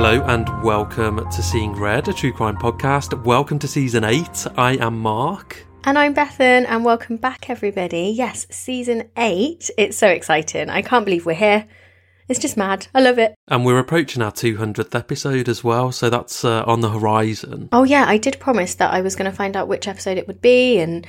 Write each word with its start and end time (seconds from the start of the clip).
Hello 0.00 0.22
and 0.26 0.62
welcome 0.62 1.28
to 1.28 1.42
Seeing 1.42 1.72
Red, 1.72 2.06
a 2.06 2.12
true 2.12 2.32
crime 2.32 2.56
podcast. 2.56 3.20
Welcome 3.24 3.58
to 3.58 3.66
season 3.66 4.04
eight. 4.04 4.46
I 4.56 4.76
am 4.76 5.00
Mark. 5.00 5.66
And 5.82 5.98
I'm 5.98 6.14
Bethan, 6.14 6.66
and 6.68 6.84
welcome 6.84 7.16
back, 7.16 7.50
everybody. 7.50 8.14
Yes, 8.16 8.46
season 8.48 9.10
eight. 9.16 9.70
It's 9.76 9.98
so 9.98 10.06
exciting. 10.06 10.70
I 10.70 10.82
can't 10.82 11.04
believe 11.04 11.26
we're 11.26 11.34
here. 11.34 11.66
It's 12.28 12.38
just 12.38 12.56
mad. 12.56 12.86
I 12.94 13.00
love 13.00 13.18
it. 13.18 13.34
And 13.48 13.64
we're 13.64 13.80
approaching 13.80 14.22
our 14.22 14.30
200th 14.30 14.94
episode 14.94 15.48
as 15.48 15.64
well, 15.64 15.90
so 15.90 16.08
that's 16.08 16.44
uh, 16.44 16.62
on 16.64 16.80
the 16.80 16.90
horizon. 16.90 17.68
Oh, 17.72 17.82
yeah, 17.82 18.04
I 18.06 18.18
did 18.18 18.38
promise 18.38 18.76
that 18.76 18.94
I 18.94 19.00
was 19.00 19.16
going 19.16 19.28
to 19.28 19.36
find 19.36 19.56
out 19.56 19.66
which 19.66 19.88
episode 19.88 20.16
it 20.16 20.28
would 20.28 20.40
be 20.40 20.78
and 20.78 21.04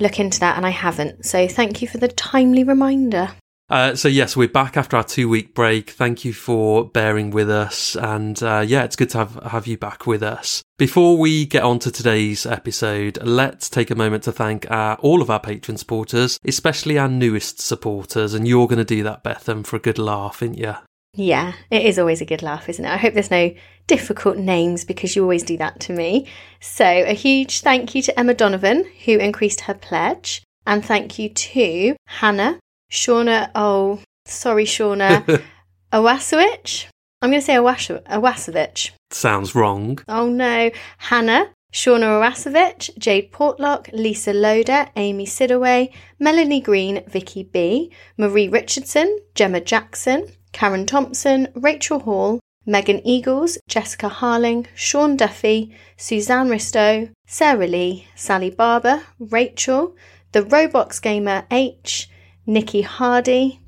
look 0.00 0.18
into 0.18 0.40
that, 0.40 0.56
and 0.56 0.66
I 0.66 0.70
haven't. 0.70 1.24
So 1.24 1.46
thank 1.46 1.80
you 1.80 1.86
for 1.86 1.98
the 1.98 2.08
timely 2.08 2.64
reminder. 2.64 3.28
Uh, 3.70 3.94
so 3.94 4.06
yes, 4.06 4.36
we're 4.36 4.48
back 4.48 4.76
after 4.76 4.96
our 4.96 5.04
two 5.04 5.28
week 5.28 5.54
break. 5.54 5.90
Thank 5.90 6.24
you 6.24 6.32
for 6.32 6.84
bearing 6.84 7.30
with 7.30 7.48
us, 7.48 7.96
and 7.96 8.40
uh, 8.42 8.62
yeah, 8.66 8.84
it's 8.84 8.96
good 8.96 9.10
to 9.10 9.18
have 9.18 9.34
have 9.44 9.66
you 9.66 9.78
back 9.78 10.06
with 10.06 10.22
us. 10.22 10.62
Before 10.76 11.16
we 11.16 11.46
get 11.46 11.62
on 11.62 11.78
to 11.78 11.90
today's 11.90 12.44
episode, 12.44 13.18
let's 13.22 13.70
take 13.70 13.90
a 13.90 13.94
moment 13.94 14.24
to 14.24 14.32
thank 14.32 14.70
our, 14.70 14.96
all 14.96 15.22
of 15.22 15.30
our 15.30 15.40
patron 15.40 15.76
supporters, 15.78 16.38
especially 16.44 16.98
our 16.98 17.08
newest 17.08 17.60
supporters, 17.60 18.34
and 18.34 18.46
you're 18.46 18.66
going 18.66 18.78
to 18.78 18.84
do 18.84 19.02
that, 19.04 19.24
Bethan, 19.24 19.64
for 19.64 19.76
a 19.76 19.80
good 19.80 19.98
laugh, 19.98 20.42
aren't 20.42 20.58
you? 20.58 20.74
Yeah, 21.14 21.52
it 21.70 21.84
is 21.84 21.98
always 21.98 22.20
a 22.20 22.26
good 22.26 22.42
laugh, 22.42 22.68
isn't 22.68 22.84
it? 22.84 22.90
I 22.90 22.96
hope 22.96 23.12
there's 23.12 23.30
no 23.30 23.54
difficult 23.86 24.38
names 24.38 24.84
because 24.84 25.14
you 25.14 25.22
always 25.22 25.42
do 25.42 25.58
that 25.58 25.78
to 25.80 25.92
me. 25.92 26.26
So, 26.60 26.86
a 26.86 27.12
huge 27.12 27.60
thank 27.60 27.94
you 27.94 28.02
to 28.02 28.18
Emma 28.18 28.34
Donovan, 28.34 28.90
who 29.04 29.18
increased 29.18 29.62
her 29.62 29.74
pledge, 29.74 30.42
and 30.66 30.84
thank 30.84 31.18
you 31.18 31.28
to 31.28 31.96
Hannah, 32.06 32.58
Shauna, 32.92 33.50
oh, 33.54 34.00
sorry, 34.26 34.66
Shauna, 34.66 35.42
Owasowicz. 35.92 36.86
I'm 37.22 37.30
going 37.30 37.40
to 37.40 37.46
say 37.46 37.54
Owasowicz. 37.54 38.90
Sounds 39.10 39.54
wrong. 39.54 39.98
Oh 40.08 40.28
no. 40.28 40.70
Hannah, 40.98 41.50
Shauna 41.72 42.20
Owasowicz, 42.20 42.96
Jade 42.98 43.32
Portlock, 43.32 43.90
Lisa 43.94 44.34
Loder, 44.34 44.88
Amy 44.96 45.24
Sidaway, 45.24 45.90
Melanie 46.18 46.60
Green, 46.60 47.02
Vicky 47.08 47.44
B, 47.44 47.90
Marie 48.18 48.48
Richardson, 48.48 49.18
Gemma 49.34 49.60
Jackson, 49.60 50.26
Karen 50.52 50.84
Thompson, 50.84 51.48
Rachel 51.54 52.00
Hall, 52.00 52.40
Megan 52.66 53.00
Eagles, 53.06 53.56
Jessica 53.68 54.10
Harling, 54.10 54.66
Sean 54.74 55.16
Duffy, 55.16 55.74
Suzanne 55.96 56.48
Risto, 56.48 57.10
Sarah 57.26 57.66
Lee, 57.66 58.06
Sally 58.14 58.50
Barber, 58.50 59.02
Rachel, 59.18 59.96
the 60.32 60.42
Roblox 60.42 61.00
Gamer 61.00 61.46
H, 61.50 62.10
Nikki 62.46 62.82
Hardy. 62.82 63.60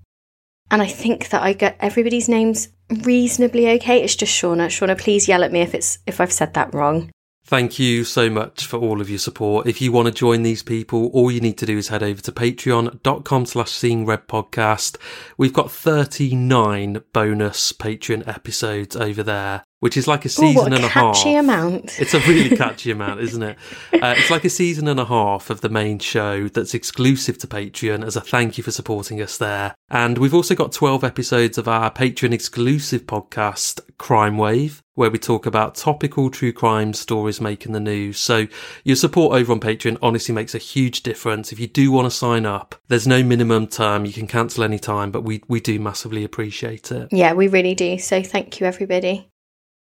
And 0.70 0.82
I 0.82 0.86
think 0.86 1.28
that 1.28 1.42
I 1.42 1.52
get 1.52 1.76
everybody's 1.80 2.28
names 2.28 2.68
reasonably 3.02 3.68
okay. 3.72 4.02
It's 4.02 4.16
just 4.16 4.32
Shauna. 4.32 4.66
Shauna, 4.66 4.98
please 4.98 5.28
yell 5.28 5.44
at 5.44 5.52
me 5.52 5.60
if 5.60 5.74
it's 5.74 5.98
if 6.06 6.20
I've 6.20 6.32
said 6.32 6.54
that 6.54 6.74
wrong. 6.74 7.10
Thank 7.46 7.78
you 7.78 8.04
so 8.04 8.30
much 8.30 8.64
for 8.64 8.78
all 8.78 9.02
of 9.02 9.10
your 9.10 9.18
support. 9.18 9.66
If 9.66 9.82
you 9.82 9.92
want 9.92 10.08
to 10.08 10.14
join 10.14 10.42
these 10.42 10.62
people, 10.62 11.08
all 11.08 11.30
you 11.30 11.40
need 11.40 11.58
to 11.58 11.66
do 11.66 11.76
is 11.76 11.88
head 11.88 12.02
over 12.02 12.22
to 12.22 12.32
patreon.com 12.32 13.44
slash 13.44 13.70
seeing 13.70 14.06
red 14.06 14.26
podcast. 14.26 14.96
We've 15.36 15.52
got 15.52 15.70
39 15.70 17.02
bonus 17.12 17.72
Patreon 17.74 18.26
episodes 18.26 18.96
over 18.96 19.22
there, 19.22 19.62
which 19.84 19.98
is 19.98 20.08
like 20.08 20.24
a 20.24 20.30
season 20.30 20.56
Ooh, 20.56 20.62
what 20.62 20.72
a 20.72 20.76
and 20.76 20.84
a 20.86 20.88
catchy 20.88 21.34
half. 21.34 21.44
amount. 21.44 22.00
It's 22.00 22.14
a 22.14 22.20
really 22.20 22.56
catchy 22.56 22.90
amount, 22.90 23.20
isn't 23.20 23.42
it? 23.42 23.58
Uh, 23.92 24.14
it's 24.16 24.30
like 24.30 24.46
a 24.46 24.48
season 24.48 24.88
and 24.88 24.98
a 24.98 25.04
half 25.04 25.50
of 25.50 25.60
the 25.60 25.68
main 25.68 25.98
show 25.98 26.48
that's 26.48 26.72
exclusive 26.72 27.36
to 27.40 27.46
Patreon 27.46 28.02
as 28.02 28.16
a 28.16 28.22
thank 28.22 28.56
you 28.56 28.64
for 28.64 28.70
supporting 28.70 29.20
us 29.20 29.36
there. 29.36 29.74
And 29.90 30.16
we've 30.16 30.32
also 30.32 30.54
got 30.54 30.72
12 30.72 31.04
episodes 31.04 31.58
of 31.58 31.68
our 31.68 31.90
Patreon 31.90 32.32
exclusive 32.32 33.02
podcast, 33.02 33.82
Crime 33.98 34.38
Wave, 34.38 34.82
where 34.94 35.10
we 35.10 35.18
talk 35.18 35.44
about 35.44 35.74
topical 35.74 36.30
true 36.30 36.54
crime 36.54 36.94
stories 36.94 37.42
making 37.42 37.72
the 37.72 37.78
news. 37.78 38.18
So 38.18 38.46
your 38.84 38.96
support 38.96 39.36
over 39.36 39.52
on 39.52 39.60
Patreon 39.60 39.98
honestly 40.00 40.34
makes 40.34 40.54
a 40.54 40.58
huge 40.58 41.02
difference. 41.02 41.52
If 41.52 41.60
you 41.60 41.66
do 41.66 41.92
want 41.92 42.06
to 42.06 42.10
sign 42.10 42.46
up, 42.46 42.74
there's 42.88 43.06
no 43.06 43.22
minimum 43.22 43.66
term. 43.66 44.06
You 44.06 44.14
can 44.14 44.28
cancel 44.28 44.64
any 44.64 44.78
time, 44.78 45.10
but 45.10 45.24
we, 45.24 45.42
we 45.46 45.60
do 45.60 45.78
massively 45.78 46.24
appreciate 46.24 46.90
it. 46.90 47.08
Yeah, 47.12 47.34
we 47.34 47.48
really 47.48 47.74
do. 47.74 47.98
So 47.98 48.22
thank 48.22 48.60
you, 48.60 48.66
everybody. 48.66 49.28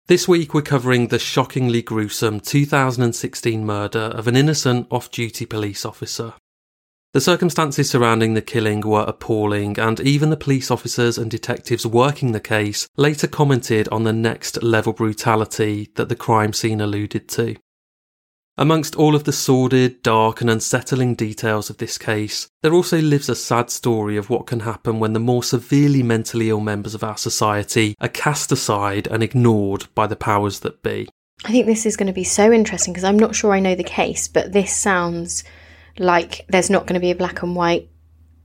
This 0.06 0.26
week, 0.26 0.54
we're 0.54 0.62
covering 0.62 1.08
the 1.08 1.18
shockingly 1.18 1.82
gruesome 1.82 2.40
2016 2.40 3.64
murder 3.64 3.98
of 3.98 4.26
an 4.26 4.36
innocent 4.36 4.88
off 4.90 5.10
duty 5.10 5.46
police 5.46 5.84
officer. 5.84 6.34
The 7.12 7.20
circumstances 7.20 7.90
surrounding 7.90 8.34
the 8.34 8.42
killing 8.42 8.82
were 8.82 9.04
appalling, 9.06 9.78
and 9.78 9.98
even 10.00 10.30
the 10.30 10.36
police 10.36 10.70
officers 10.70 11.18
and 11.18 11.30
detectives 11.30 11.84
working 11.84 12.32
the 12.32 12.40
case 12.40 12.88
later 12.96 13.26
commented 13.26 13.88
on 13.88 14.04
the 14.04 14.12
next 14.12 14.62
level 14.62 14.92
brutality 14.92 15.90
that 15.96 16.08
the 16.08 16.16
crime 16.16 16.52
scene 16.52 16.80
alluded 16.80 17.28
to. 17.30 17.56
Amongst 18.60 18.94
all 18.94 19.14
of 19.14 19.24
the 19.24 19.32
sordid, 19.32 20.02
dark, 20.02 20.42
and 20.42 20.50
unsettling 20.50 21.14
details 21.14 21.70
of 21.70 21.78
this 21.78 21.96
case, 21.96 22.46
there 22.60 22.74
also 22.74 23.00
lives 23.00 23.30
a 23.30 23.34
sad 23.34 23.70
story 23.70 24.18
of 24.18 24.28
what 24.28 24.46
can 24.46 24.60
happen 24.60 25.00
when 25.00 25.14
the 25.14 25.18
more 25.18 25.42
severely 25.42 26.02
mentally 26.02 26.50
ill 26.50 26.60
members 26.60 26.94
of 26.94 27.02
our 27.02 27.16
society 27.16 27.94
are 28.02 28.08
cast 28.08 28.52
aside 28.52 29.06
and 29.06 29.22
ignored 29.22 29.86
by 29.94 30.06
the 30.06 30.14
powers 30.14 30.60
that 30.60 30.82
be. 30.82 31.08
I 31.42 31.52
think 31.52 31.64
this 31.64 31.86
is 31.86 31.96
going 31.96 32.08
to 32.08 32.12
be 32.12 32.22
so 32.22 32.52
interesting 32.52 32.92
because 32.92 33.04
I'm 33.04 33.18
not 33.18 33.34
sure 33.34 33.52
I 33.54 33.60
know 33.60 33.74
the 33.74 33.82
case, 33.82 34.28
but 34.28 34.52
this 34.52 34.76
sounds 34.76 35.42
like 35.98 36.44
there's 36.50 36.68
not 36.68 36.86
going 36.86 37.00
to 37.00 37.00
be 37.00 37.12
a 37.12 37.16
black 37.16 37.40
and 37.40 37.56
white 37.56 37.88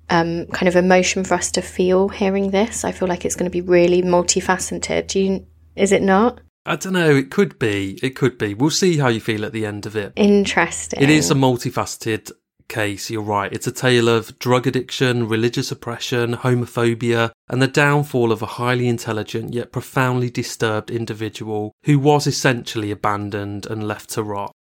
um, 0.09 0.45
kind 0.45 0.69
of 0.69 0.77
emotion 0.77 1.25
for 1.25 1.33
us 1.33 1.51
to 1.51 1.61
feel 1.61 2.07
hearing 2.07 2.51
this. 2.51 2.85
I 2.85 2.93
feel 2.93 3.09
like 3.09 3.25
it's 3.25 3.35
going 3.35 3.51
to 3.51 3.61
be 3.61 3.67
really 3.67 4.01
multifaceted. 4.01 5.13
You? 5.13 5.45
Is 5.75 5.91
it 5.91 6.01
not? 6.01 6.39
I 6.65 6.75
don't 6.75 6.93
know, 6.93 7.15
it 7.15 7.29
could 7.29 7.59
be, 7.59 7.99
it 8.01 8.15
could 8.15 8.37
be. 8.37 8.53
We'll 8.53 8.71
see 8.71 8.97
how 8.97 9.07
you 9.09 9.21
feel 9.21 9.45
at 9.45 9.53
the 9.53 9.65
end 9.65 9.85
of 9.85 9.95
it. 9.95 10.13
Interesting. 10.15 11.01
It 11.01 11.11
is 11.11 11.29
a 11.29 11.35
multifaceted 11.35 12.31
case, 12.67 13.11
you're 13.11 13.21
right. 13.21 13.53
It's 13.53 13.67
a 13.67 13.71
tale 13.71 14.09
of 14.09 14.39
drug 14.39 14.65
addiction, 14.65 15.27
religious 15.27 15.71
oppression, 15.71 16.37
homophobia, 16.37 17.31
and 17.47 17.61
the 17.61 17.67
downfall 17.67 18.31
of 18.31 18.41
a 18.41 18.47
highly 18.47 18.87
intelligent 18.87 19.53
yet 19.53 19.71
profoundly 19.71 20.31
disturbed 20.31 20.89
individual 20.89 21.71
who 21.83 21.99
was 21.99 22.25
essentially 22.25 22.89
abandoned 22.89 23.67
and 23.67 23.87
left 23.87 24.09
to 24.11 24.23
rot. 24.23 24.51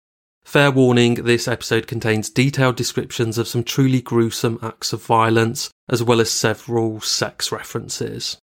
Fair 0.43 0.69
warning, 0.69 1.15
this 1.15 1.47
episode 1.47 1.87
contains 1.87 2.29
detailed 2.29 2.75
descriptions 2.75 3.39
of 3.39 3.47
some 3.47 3.63
truly 3.63 3.99
gruesome 3.99 4.59
acts 4.61 4.93
of 4.93 5.03
violence, 5.03 5.71
as 5.89 6.03
well 6.03 6.21
as 6.21 6.29
several 6.29 7.01
sex 7.01 7.51
references. 7.51 8.37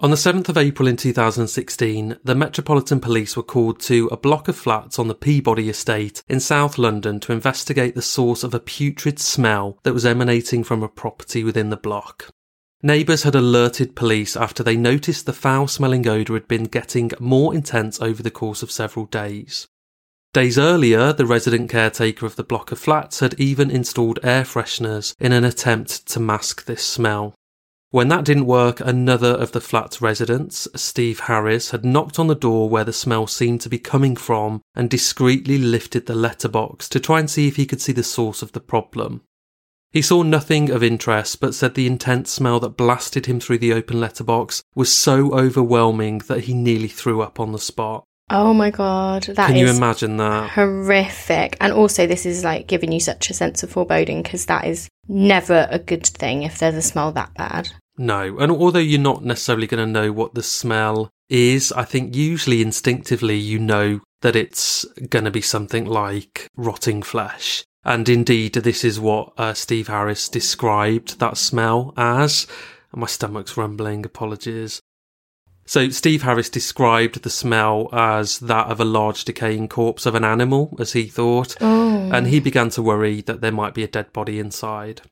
On 0.00 0.10
the 0.10 0.16
7th 0.16 0.48
of 0.48 0.56
April 0.56 0.86
in 0.86 0.96
2016, 0.96 2.18
the 2.22 2.34
Metropolitan 2.36 3.00
Police 3.00 3.36
were 3.36 3.42
called 3.42 3.80
to 3.80 4.06
a 4.12 4.16
block 4.16 4.46
of 4.46 4.54
flats 4.54 4.96
on 4.96 5.08
the 5.08 5.14
Peabody 5.14 5.68
estate 5.68 6.22
in 6.28 6.38
South 6.38 6.78
London 6.78 7.18
to 7.18 7.32
investigate 7.32 7.96
the 7.96 8.02
source 8.02 8.44
of 8.44 8.54
a 8.54 8.60
putrid 8.60 9.18
smell 9.18 9.76
that 9.82 9.92
was 9.92 10.06
emanating 10.06 10.62
from 10.62 10.84
a 10.84 10.88
property 10.88 11.42
within 11.42 11.70
the 11.70 11.76
block. 11.76 12.30
Neighbours 12.80 13.24
had 13.24 13.34
alerted 13.34 13.96
police 13.96 14.36
after 14.36 14.62
they 14.62 14.76
noticed 14.76 15.26
the 15.26 15.32
foul 15.32 15.66
smelling 15.66 16.06
odour 16.06 16.36
had 16.36 16.46
been 16.46 16.64
getting 16.66 17.10
more 17.18 17.52
intense 17.52 18.00
over 18.00 18.22
the 18.22 18.30
course 18.30 18.62
of 18.62 18.70
several 18.70 19.06
days. 19.06 19.66
Days 20.32 20.56
earlier, 20.56 21.12
the 21.12 21.26
resident 21.26 21.70
caretaker 21.70 22.24
of 22.24 22.36
the 22.36 22.44
block 22.44 22.70
of 22.70 22.78
flats 22.78 23.18
had 23.18 23.34
even 23.40 23.68
installed 23.68 24.20
air 24.22 24.44
fresheners 24.44 25.16
in 25.18 25.32
an 25.32 25.42
attempt 25.42 26.06
to 26.06 26.20
mask 26.20 26.66
this 26.66 26.84
smell. 26.84 27.34
When 27.90 28.08
that 28.08 28.26
didn't 28.26 28.44
work, 28.44 28.80
another 28.80 29.30
of 29.30 29.52
the 29.52 29.62
flat's 29.62 30.02
residents, 30.02 30.68
Steve 30.76 31.20
Harris, 31.20 31.70
had 31.70 31.86
knocked 31.86 32.18
on 32.18 32.26
the 32.26 32.34
door 32.34 32.68
where 32.68 32.84
the 32.84 32.92
smell 32.92 33.26
seemed 33.26 33.62
to 33.62 33.70
be 33.70 33.78
coming 33.78 34.14
from 34.14 34.60
and 34.74 34.90
discreetly 34.90 35.56
lifted 35.56 36.04
the 36.04 36.14
letterbox 36.14 36.86
to 36.90 37.00
try 37.00 37.18
and 37.18 37.30
see 37.30 37.48
if 37.48 37.56
he 37.56 37.64
could 37.64 37.80
see 37.80 37.92
the 37.92 38.02
source 38.02 38.42
of 38.42 38.52
the 38.52 38.60
problem. 38.60 39.22
He 39.90 40.02
saw 40.02 40.22
nothing 40.22 40.70
of 40.70 40.82
interest, 40.82 41.40
but 41.40 41.54
said 41.54 41.74
the 41.74 41.86
intense 41.86 42.30
smell 42.30 42.60
that 42.60 42.76
blasted 42.76 43.24
him 43.24 43.40
through 43.40 43.58
the 43.58 43.72
open 43.72 43.98
letterbox 43.98 44.62
was 44.74 44.92
so 44.92 45.32
overwhelming 45.32 46.18
that 46.28 46.40
he 46.40 46.52
nearly 46.52 46.88
threw 46.88 47.22
up 47.22 47.40
on 47.40 47.52
the 47.52 47.58
spot. 47.58 48.04
Oh 48.30 48.52
my 48.52 48.70
god, 48.70 49.22
that 49.24 49.46
Can 49.46 49.56
you 49.56 49.68
imagine 49.68 50.18
that? 50.18 50.50
horrific. 50.50 51.56
And 51.60 51.72
also, 51.72 52.06
this 52.06 52.26
is 52.26 52.44
like 52.44 52.66
giving 52.66 52.92
you 52.92 53.00
such 53.00 53.30
a 53.30 53.34
sense 53.34 53.62
of 53.62 53.70
foreboding 53.70 54.22
because 54.22 54.46
that 54.46 54.66
is 54.66 54.88
never 55.08 55.66
a 55.70 55.78
good 55.78 56.06
thing 56.06 56.42
if 56.42 56.58
there's 56.58 56.74
a 56.74 56.82
smell 56.82 57.12
that 57.12 57.32
bad. 57.34 57.70
No. 57.96 58.38
And 58.38 58.52
although 58.52 58.78
you're 58.78 59.00
not 59.00 59.24
necessarily 59.24 59.66
going 59.66 59.84
to 59.84 59.90
know 60.00 60.12
what 60.12 60.34
the 60.34 60.42
smell 60.42 61.10
is, 61.28 61.72
I 61.72 61.84
think 61.84 62.14
usually 62.14 62.62
instinctively 62.62 63.36
you 63.36 63.58
know 63.58 64.00
that 64.20 64.36
it's 64.36 64.84
going 65.08 65.24
to 65.24 65.30
be 65.30 65.40
something 65.40 65.84
like 65.86 66.48
rotting 66.56 67.02
flesh. 67.02 67.64
And 67.84 68.08
indeed, 68.08 68.52
this 68.54 68.84
is 68.84 69.00
what 69.00 69.32
uh, 69.38 69.54
Steve 69.54 69.88
Harris 69.88 70.28
described 70.28 71.18
that 71.20 71.38
smell 71.38 71.94
as. 71.96 72.46
My 72.94 73.06
stomach's 73.06 73.56
rumbling, 73.56 74.04
apologies. 74.04 74.80
So, 75.68 75.90
Steve 75.90 76.22
Harris 76.22 76.48
described 76.48 77.22
the 77.22 77.28
smell 77.28 77.90
as 77.92 78.38
that 78.38 78.68
of 78.68 78.80
a 78.80 78.86
large 78.86 79.26
decaying 79.26 79.68
corpse 79.68 80.06
of 80.06 80.14
an 80.14 80.24
animal, 80.24 80.74
as 80.80 80.94
he 80.94 81.04
thought, 81.04 81.56
Oh. 81.60 82.08
and 82.10 82.26
he 82.26 82.40
began 82.40 82.70
to 82.70 82.82
worry 82.82 83.20
that 83.20 83.42
there 83.42 83.52
might 83.52 83.74
be 83.74 83.84
a 83.84 83.86
dead 83.86 84.10
body 84.14 84.38
inside. 84.38 85.02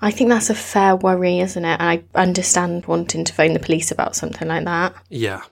I 0.00 0.12
think 0.12 0.30
that's 0.30 0.50
a 0.50 0.54
fair 0.54 0.94
worry, 0.94 1.40
isn't 1.40 1.64
it? 1.64 1.80
And 1.80 1.88
I 1.88 2.04
understand 2.14 2.86
wanting 2.86 3.24
to 3.24 3.32
phone 3.32 3.54
the 3.54 3.58
police 3.58 3.90
about 3.90 4.14
something 4.14 4.46
like 4.46 4.64
that. 4.66 4.94
Yeah. 5.10 5.42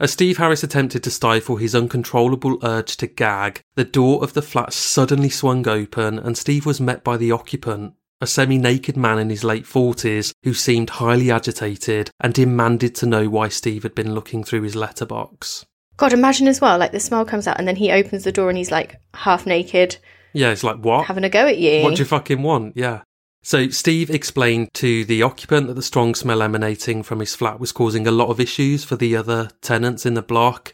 As 0.00 0.10
Steve 0.10 0.38
Harris 0.38 0.64
attempted 0.64 1.04
to 1.04 1.10
stifle 1.12 1.54
his 1.54 1.72
uncontrollable 1.76 2.58
urge 2.64 2.96
to 2.96 3.06
gag, 3.06 3.62
the 3.76 3.84
door 3.84 4.24
of 4.24 4.32
the 4.32 4.42
flat 4.42 4.72
suddenly 4.72 5.28
swung 5.30 5.68
open 5.68 6.18
and 6.18 6.36
Steve 6.36 6.66
was 6.66 6.80
met 6.80 7.04
by 7.04 7.16
the 7.16 7.30
occupant, 7.30 7.94
a 8.22 8.26
semi 8.26 8.56
naked 8.56 8.96
man 8.96 9.18
in 9.18 9.28
his 9.28 9.42
late 9.42 9.64
40s 9.64 10.32
who 10.44 10.54
seemed 10.54 10.90
highly 10.90 11.28
agitated 11.30 12.08
and 12.20 12.32
demanded 12.32 12.94
to 12.94 13.04
know 13.04 13.28
why 13.28 13.48
Steve 13.48 13.82
had 13.82 13.96
been 13.96 14.14
looking 14.14 14.44
through 14.44 14.62
his 14.62 14.76
letterbox. 14.76 15.66
God, 15.96 16.12
imagine 16.12 16.46
as 16.46 16.60
well, 16.60 16.78
like 16.78 16.92
the 16.92 17.00
smell 17.00 17.24
comes 17.24 17.48
out 17.48 17.58
and 17.58 17.66
then 17.66 17.76
he 17.76 17.90
opens 17.90 18.22
the 18.22 18.30
door 18.30 18.48
and 18.48 18.56
he's 18.56 18.70
like 18.70 19.00
half 19.12 19.44
naked, 19.44 19.96
Yeah, 20.32 20.50
it's 20.50 20.62
like, 20.62 20.76
what? 20.76 21.06
having 21.06 21.24
a 21.24 21.28
go 21.28 21.48
at 21.48 21.58
you. 21.58 21.82
What 21.82 21.96
do 21.96 21.98
you 22.02 22.06
fucking 22.06 22.42
want? 22.42 22.76
Yeah. 22.76 23.02
So 23.42 23.70
Steve 23.70 24.08
explained 24.08 24.68
to 24.74 25.04
the 25.04 25.24
occupant 25.24 25.66
that 25.66 25.74
the 25.74 25.82
strong 25.82 26.14
smell 26.14 26.42
emanating 26.42 27.02
from 27.02 27.18
his 27.18 27.34
flat 27.34 27.58
was 27.58 27.72
causing 27.72 28.06
a 28.06 28.12
lot 28.12 28.28
of 28.28 28.38
issues 28.38 28.84
for 28.84 28.94
the 28.94 29.16
other 29.16 29.50
tenants 29.62 30.06
in 30.06 30.14
the 30.14 30.22
block. 30.22 30.72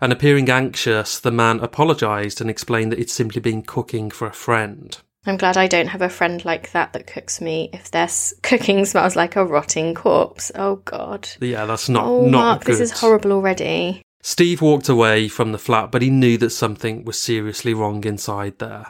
And 0.00 0.12
appearing 0.12 0.50
anxious, 0.50 1.20
the 1.20 1.30
man 1.30 1.60
apologised 1.60 2.40
and 2.40 2.50
explained 2.50 2.90
that 2.90 2.98
he'd 2.98 3.08
simply 3.08 3.40
been 3.40 3.62
cooking 3.62 4.10
for 4.10 4.26
a 4.26 4.32
friend. 4.32 4.98
I'm 5.28 5.36
glad 5.36 5.56
I 5.56 5.66
don't 5.66 5.88
have 5.88 6.02
a 6.02 6.08
friend 6.08 6.44
like 6.44 6.72
that 6.72 6.92
that 6.92 7.06
cooks 7.06 7.40
me 7.40 7.70
if 7.72 7.90
their 7.90 8.08
cooking 8.42 8.84
smells 8.84 9.14
like 9.14 9.36
a 9.36 9.44
rotting 9.44 9.94
corpse. 9.94 10.50
Oh, 10.54 10.76
God. 10.76 11.28
Yeah, 11.40 11.66
that's 11.66 11.88
not 11.88 12.06
oh, 12.06 12.26
not 12.26 12.38
Mark, 12.38 12.64
good. 12.64 12.72
this 12.72 12.80
is 12.80 13.00
horrible 13.00 13.32
already. 13.32 14.02
Steve 14.22 14.60
walked 14.60 14.88
away 14.88 15.28
from 15.28 15.52
the 15.52 15.58
flat, 15.58 15.90
but 15.90 16.02
he 16.02 16.10
knew 16.10 16.38
that 16.38 16.50
something 16.50 17.04
was 17.04 17.18
seriously 17.18 17.74
wrong 17.74 18.04
inside 18.04 18.58
there. 18.58 18.86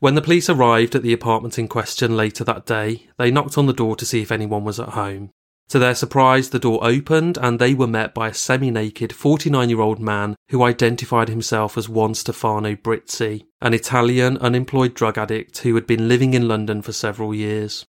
When 0.00 0.14
the 0.14 0.22
police 0.22 0.50
arrived 0.50 0.94
at 0.94 1.02
the 1.02 1.12
apartment 1.12 1.58
in 1.58 1.66
question 1.66 2.16
later 2.16 2.44
that 2.44 2.66
day, 2.66 3.06
they 3.16 3.30
knocked 3.30 3.56
on 3.56 3.66
the 3.66 3.72
door 3.72 3.96
to 3.96 4.04
see 4.04 4.20
if 4.20 4.30
anyone 4.30 4.64
was 4.64 4.78
at 4.78 4.90
home. 4.90 5.30
To 5.68 5.78
their 5.78 5.94
surprise, 5.94 6.50
the 6.50 6.58
door 6.58 6.84
opened 6.84 7.38
and 7.38 7.58
they 7.58 7.74
were 7.74 7.86
met 7.86 8.14
by 8.14 8.28
a 8.28 8.34
semi 8.34 8.70
naked 8.70 9.12
49 9.12 9.70
year 9.70 9.80
old 9.80 9.98
man 9.98 10.36
who 10.50 10.62
identified 10.62 11.28
himself 11.28 11.78
as 11.78 11.88
Juan 11.88 12.14
Stefano 12.14 12.74
Brizzi, 12.76 13.46
an 13.60 13.74
Italian 13.74 14.36
unemployed 14.38 14.94
drug 14.94 15.18
addict 15.18 15.58
who 15.58 15.74
had 15.74 15.86
been 15.86 16.08
living 16.08 16.34
in 16.34 16.46
London 16.46 16.82
for 16.82 16.92
several 16.92 17.34
years. 17.34 17.86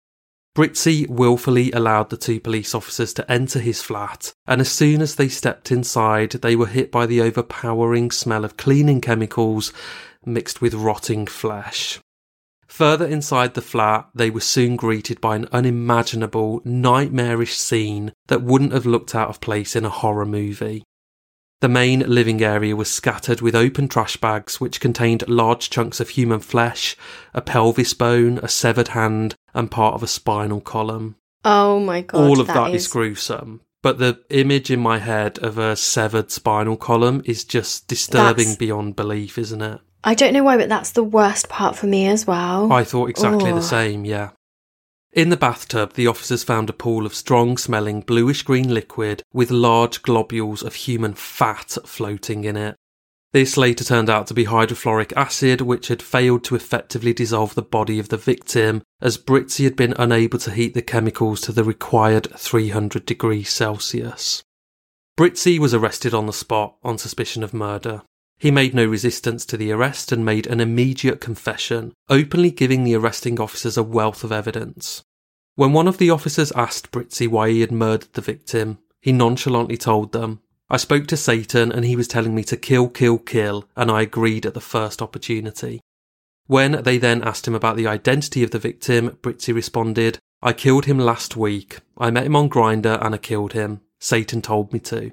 Brizzi 0.55 1.05
willfully 1.09 1.69
allowed 1.73 2.09
the 2.09 2.17
two 2.17 2.39
police 2.39 2.73
officers 2.73 3.13
to 3.15 3.29
enter 3.29 3.59
his 3.59 3.81
flat, 3.81 4.33
and 4.47 4.61
as 4.61 4.71
soon 4.71 5.01
as 5.01 5.15
they 5.15 5.27
stepped 5.27 5.69
inside, 5.69 6.31
they 6.31 6.55
were 6.55 6.67
hit 6.67 6.93
by 6.93 7.05
the 7.05 7.21
overpowering 7.21 8.09
smell 8.09 8.45
of 8.45 8.55
cleaning 8.55 9.01
chemicals 9.01 9.73
mixed 10.25 10.61
with 10.61 10.73
rotting 10.73 11.27
flesh. 11.27 11.99
Further 12.75 13.05
inside 13.07 13.53
the 13.53 13.61
flat, 13.61 14.09
they 14.13 14.29
were 14.29 14.41
soon 14.41 14.75
greeted 14.75 15.21
by 15.21 15.37
an 15.37 15.47
unimaginable, 15.53 16.61
nightmarish 16.65 17.55
scene 17.55 18.11
that 18.27 18.41
wouldn't 18.41 18.73
have 18.73 18.85
looked 18.85 19.15
out 19.15 19.29
of 19.29 19.39
place 19.39 19.77
in 19.77 19.85
a 19.85 19.89
horror 19.89 20.25
movie. 20.25 20.83
The 21.61 21.69
main 21.69 22.01
living 22.01 22.43
area 22.43 22.75
was 22.75 22.91
scattered 22.91 23.39
with 23.39 23.55
open 23.55 23.87
trash 23.87 24.17
bags 24.17 24.59
which 24.59 24.81
contained 24.81 25.25
large 25.29 25.69
chunks 25.69 26.01
of 26.01 26.09
human 26.09 26.41
flesh, 26.41 26.97
a 27.33 27.41
pelvis 27.41 27.93
bone, 27.93 28.39
a 28.43 28.49
severed 28.49 28.89
hand, 28.89 29.35
and 29.53 29.71
part 29.71 29.93
of 29.93 30.03
a 30.03 30.07
spinal 30.07 30.59
column. 30.59 31.15
Oh, 31.45 31.79
my 31.79 32.01
God. 32.01 32.27
All 32.27 32.41
of 32.41 32.47
that 32.47 32.71
is 32.71 32.87
is 32.87 32.87
gruesome. 32.89 33.61
But 33.85 33.99
the 33.99 34.17
image 34.31 34.71
in 34.71 34.79
my 34.79 34.97
head 34.97 35.37
of 35.43 35.59
a 35.59 35.75
severed 35.75 36.31
spinal 36.31 36.75
column 36.75 37.21
is 37.23 37.43
just 37.43 37.87
disturbing 37.87 38.45
That's- 38.47 38.55
beyond 38.55 38.95
belief, 38.95 39.37
isn't 39.37 39.61
it? 39.61 39.79
I 40.03 40.15
don't 40.15 40.33
know 40.33 40.43
why, 40.43 40.57
but 40.57 40.69
that's 40.69 40.89
the 40.89 41.03
worst 41.03 41.49
part 41.49 41.75
for 41.75 41.85
me 41.85 42.07
as 42.07 42.25
well. 42.25 42.73
I 42.73 42.83
thought 42.83 43.11
exactly 43.11 43.51
Oh. 43.51 43.55
the 43.55 43.61
same, 43.61 44.03
yeah. 44.03 44.31
In 45.13 45.29
the 45.29 45.37
bathtub, 45.37 45.93
the 45.93 46.07
officers 46.07 46.43
found 46.43 46.67
a 46.67 46.73
pool 46.73 47.05
of 47.05 47.13
strong 47.13 47.59
smelling 47.59 48.01
bluish 48.01 48.41
green 48.41 48.73
liquid 48.73 49.21
with 49.31 49.51
large 49.51 50.01
globules 50.01 50.63
of 50.63 50.73
human 50.73 51.13
fat 51.13 51.77
floating 51.85 52.43
in 52.43 52.57
it. 52.57 52.75
This 53.35 53.57
later 53.57 53.83
turned 53.83 54.09
out 54.09 54.27
to 54.27 54.33
be 54.33 54.45
hydrofluoric 54.45 55.11
acid, 55.17 55.59
which 55.59 55.89
had 55.89 56.01
failed 56.01 56.45
to 56.45 56.55
effectively 56.55 57.11
dissolve 57.11 57.53
the 57.53 57.61
body 57.61 57.99
of 57.99 58.07
the 58.07 58.15
victim, 58.15 58.81
as 59.01 59.17
Brizzi 59.17 59.65
had 59.65 59.75
been 59.75 59.93
unable 59.99 60.39
to 60.39 60.51
heat 60.51 60.73
the 60.73 60.81
chemicals 60.81 61.41
to 61.41 61.51
the 61.51 61.65
required 61.65 62.29
300 62.37 63.05
degrees 63.05 63.49
Celsius. 63.49 64.41
Brizzi 65.17 65.59
was 65.59 65.73
arrested 65.73 66.13
on 66.13 66.27
the 66.27 66.31
spot 66.31 66.77
on 66.81 66.97
suspicion 66.97 67.43
of 67.43 67.53
murder. 67.53 68.03
He 68.39 68.51
made 68.51 68.73
no 68.73 68.85
resistance 68.85 69.45
to 69.47 69.57
the 69.57 69.73
arrest 69.73 70.13
and 70.13 70.23
made 70.23 70.47
an 70.47 70.61
immediate 70.61 71.19
confession, 71.19 71.91
openly 72.07 72.51
giving 72.51 72.85
the 72.85 72.95
arresting 72.95 73.41
officers 73.41 73.75
a 73.75 73.83
wealth 73.83 74.23
of 74.23 74.31
evidence. 74.31 75.03
When 75.55 75.73
one 75.73 75.89
of 75.89 75.97
the 75.97 76.09
officers 76.09 76.53
asked 76.53 76.89
Brizzi 76.89 77.27
why 77.27 77.49
he 77.49 77.59
had 77.59 77.73
murdered 77.73 78.13
the 78.13 78.21
victim, 78.21 78.77
he 79.01 79.11
nonchalantly 79.11 79.75
told 79.75 80.13
them, 80.13 80.39
I 80.69 80.77
spoke 80.77 81.05
to 81.07 81.17
Satan 81.17 81.71
and 81.71 81.85
he 81.85 81.95
was 81.95 82.07
telling 82.07 82.33
me 82.33 82.43
to 82.45 82.57
kill, 82.57 82.89
kill, 82.89 83.19
kill, 83.19 83.65
and 83.75 83.91
I 83.91 84.01
agreed 84.01 84.45
at 84.45 84.55
the 84.55 84.61
first 84.61 85.01
opportunity. 85.01 85.81
When 86.47 86.83
they 86.83 86.97
then 86.97 87.23
asked 87.23 87.47
him 87.47 87.55
about 87.55 87.75
the 87.75 87.87
identity 87.87 88.43
of 88.43 88.51
the 88.51 88.59
victim, 88.59 89.17
Brizzi 89.21 89.53
responded, 89.53 90.19
I 90.41 90.53
killed 90.53 90.85
him 90.85 90.99
last 90.99 91.35
week. 91.35 91.79
I 91.97 92.11
met 92.11 92.25
him 92.25 92.35
on 92.35 92.49
Grindr 92.49 93.03
and 93.03 93.15
I 93.15 93.17
killed 93.17 93.53
him. 93.53 93.81
Satan 93.99 94.41
told 94.41 94.73
me 94.73 94.79
to. 94.79 95.11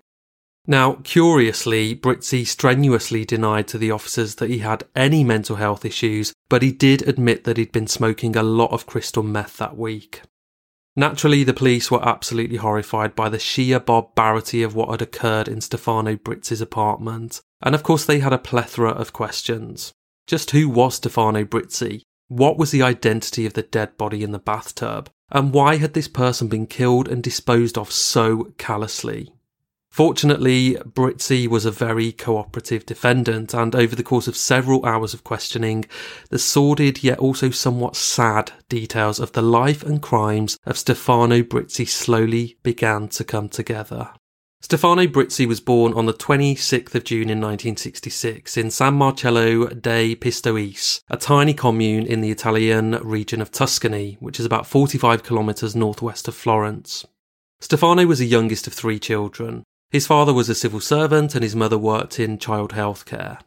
Now, 0.66 0.94
curiously, 1.02 1.94
Brizzi 1.96 2.46
strenuously 2.46 3.24
denied 3.24 3.66
to 3.68 3.78
the 3.78 3.90
officers 3.90 4.36
that 4.36 4.50
he 4.50 4.58
had 4.58 4.84
any 4.94 5.24
mental 5.24 5.56
health 5.56 5.84
issues, 5.84 6.32
but 6.48 6.62
he 6.62 6.70
did 6.70 7.06
admit 7.08 7.44
that 7.44 7.56
he'd 7.56 7.72
been 7.72 7.88
smoking 7.88 8.36
a 8.36 8.42
lot 8.42 8.70
of 8.70 8.86
crystal 8.86 9.22
meth 9.22 9.56
that 9.56 9.76
week. 9.76 10.22
Naturally, 10.94 11.42
the 11.42 11.54
police 11.54 11.90
were 11.90 12.06
absolutely 12.06 12.56
horrified 12.56 13.16
by 13.16 13.28
the 13.28 13.38
sheer 13.38 13.80
barbarity 13.80 14.62
of 14.62 14.74
what 14.74 14.90
had 14.90 15.00
occurred 15.00 15.48
in 15.48 15.60
Stefano 15.60 16.16
Brizzi's 16.16 16.60
apartment, 16.60 17.40
and 17.62 17.74
of 17.74 17.82
course 17.82 18.04
they 18.04 18.18
had 18.18 18.32
a 18.32 18.38
plethora 18.38 18.90
of 18.90 19.12
questions. 19.12 19.92
Just 20.26 20.50
who 20.50 20.68
was 20.68 20.96
Stefano 20.96 21.44
Brizzi? 21.44 22.02
What 22.28 22.58
was 22.58 22.70
the 22.70 22.82
identity 22.82 23.46
of 23.46 23.54
the 23.54 23.62
dead 23.62 23.96
body 23.96 24.22
in 24.22 24.32
the 24.32 24.38
bathtub? 24.38 25.10
And 25.30 25.52
why 25.52 25.76
had 25.76 25.94
this 25.94 26.08
person 26.08 26.48
been 26.48 26.66
killed 26.66 27.08
and 27.08 27.22
disposed 27.22 27.78
of 27.78 27.90
so 27.90 28.52
callously? 28.58 29.32
Fortunately, 29.92 30.76
Brizzi 30.76 31.46
was 31.46 31.66
a 31.66 31.70
very 31.70 32.12
cooperative 32.12 32.86
defendant, 32.86 33.52
and 33.52 33.76
over 33.76 33.94
the 33.94 34.02
course 34.02 34.26
of 34.26 34.38
several 34.38 34.86
hours 34.86 35.12
of 35.12 35.22
questioning, 35.22 35.84
the 36.30 36.38
sordid 36.38 37.04
yet 37.04 37.18
also 37.18 37.50
somewhat 37.50 37.94
sad 37.94 38.52
details 38.70 39.20
of 39.20 39.32
the 39.32 39.42
life 39.42 39.82
and 39.82 40.00
crimes 40.00 40.58
of 40.64 40.78
Stefano 40.78 41.42
Brizzi 41.42 41.86
slowly 41.86 42.56
began 42.62 43.06
to 43.08 43.22
come 43.22 43.50
together. 43.50 44.08
Stefano 44.62 45.06
Brizzi 45.06 45.46
was 45.46 45.60
born 45.60 45.92
on 45.92 46.06
the 46.06 46.14
26th 46.14 46.94
of 46.94 47.04
June 47.04 47.28
in 47.28 47.38
1966 47.42 48.56
in 48.56 48.70
San 48.70 48.94
Marcello 48.94 49.66
dei 49.66 50.14
Pistoiese, 50.14 51.02
a 51.10 51.18
tiny 51.18 51.52
commune 51.52 52.06
in 52.06 52.22
the 52.22 52.30
Italian 52.30 52.92
region 53.02 53.42
of 53.42 53.50
Tuscany, 53.50 54.16
which 54.20 54.40
is 54.40 54.46
about 54.46 54.66
45 54.66 55.22
kilometres 55.22 55.76
northwest 55.76 56.28
of 56.28 56.34
Florence. 56.34 57.04
Stefano 57.60 58.06
was 58.06 58.20
the 58.20 58.26
youngest 58.26 58.66
of 58.66 58.72
three 58.72 58.98
children. 58.98 59.64
His 59.92 60.06
father 60.06 60.32
was 60.32 60.48
a 60.48 60.54
civil 60.54 60.80
servant 60.80 61.34
and 61.34 61.44
his 61.44 61.54
mother 61.54 61.76
worked 61.76 62.18
in 62.18 62.38
child 62.38 62.72
health 62.72 63.04
care. 63.04 63.38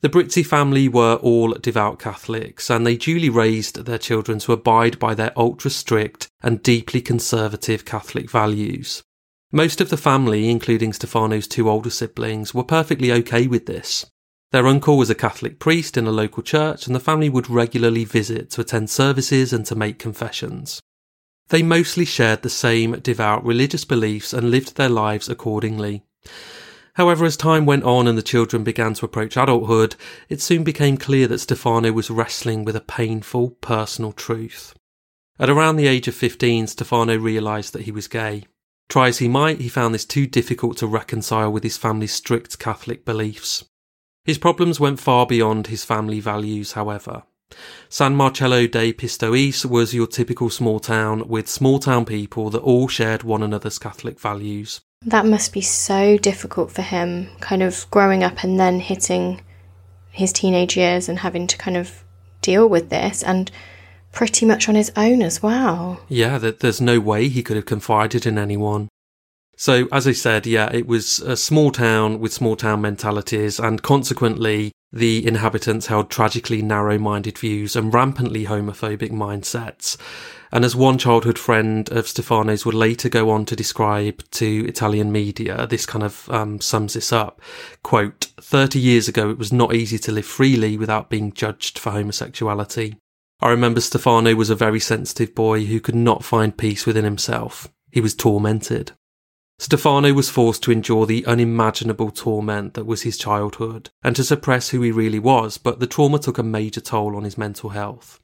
The 0.00 0.08
Brizzi 0.08 0.44
family 0.44 0.88
were 0.88 1.14
all 1.22 1.52
devout 1.54 2.00
Catholics 2.00 2.68
and 2.70 2.84
they 2.84 2.96
duly 2.96 3.28
raised 3.28 3.84
their 3.84 3.98
children 3.98 4.40
to 4.40 4.52
abide 4.52 4.98
by 4.98 5.14
their 5.14 5.32
ultra 5.38 5.70
strict 5.70 6.28
and 6.42 6.60
deeply 6.60 7.00
conservative 7.00 7.84
Catholic 7.84 8.28
values. 8.28 9.04
Most 9.52 9.80
of 9.80 9.90
the 9.90 9.96
family, 9.96 10.50
including 10.50 10.92
Stefano's 10.92 11.46
two 11.46 11.70
older 11.70 11.90
siblings, 11.90 12.52
were 12.52 12.64
perfectly 12.64 13.12
okay 13.12 13.46
with 13.46 13.66
this. 13.66 14.06
Their 14.50 14.66
uncle 14.66 14.98
was 14.98 15.10
a 15.10 15.14
Catholic 15.14 15.60
priest 15.60 15.96
in 15.96 16.08
a 16.08 16.10
local 16.10 16.42
church 16.42 16.88
and 16.88 16.96
the 16.96 17.00
family 17.00 17.28
would 17.28 17.48
regularly 17.48 18.04
visit 18.04 18.50
to 18.50 18.62
attend 18.62 18.90
services 18.90 19.52
and 19.52 19.64
to 19.66 19.76
make 19.76 20.00
confessions. 20.00 20.80
They 21.50 21.62
mostly 21.62 22.04
shared 22.04 22.42
the 22.42 22.48
same 22.48 22.92
devout 23.00 23.44
religious 23.44 23.84
beliefs 23.84 24.32
and 24.32 24.50
lived 24.50 24.76
their 24.76 24.88
lives 24.88 25.28
accordingly. 25.28 26.04
However, 26.94 27.24
as 27.24 27.36
time 27.36 27.66
went 27.66 27.84
on 27.84 28.06
and 28.06 28.16
the 28.16 28.22
children 28.22 28.62
began 28.62 28.94
to 28.94 29.04
approach 29.04 29.36
adulthood, 29.36 29.96
it 30.28 30.40
soon 30.40 30.62
became 30.62 30.96
clear 30.96 31.26
that 31.26 31.40
Stefano 31.40 31.92
was 31.92 32.10
wrestling 32.10 32.64
with 32.64 32.76
a 32.76 32.80
painful 32.80 33.50
personal 33.60 34.12
truth. 34.12 34.74
At 35.40 35.50
around 35.50 35.76
the 35.76 35.86
age 35.88 36.06
of 36.06 36.14
15, 36.14 36.68
Stefano 36.68 37.16
realised 37.16 37.72
that 37.72 37.82
he 37.82 37.90
was 37.90 38.06
gay. 38.06 38.44
Try 38.88 39.08
as 39.08 39.18
he 39.18 39.28
might, 39.28 39.60
he 39.60 39.68
found 39.68 39.94
this 39.94 40.04
too 40.04 40.26
difficult 40.26 40.76
to 40.78 40.86
reconcile 40.86 41.50
with 41.50 41.62
his 41.62 41.76
family's 41.76 42.12
strict 42.12 42.58
Catholic 42.58 43.04
beliefs. 43.04 43.64
His 44.24 44.38
problems 44.38 44.78
went 44.78 45.00
far 45.00 45.26
beyond 45.26 45.68
his 45.68 45.84
family 45.84 46.20
values, 46.20 46.72
however. 46.72 47.22
San 47.88 48.14
Marcello 48.14 48.66
de 48.66 48.92
Pistoiese 48.92 49.64
was 49.64 49.94
your 49.94 50.06
typical 50.06 50.50
small 50.50 50.80
town 50.80 51.26
with 51.28 51.48
small 51.48 51.78
town 51.78 52.04
people 52.04 52.50
that 52.50 52.62
all 52.62 52.88
shared 52.88 53.22
one 53.22 53.42
another's 53.42 53.78
Catholic 53.78 54.20
values. 54.20 54.80
That 55.04 55.26
must 55.26 55.52
be 55.52 55.60
so 55.60 56.18
difficult 56.18 56.70
for 56.70 56.82
him, 56.82 57.28
kind 57.40 57.62
of 57.62 57.86
growing 57.90 58.22
up 58.22 58.44
and 58.44 58.60
then 58.60 58.80
hitting 58.80 59.40
his 60.10 60.32
teenage 60.32 60.76
years 60.76 61.08
and 61.08 61.20
having 61.20 61.46
to 61.46 61.56
kind 61.56 61.76
of 61.76 62.04
deal 62.42 62.68
with 62.68 62.90
this 62.90 63.22
and 63.22 63.50
pretty 64.12 64.44
much 64.44 64.68
on 64.68 64.74
his 64.74 64.92
own 64.96 65.22
as 65.22 65.42
well. 65.42 66.00
Yeah, 66.08 66.38
that 66.38 66.60
there's 66.60 66.80
no 66.80 67.00
way 67.00 67.28
he 67.28 67.42
could 67.42 67.56
have 67.56 67.66
confided 67.66 68.26
in 68.26 68.38
anyone. 68.38 68.88
So, 69.60 69.88
as 69.92 70.06
I 70.06 70.12
said, 70.12 70.46
yeah, 70.46 70.70
it 70.72 70.86
was 70.86 71.18
a 71.18 71.36
small 71.36 71.70
town 71.70 72.18
with 72.18 72.32
small 72.32 72.56
town 72.56 72.80
mentalities, 72.80 73.60
and 73.60 73.82
consequently, 73.82 74.72
the 74.90 75.26
inhabitants 75.26 75.88
held 75.88 76.08
tragically 76.08 76.62
narrow 76.62 76.96
minded 76.96 77.36
views 77.36 77.76
and 77.76 77.92
rampantly 77.92 78.46
homophobic 78.46 79.10
mindsets. 79.10 79.98
And 80.50 80.64
as 80.64 80.74
one 80.74 80.96
childhood 80.96 81.38
friend 81.38 81.86
of 81.90 82.08
Stefano's 82.08 82.64
would 82.64 82.74
later 82.74 83.10
go 83.10 83.28
on 83.28 83.44
to 83.44 83.54
describe 83.54 84.24
to 84.30 84.64
Italian 84.66 85.12
media, 85.12 85.66
this 85.66 85.84
kind 85.84 86.04
of 86.04 86.26
um, 86.30 86.62
sums 86.62 86.94
this 86.94 87.12
up. 87.12 87.42
Quote, 87.82 88.28
30 88.40 88.78
years 88.78 89.08
ago, 89.08 89.28
it 89.28 89.36
was 89.36 89.52
not 89.52 89.74
easy 89.74 89.98
to 89.98 90.10
live 90.10 90.24
freely 90.24 90.78
without 90.78 91.10
being 91.10 91.34
judged 91.34 91.78
for 91.78 91.90
homosexuality. 91.90 92.96
I 93.40 93.50
remember 93.50 93.82
Stefano 93.82 94.34
was 94.34 94.48
a 94.48 94.54
very 94.54 94.80
sensitive 94.80 95.34
boy 95.34 95.66
who 95.66 95.80
could 95.80 95.94
not 95.94 96.24
find 96.24 96.56
peace 96.56 96.86
within 96.86 97.04
himself. 97.04 97.68
He 97.90 98.00
was 98.00 98.14
tormented. 98.14 98.92
Stefano 99.60 100.14
was 100.14 100.30
forced 100.30 100.62
to 100.62 100.72
endure 100.72 101.04
the 101.04 101.26
unimaginable 101.26 102.10
torment 102.10 102.72
that 102.72 102.86
was 102.86 103.02
his 103.02 103.18
childhood 103.18 103.90
and 104.02 104.16
to 104.16 104.24
suppress 104.24 104.70
who 104.70 104.80
he 104.80 104.90
really 104.90 105.18
was, 105.18 105.58
but 105.58 105.80
the 105.80 105.86
trauma 105.86 106.18
took 106.18 106.38
a 106.38 106.42
major 106.42 106.80
toll 106.80 107.14
on 107.14 107.24
his 107.24 107.36
mental 107.36 107.68
health. 107.68 108.18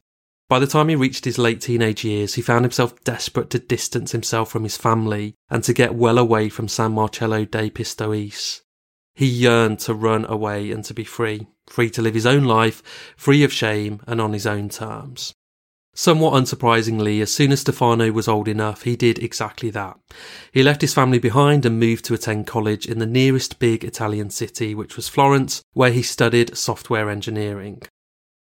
By 0.49 0.59
the 0.59 0.67
time 0.67 0.89
he 0.89 0.97
reached 0.97 1.27
his 1.27 1.37
late 1.37 1.61
teenage 1.61 2.05
years, 2.05 2.37
he 2.37 2.41
found 2.43 2.65
himself 2.65 3.05
desperate 3.05 3.51
to 3.51 3.59
distance 3.59 4.13
himself 4.13 4.51
from 4.51 4.63
his 4.63 4.79
family 4.79 5.35
and 5.51 5.63
to 5.65 5.75
get 5.75 5.95
well 5.95 6.17
away 6.17 6.49
from 6.49 6.69
San 6.69 6.93
Marcello 6.93 7.45
dei 7.45 7.69
Pistoiese. 7.69 8.63
He 9.15 9.27
yearned 9.27 9.81
to 9.81 9.93
run 9.93 10.25
away 10.25 10.71
and 10.71 10.83
to 10.87 10.95
be 10.95 11.05
free, 11.05 11.49
free 11.67 11.91
to 11.91 12.01
live 12.01 12.15
his 12.15 12.25
own 12.25 12.45
life, 12.45 12.83
free 13.15 13.45
of 13.45 13.53
shame 13.53 14.01
and 14.07 14.23
on 14.23 14.33
his 14.33 14.47
own 14.47 14.71
terms. 14.71 15.35
Somewhat 15.99 16.35
unsurprisingly, 16.35 17.23
as 17.23 17.33
soon 17.33 17.53
as 17.53 17.63
Stefano 17.63 18.13
was 18.13 18.29
old 18.29 18.49
enough, 18.49 18.83
he 18.83 18.97
did 18.97 19.19
exactly 19.19 19.71
that. 19.71 19.99
He 20.53 20.63
left 20.63 20.83
his 20.83 20.93
family 20.93 21.19
behind 21.19 21.65
and 21.65 21.81
moved 21.81 22.05
to 22.05 22.15
attend 22.15 22.47
college 22.47 22.87
in 22.87 22.99
the 22.99 23.07
nearest 23.07 23.59
big 23.59 23.83
Italian 23.83 24.29
city, 24.29 24.75
which 24.75 24.95
was 24.95 25.09
Florence, 25.09 25.63
where 25.73 25.91
he 25.91 26.03
studied 26.03 26.55
software 26.55 27.09
engineering. 27.09 27.81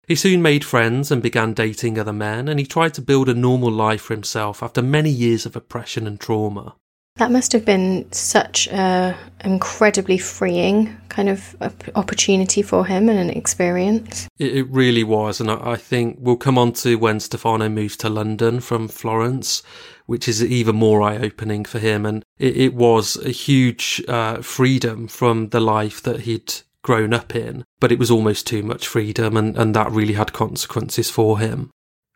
He 0.08 0.16
soon 0.16 0.42
made 0.42 0.64
friends 0.64 1.12
and 1.12 1.22
began 1.22 1.54
dating 1.54 1.96
other 1.96 2.12
men, 2.12 2.48
and 2.48 2.58
he 2.58 2.66
tried 2.66 2.92
to 2.94 3.00
build 3.00 3.28
a 3.28 3.34
normal 3.34 3.70
life 3.70 4.02
for 4.02 4.14
himself 4.14 4.60
after 4.60 4.82
many 4.82 5.10
years 5.10 5.46
of 5.46 5.54
oppression 5.54 6.08
and 6.08 6.18
trauma. 6.18 6.74
That 7.16 7.30
must 7.30 7.52
have 7.52 7.64
been 7.64 8.10
such 8.10 8.66
a 8.66 9.16
incredibly 9.44 10.18
freeing 10.18 10.96
kind 11.08 11.28
of 11.28 11.54
opportunity 11.94 12.60
for 12.60 12.84
him 12.86 13.08
and 13.08 13.18
an 13.18 13.30
experience. 13.30 14.28
It, 14.40 14.68
really 14.68 15.04
was, 15.04 15.40
and 15.40 15.48
I, 15.48 15.76
think 15.76 16.16
we'll 16.18 16.36
come 16.36 16.58
on 16.58 16.72
to 16.72 16.96
when 16.96 17.20
Stefano 17.20 17.68
moves 17.68 17.96
to 17.98 18.08
London 18.08 18.58
from 18.58 18.88
Florence, 18.88 19.62
which 20.06 20.26
is 20.26 20.42
even 20.44 20.74
more 20.74 21.02
eye-opening 21.02 21.66
for 21.66 21.78
him, 21.78 22.04
and 22.04 22.24
it, 22.38 22.56
it 22.56 22.74
was 22.74 23.16
a 23.18 23.30
huge 23.30 24.02
uh, 24.08 24.42
freedom 24.42 25.06
from 25.06 25.50
the 25.50 25.60
life 25.60 26.02
that 26.02 26.20
he'd 26.20 26.52
grown 26.82 27.14
up 27.14 27.36
in, 27.36 27.64
but 27.78 27.92
it 27.92 27.98
was 28.00 28.10
almost 28.10 28.44
too 28.44 28.64
much 28.64 28.88
freedom, 28.88 29.36
and, 29.36 29.56
and 29.56 29.72
that 29.76 29.92
really 29.92 30.14
had 30.14 30.32
consequences 30.32 31.10
for 31.10 31.38
him. 31.38 31.70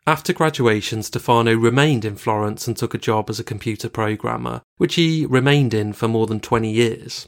After 0.07 0.33
graduation, 0.33 1.03
Stefano 1.03 1.53
remained 1.55 2.03
in 2.05 2.15
Florence 2.15 2.67
and 2.67 2.75
took 2.75 2.93
a 2.93 2.97
job 2.97 3.29
as 3.29 3.39
a 3.39 3.43
computer 3.43 3.89
programmer, 3.89 4.61
which 4.77 4.95
he 4.95 5.25
remained 5.25 5.73
in 5.73 5.93
for 5.93 6.07
more 6.07 6.25
than 6.25 6.39
20 6.39 6.69
years. 6.69 7.27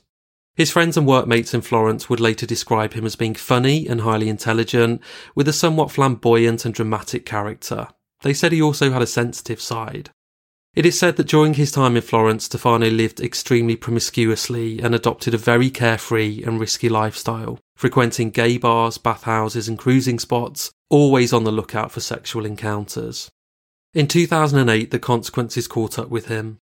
His 0.55 0.71
friends 0.71 0.97
and 0.97 1.07
workmates 1.07 1.53
in 1.53 1.61
Florence 1.61 2.09
would 2.09 2.19
later 2.19 2.45
describe 2.45 2.93
him 2.93 3.05
as 3.05 3.15
being 3.15 3.35
funny 3.35 3.87
and 3.87 4.01
highly 4.01 4.29
intelligent, 4.29 5.01
with 5.35 5.47
a 5.47 5.53
somewhat 5.53 5.91
flamboyant 5.91 6.65
and 6.65 6.73
dramatic 6.73 7.25
character. 7.25 7.87
They 8.21 8.33
said 8.33 8.51
he 8.51 8.61
also 8.61 8.91
had 8.91 9.01
a 9.01 9.07
sensitive 9.07 9.61
side. 9.61 10.09
It 10.73 10.85
is 10.85 10.97
said 10.97 11.17
that 11.17 11.27
during 11.27 11.55
his 11.55 11.71
time 11.71 11.97
in 11.97 12.01
Florence, 12.01 12.45
Stefano 12.45 12.89
lived 12.89 13.19
extremely 13.19 13.75
promiscuously 13.75 14.79
and 14.79 14.95
adopted 14.95 15.33
a 15.33 15.37
very 15.37 15.69
carefree 15.69 16.43
and 16.43 16.59
risky 16.59 16.87
lifestyle, 16.87 17.59
frequenting 17.75 18.29
gay 18.29 18.57
bars, 18.57 18.97
bathhouses, 18.97 19.67
and 19.67 19.77
cruising 19.77 20.17
spots, 20.17 20.71
always 20.91 21.33
on 21.33 21.45
the 21.45 21.51
lookout 21.51 21.91
for 21.91 22.01
sexual 22.01 22.45
encounters. 22.45 23.31
In 23.93 24.07
2008, 24.07 24.91
the 24.91 24.99
consequences 24.99 25.67
caught 25.67 25.97
up 25.97 26.09
with 26.09 26.27
him. 26.27 26.59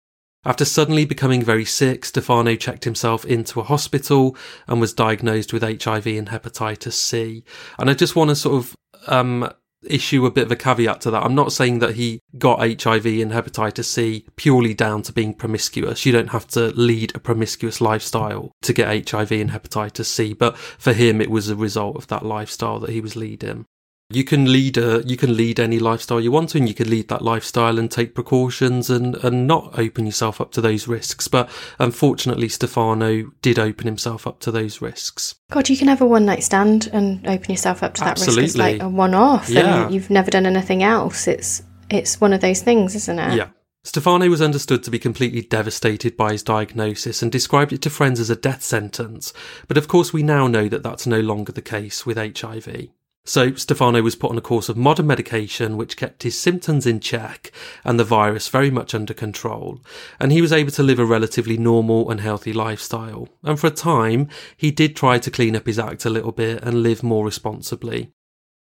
After 0.44 0.64
suddenly 0.64 1.04
becoming 1.04 1.42
very 1.42 1.64
sick, 1.64 2.04
Stefano 2.04 2.56
checked 2.56 2.84
himself 2.84 3.24
into 3.24 3.60
a 3.60 3.64
hospital 3.64 4.36
and 4.66 4.80
was 4.80 4.92
diagnosed 4.92 5.52
with 5.52 5.62
HIV 5.62 6.06
and 6.06 6.28
hepatitis 6.28 6.94
C. 6.94 7.44
And 7.78 7.90
I 7.90 7.94
just 7.94 8.16
want 8.16 8.30
to 8.30 8.36
sort 8.36 8.56
of 8.56 8.76
um, 9.06 9.48
issue 9.84 10.26
a 10.26 10.32
bit 10.32 10.46
of 10.46 10.52
a 10.52 10.56
caveat 10.56 11.00
to 11.02 11.12
that. 11.12 11.22
I'm 11.22 11.36
not 11.36 11.52
saying 11.52 11.78
that 11.78 11.94
he 11.94 12.20
got 12.38 12.58
HIV 12.58 13.06
and 13.06 13.30
hepatitis 13.30 13.84
C 13.84 14.26
purely 14.34 14.74
down 14.74 15.02
to 15.02 15.12
being 15.12 15.34
promiscuous. 15.34 16.04
You 16.04 16.12
don't 16.12 16.30
have 16.30 16.48
to 16.48 16.70
lead 16.70 17.14
a 17.14 17.20
promiscuous 17.20 17.80
lifestyle 17.80 18.50
to 18.62 18.72
get 18.72 19.10
HIV 19.10 19.30
and 19.32 19.50
hepatitis 19.50 20.06
C, 20.06 20.32
but 20.32 20.56
for 20.56 20.92
him, 20.92 21.20
it 21.20 21.30
was 21.30 21.48
a 21.48 21.56
result 21.56 21.96
of 21.96 22.08
that 22.08 22.24
lifestyle 22.24 22.80
that 22.80 22.90
he 22.90 23.00
was 23.00 23.14
leading 23.14 23.66
you 24.12 24.24
can 24.24 24.50
lead 24.50 24.76
a 24.76 25.02
you 25.06 25.16
can 25.16 25.36
lead 25.36 25.58
any 25.58 25.78
lifestyle 25.78 26.20
you 26.20 26.30
want 26.30 26.50
to 26.50 26.58
and 26.58 26.68
you 26.68 26.74
can 26.74 26.88
lead 26.88 27.08
that 27.08 27.22
lifestyle 27.22 27.78
and 27.78 27.90
take 27.90 28.14
precautions 28.14 28.90
and 28.90 29.16
and 29.16 29.46
not 29.46 29.78
open 29.78 30.06
yourself 30.06 30.40
up 30.40 30.52
to 30.52 30.60
those 30.60 30.88
risks. 30.88 31.28
But 31.28 31.48
unfortunately 31.78 32.48
Stefano 32.48 33.30
did 33.42 33.58
open 33.58 33.86
himself 33.86 34.26
up 34.26 34.40
to 34.40 34.50
those 34.50 34.80
risks. 34.80 35.34
God 35.50 35.68
you 35.68 35.76
can 35.76 35.88
have 35.88 36.00
a 36.00 36.06
one 36.06 36.26
night 36.26 36.42
stand 36.42 36.88
and 36.92 37.26
open 37.26 37.50
yourself 37.50 37.82
up 37.82 37.94
to 37.94 38.00
that 38.02 38.12
Absolutely. 38.12 38.42
risk. 38.42 38.54
It's 38.54 38.58
like 38.58 38.82
a 38.82 38.88
one 38.88 39.14
off 39.14 39.48
yeah. 39.48 39.84
and 39.84 39.94
you've 39.94 40.10
never 40.10 40.30
done 40.30 40.46
anything 40.46 40.82
else. 40.82 41.26
It's 41.28 41.62
it's 41.90 42.20
one 42.20 42.32
of 42.32 42.40
those 42.40 42.62
things 42.62 42.94
isn't 42.94 43.18
it? 43.18 43.36
Yeah. 43.36 43.48
Stefano 43.84 44.28
was 44.28 44.40
understood 44.40 44.84
to 44.84 44.92
be 44.92 44.98
completely 45.00 45.42
devastated 45.42 46.16
by 46.16 46.32
his 46.32 46.44
diagnosis 46.44 47.20
and 47.20 47.32
described 47.32 47.72
it 47.72 47.82
to 47.82 47.90
friends 47.90 48.20
as 48.20 48.30
a 48.30 48.36
death 48.36 48.62
sentence, 48.62 49.32
but 49.66 49.76
of 49.76 49.88
course 49.88 50.12
we 50.12 50.22
now 50.22 50.46
know 50.46 50.68
that 50.68 50.84
that's 50.84 51.04
no 51.04 51.18
longer 51.18 51.50
the 51.50 51.60
case 51.60 52.06
with 52.06 52.16
HIV. 52.16 52.90
So 53.24 53.54
Stefano 53.54 54.02
was 54.02 54.16
put 54.16 54.32
on 54.32 54.38
a 54.38 54.42
course 54.42 54.68
of 54.68 54.76
modern 54.76 55.06
medication 55.06 55.76
which 55.76 55.96
kept 55.96 56.24
his 56.24 56.36
symptoms 56.36 56.86
in 56.86 56.98
check 56.98 57.52
and 57.84 57.98
the 57.98 58.04
virus 58.04 58.48
very 58.48 58.70
much 58.70 58.96
under 58.96 59.14
control, 59.14 59.80
and 60.18 60.32
he 60.32 60.42
was 60.42 60.52
able 60.52 60.72
to 60.72 60.82
live 60.82 60.98
a 60.98 61.04
relatively 61.04 61.56
normal 61.56 62.10
and 62.10 62.20
healthy 62.20 62.52
lifestyle. 62.52 63.28
And 63.44 63.60
for 63.60 63.68
a 63.68 63.70
time, 63.70 64.28
he 64.56 64.72
did 64.72 64.96
try 64.96 65.18
to 65.18 65.30
clean 65.30 65.54
up 65.54 65.66
his 65.66 65.78
act 65.78 66.04
a 66.04 66.10
little 66.10 66.32
bit 66.32 66.64
and 66.64 66.82
live 66.82 67.04
more 67.04 67.24
responsibly. 67.24 68.10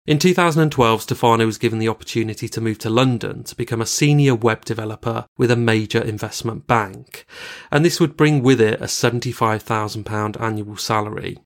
In 0.07 0.19
2012, 0.19 1.01
Stefano 1.01 1.45
was 1.47 1.57
given 1.57 1.79
the 1.79 1.89
opportunity 1.89 2.47
to 2.47 2.61
move 2.61 2.77
to 2.77 2.89
London 2.91 3.43
to 3.43 3.55
become 3.55 3.81
a 3.81 3.87
senior 3.87 4.35
web 4.35 4.63
developer 4.63 5.25
with 5.37 5.51
a 5.51 5.55
major 5.55 5.99
investment 5.99 6.65
bank, 6.65 7.25
and 7.71 7.83
this 7.83 7.99
would 7.99 8.15
bring 8.15 8.41
with 8.41 8.61
it 8.61 8.79
a 8.79 8.85
£75,000 8.85 10.39
annual 10.39 10.77
salary. 10.77 11.39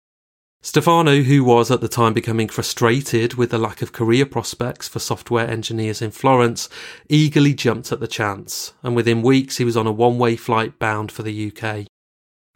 Stefano, 0.61 1.21
who 1.21 1.41
was 1.41 1.71
at 1.71 1.79
the 1.79 1.87
time 1.87 2.13
becoming 2.13 2.49
frustrated 2.49 3.35
with 3.35 3.49
the 3.49 3.57
lack 3.57 3.81
of 3.81 3.93
career 3.93 4.25
prospects 4.25 4.89
for 4.89 4.99
software 4.99 5.49
engineers 5.49 6.01
in 6.01 6.11
Florence, 6.11 6.67
eagerly 7.07 7.53
jumped 7.53 7.93
at 7.93 8.01
the 8.01 8.07
chance, 8.07 8.73
and 8.83 8.93
within 8.93 9.21
weeks 9.21 9.57
he 9.57 9.63
was 9.63 9.77
on 9.77 9.87
a 9.87 9.91
one 9.91 10.17
way 10.17 10.35
flight 10.35 10.77
bound 10.77 11.13
for 11.13 11.23
the 11.23 11.51
UK. 11.51 11.87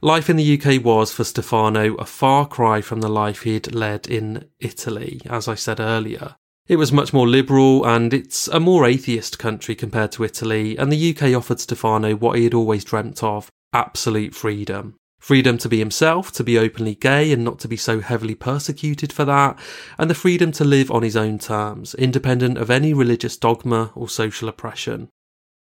Life 0.02 0.30
in 0.30 0.36
the 0.36 0.60
UK 0.60 0.84
was, 0.84 1.14
for 1.14 1.24
Stefano, 1.24 1.96
a 1.96 2.06
far 2.06 2.46
cry 2.46 2.82
from 2.82 3.00
the 3.00 3.08
life 3.08 3.44
he'd 3.44 3.74
led 3.74 4.06
in 4.06 4.50
Italy, 4.60 5.22
as 5.30 5.48
I 5.48 5.56
said 5.56 5.80
earlier. 5.80 6.36
It 6.68 6.76
was 6.76 6.92
much 6.92 7.14
more 7.14 7.28
liberal 7.28 7.86
and 7.86 8.14
it's 8.14 8.50
a 8.50 8.60
more 8.60 8.86
atheist 8.86 9.40
country 9.40 9.76
compared 9.76 10.12
to 10.14 10.26
Italy, 10.26 10.78
and 10.78 10.92
the 10.92 11.16
UK 11.16 11.34
offered 11.34 11.62
Stefano 11.62 12.16
what 12.16 12.38
he 12.38 12.44
had 12.44 12.54
always 12.54 12.84
dreamt 12.84 13.24
of 13.24 13.50
absolute 13.72 14.36
freedom. 14.36 14.96
Freedom 15.24 15.58
to 15.60 15.70
be 15.70 15.80
himself, 15.80 16.34
to 16.34 16.44
be 16.44 16.60
openly 16.60 16.96
gay 16.96 17.32
and 17.32 17.46
not 17.46 17.58
to 17.60 17.70
be 17.70 17.78
so 17.78 18.02
heavily 18.02 18.36
persecuted 18.36 19.14
for 19.14 19.24
that, 19.24 19.58
and 19.98 20.10
the 20.10 20.16
freedom 20.16 20.52
to 20.52 20.66
live 20.66 20.92
on 20.92 21.02
his 21.02 21.16
own 21.16 21.40
terms, 21.40 21.96
independent 21.96 22.58
of 22.58 22.70
any 22.70 22.94
religious 22.94 23.38
dogma 23.38 23.94
or 23.96 24.10
social 24.10 24.50
oppression. 24.50 25.08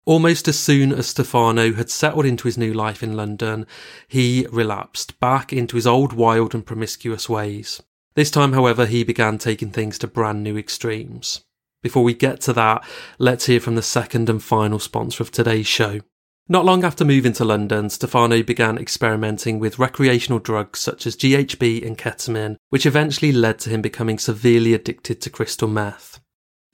Almost 0.05 0.49
as 0.49 0.59
soon 0.59 0.91
as 0.91 1.07
Stefano 1.07 1.71
had 1.71 1.89
settled 1.89 2.25
into 2.25 2.49
his 2.49 2.57
new 2.57 2.73
life 2.73 3.01
in 3.01 3.15
London, 3.15 3.65
he 4.09 4.45
relapsed 4.51 5.17
back 5.21 5.53
into 5.53 5.77
his 5.77 5.87
old 5.87 6.11
wild 6.11 6.53
and 6.53 6.65
promiscuous 6.65 7.29
ways. 7.29 7.81
This 8.13 8.29
time, 8.29 8.51
however, 8.51 8.85
he 8.85 9.05
began 9.05 9.37
taking 9.37 9.71
things 9.71 9.97
to 9.99 10.07
brand 10.07 10.43
new 10.43 10.57
extremes. 10.57 11.45
Before 11.81 12.03
we 12.03 12.13
get 12.13 12.41
to 12.41 12.51
that, 12.51 12.83
let's 13.19 13.45
hear 13.45 13.61
from 13.61 13.75
the 13.75 13.81
second 13.81 14.29
and 14.29 14.43
final 14.43 14.79
sponsor 14.79 15.23
of 15.23 15.31
today's 15.31 15.65
show. 15.65 16.01
Not 16.47 16.63
long 16.63 16.83
after 16.83 17.03
moving 17.03 17.33
to 17.33 17.45
London, 17.45 17.89
Stefano 17.89 18.43
began 18.43 18.77
experimenting 18.77 19.57
with 19.57 19.79
recreational 19.79 20.37
drugs 20.37 20.79
such 20.79 21.07
as 21.07 21.15
GHB 21.15 21.83
and 21.83 21.97
ketamine, 21.97 22.57
which 22.69 22.85
eventually 22.85 23.31
led 23.31 23.57
to 23.59 23.71
him 23.71 23.81
becoming 23.81 24.19
severely 24.19 24.75
addicted 24.75 25.21
to 25.21 25.31
crystal 25.31 25.67
meth. 25.67 26.19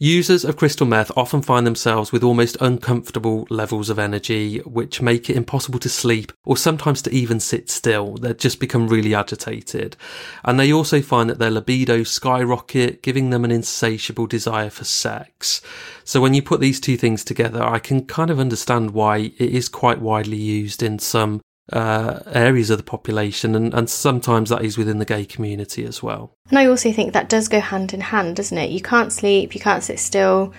Users 0.03 0.43
of 0.43 0.57
crystal 0.57 0.87
meth 0.87 1.11
often 1.15 1.43
find 1.43 1.67
themselves 1.67 2.11
with 2.11 2.23
almost 2.23 2.57
uncomfortable 2.59 3.45
levels 3.51 3.87
of 3.87 3.99
energy, 3.99 4.57
which 4.61 4.99
make 4.99 5.29
it 5.29 5.35
impossible 5.35 5.77
to 5.77 5.89
sleep 5.89 6.31
or 6.43 6.57
sometimes 6.57 7.03
to 7.03 7.13
even 7.13 7.39
sit 7.39 7.69
still. 7.69 8.15
They 8.15 8.33
just 8.33 8.59
become 8.59 8.87
really 8.87 9.13
agitated. 9.13 9.95
And 10.43 10.59
they 10.59 10.73
also 10.73 11.03
find 11.03 11.29
that 11.29 11.37
their 11.37 11.51
libido 11.51 12.01
skyrocket, 12.01 13.03
giving 13.03 13.29
them 13.29 13.45
an 13.45 13.51
insatiable 13.51 14.25
desire 14.25 14.71
for 14.71 14.85
sex. 14.85 15.61
So 16.03 16.19
when 16.19 16.33
you 16.33 16.41
put 16.41 16.61
these 16.61 16.79
two 16.79 16.97
things 16.97 17.23
together, 17.23 17.61
I 17.61 17.77
can 17.77 18.07
kind 18.07 18.31
of 18.31 18.39
understand 18.39 18.95
why 18.95 19.17
it 19.17 19.39
is 19.39 19.69
quite 19.69 20.01
widely 20.01 20.37
used 20.37 20.81
in 20.81 20.97
some 20.97 21.41
uh, 21.71 22.19
areas 22.27 22.69
of 22.69 22.77
the 22.77 22.83
population, 22.83 23.55
and, 23.55 23.73
and 23.73 23.89
sometimes 23.89 24.49
that 24.49 24.63
is 24.63 24.77
within 24.77 24.99
the 24.99 25.05
gay 25.05 25.25
community 25.25 25.85
as 25.85 26.03
well. 26.03 26.33
And 26.49 26.59
I 26.59 26.65
also 26.65 26.91
think 26.91 27.13
that 27.13 27.29
does 27.29 27.47
go 27.47 27.59
hand 27.59 27.93
in 27.93 28.01
hand, 28.01 28.35
doesn't 28.35 28.57
it? 28.57 28.71
You 28.71 28.81
can't 28.81 29.13
sleep, 29.13 29.53
you 29.55 29.61
can't 29.61 29.83
sit 29.83 29.99
still, 29.99 30.53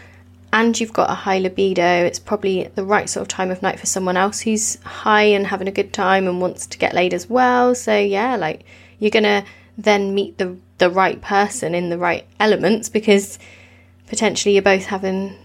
and 0.52 0.78
you've 0.78 0.92
got 0.92 1.10
a 1.10 1.14
high 1.14 1.38
libido. 1.38 1.82
It's 1.82 2.18
probably 2.18 2.64
the 2.74 2.84
right 2.84 3.08
sort 3.08 3.22
of 3.22 3.28
time 3.28 3.50
of 3.50 3.62
night 3.62 3.80
for 3.80 3.86
someone 3.86 4.16
else 4.16 4.40
who's 4.40 4.76
high 4.82 5.24
and 5.24 5.46
having 5.46 5.68
a 5.68 5.72
good 5.72 5.92
time 5.92 6.26
and 6.26 6.40
wants 6.40 6.66
to 6.66 6.78
get 6.78 6.94
laid 6.94 7.14
as 7.14 7.28
well. 7.28 7.74
So, 7.74 7.98
yeah, 7.98 8.36
like 8.36 8.64
you're 8.98 9.10
going 9.10 9.22
to 9.24 9.44
then 9.78 10.14
meet 10.14 10.38
the, 10.38 10.56
the 10.78 10.90
right 10.90 11.20
person 11.20 11.74
in 11.74 11.88
the 11.88 11.98
right 11.98 12.26
elements 12.38 12.88
because 12.88 13.38
potentially 14.08 14.54
you're 14.54 14.62
both 14.62 14.84
having 14.84 15.36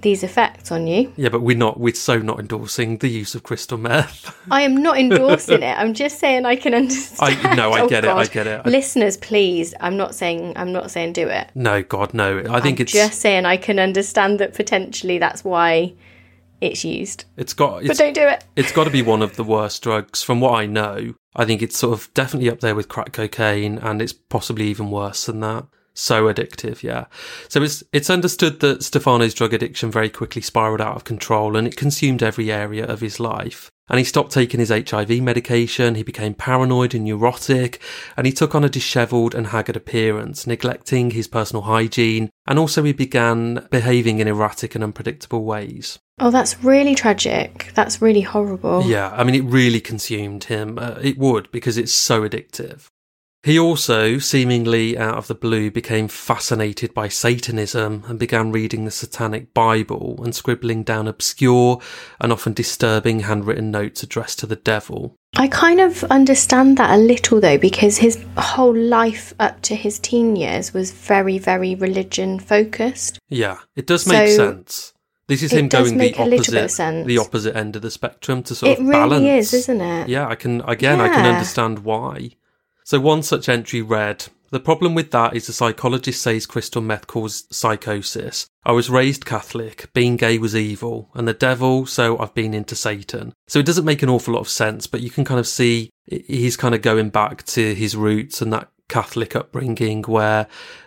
these 0.00 0.22
effects 0.22 0.70
on 0.70 0.86
you. 0.86 1.12
Yeah, 1.16 1.30
but 1.30 1.40
we're 1.42 1.56
not. 1.56 1.80
We're 1.80 1.94
so 1.94 2.18
not 2.18 2.38
endorsing 2.38 2.98
the 2.98 3.08
use 3.08 3.34
of 3.34 3.42
crystal 3.42 3.78
meth. 3.78 4.36
I 4.50 4.62
am 4.62 4.76
not 4.82 4.98
endorsing 4.98 5.62
it. 5.62 5.78
I'm 5.78 5.94
just 5.94 6.18
saying 6.18 6.44
I 6.44 6.56
can 6.56 6.74
understand. 6.74 7.38
I 7.44 7.54
no, 7.54 7.72
I 7.72 7.80
Oh, 7.80 7.88
get 7.88 8.04
it. 8.04 8.10
I 8.10 8.24
get 8.26 8.46
it. 8.46 8.60
I- 8.64 8.68
Listeners, 8.68 9.16
please. 9.16 9.74
I'm 9.80 9.96
not 9.96 10.14
saying. 10.14 10.52
I'm 10.56 10.72
not 10.72 10.90
saying 10.90 11.14
do 11.14 11.26
it. 11.28 11.50
no, 11.54 11.82
God, 11.82 12.12
no. 12.14 12.40
I 12.50 12.60
think 12.60 12.78
I'm 12.78 12.82
it's 12.82 12.92
just 12.92 13.20
saying 13.20 13.46
I 13.46 13.56
can 13.56 13.78
understand 13.78 14.38
that 14.40 14.54
potentially 14.54 15.18
that's 15.18 15.42
why 15.44 15.94
it's 16.60 16.84
used. 16.84 17.24
it's 17.36 17.52
got 17.52 17.86
But 17.86 17.96
don't 17.98 18.14
do 18.14 18.22
it. 18.22 18.42
it's 18.56 18.72
got 18.72 18.84
to 18.84 18.90
be 18.90 19.02
one 19.02 19.20
of 19.22 19.36
the 19.36 19.44
worst 19.44 19.82
drugs 19.82 20.22
from 20.22 20.40
what 20.40 20.54
I 20.54 20.64
know. 20.66 21.14
I 21.34 21.44
think 21.44 21.60
it's 21.62 21.76
sort 21.78 21.92
of 21.98 22.12
definitely 22.14 22.48
up 22.48 22.60
there 22.60 22.74
with 22.74 22.88
crack 22.88 23.12
cocaine, 23.12 23.76
and 23.78 24.00
it's 24.00 24.12
possibly 24.14 24.66
even 24.68 24.90
worse 24.90 25.26
than 25.26 25.40
that. 25.40 25.66
So 25.98 26.32
addictive, 26.32 26.82
yeah. 26.82 27.06
So 27.48 27.62
it's 27.62 27.82
it's 27.90 28.10
understood 28.10 28.60
that 28.60 28.82
Stefano's 28.82 29.32
drug 29.32 29.54
addiction 29.54 29.90
very 29.90 30.10
quickly 30.10 30.42
spiraled 30.42 30.82
out 30.82 30.94
of 30.94 31.04
control, 31.04 31.56
and 31.56 31.66
it 31.66 31.76
consumed 31.76 32.22
every 32.22 32.52
area 32.52 32.84
of 32.84 33.00
his 33.00 33.18
life. 33.18 33.70
And 33.88 33.98
he 33.98 34.04
stopped 34.04 34.32
taking 34.32 34.60
his 34.60 34.68
HIV 34.68 35.22
medication. 35.22 35.94
He 35.94 36.02
became 36.02 36.34
paranoid 36.34 36.94
and 36.94 37.04
neurotic, 37.04 37.80
and 38.14 38.26
he 38.26 38.32
took 38.32 38.54
on 38.54 38.62
a 38.62 38.68
dishevelled 38.68 39.34
and 39.34 39.46
haggard 39.46 39.76
appearance, 39.76 40.46
neglecting 40.46 41.12
his 41.12 41.28
personal 41.28 41.62
hygiene, 41.62 42.28
and 42.46 42.58
also 42.58 42.82
he 42.82 42.92
began 42.92 43.66
behaving 43.70 44.18
in 44.18 44.28
erratic 44.28 44.74
and 44.74 44.84
unpredictable 44.84 45.44
ways. 45.44 45.98
Oh, 46.18 46.30
that's 46.30 46.62
really 46.62 46.94
tragic. 46.94 47.70
That's 47.74 48.02
really 48.02 48.22
horrible. 48.22 48.82
Yeah, 48.82 49.10
I 49.12 49.24
mean, 49.24 49.34
it 49.34 49.50
really 49.50 49.80
consumed 49.80 50.44
him. 50.44 50.78
Uh, 50.78 50.98
it 51.00 51.16
would 51.16 51.50
because 51.52 51.78
it's 51.78 51.92
so 51.92 52.28
addictive. 52.28 52.88
He 53.46 53.60
also, 53.60 54.18
seemingly 54.18 54.98
out 54.98 55.18
of 55.18 55.28
the 55.28 55.34
blue, 55.36 55.70
became 55.70 56.08
fascinated 56.08 56.92
by 56.92 57.06
Satanism 57.06 58.02
and 58.08 58.18
began 58.18 58.50
reading 58.50 58.84
the 58.84 58.90
Satanic 58.90 59.54
Bible 59.54 60.20
and 60.24 60.34
scribbling 60.34 60.82
down 60.82 61.06
obscure 61.06 61.80
and 62.20 62.32
often 62.32 62.54
disturbing 62.54 63.20
handwritten 63.20 63.70
notes 63.70 64.02
addressed 64.02 64.40
to 64.40 64.46
the 64.46 64.56
devil. 64.56 65.14
I 65.36 65.46
kind 65.46 65.80
of 65.80 66.02
understand 66.10 66.76
that 66.78 66.92
a 66.92 67.00
little 67.00 67.40
though, 67.40 67.56
because 67.56 67.98
his 67.98 68.18
whole 68.36 68.76
life 68.76 69.32
up 69.38 69.62
to 69.62 69.76
his 69.76 70.00
teen 70.00 70.34
years 70.34 70.74
was 70.74 70.90
very, 70.90 71.38
very 71.38 71.76
religion 71.76 72.40
focused. 72.40 73.20
Yeah, 73.28 73.58
it 73.76 73.86
does 73.86 74.08
make 74.08 74.30
So, 74.30 74.36
sense. 74.38 74.92
This 75.28 75.44
is 75.44 75.52
him 75.52 75.68
going 75.68 75.98
the 75.98 76.14
a 76.18 76.26
little 76.26 76.30
bit 76.30 76.48
of 76.48 76.54
opposite, 76.56 77.06
the 77.06 77.18
opposite 77.18 77.54
end 77.54 77.76
of 77.76 77.82
the 77.82 77.92
spectrum 77.92 78.42
to 78.42 78.56
sort 78.56 78.72
It 78.72 78.80
of 78.80 78.88
really 78.88 78.92
balance. 78.92 79.52
is, 79.52 79.54
isn't 79.54 79.80
it? 79.80 80.08
Yeah, 80.08 80.26
I 80.26 80.34
can 80.34 80.62
again 80.62 81.00
I 81.00 81.10
can 81.10 81.24
understand 81.26 81.84
why. 81.84 82.30
So 82.86 83.00
one 83.00 83.24
such 83.24 83.48
entry 83.48 83.82
read 83.82 84.26
the 84.50 84.60
problem 84.60 84.94
with 84.94 85.10
that 85.10 85.34
is 85.34 85.48
the 85.48 85.52
psychologist 85.52 86.22
says 86.22 86.46
crystal 86.46 86.80
meth 86.80 87.08
caused 87.08 87.52
psychosis. 87.52 88.46
I 88.64 88.70
was 88.70 88.88
raised 88.88 89.26
Catholic, 89.26 89.92
being 89.92 90.16
gay 90.16 90.38
was 90.38 90.54
evil, 90.54 91.10
and 91.12 91.26
the 91.26 91.34
devil, 91.34 91.84
so 91.86 92.16
I've 92.18 92.32
been 92.32 92.54
into 92.54 92.76
Satan. 92.76 93.32
So 93.48 93.58
it 93.58 93.66
doesn't 93.66 93.84
make 93.84 94.04
an 94.04 94.08
awful 94.08 94.34
lot 94.34 94.40
of 94.40 94.48
sense, 94.48 94.86
but 94.86 95.00
you 95.00 95.10
can 95.10 95.24
kind 95.24 95.40
of 95.40 95.48
see 95.48 95.90
he's 96.06 96.56
kind 96.56 96.76
of 96.76 96.82
going 96.82 97.10
back 97.10 97.42
to 97.46 97.74
his 97.74 97.96
roots 97.96 98.40
and 98.40 98.52
that 98.52 98.68
Catholic 98.88 99.34
upbringing 99.34 100.02
where 100.04 100.46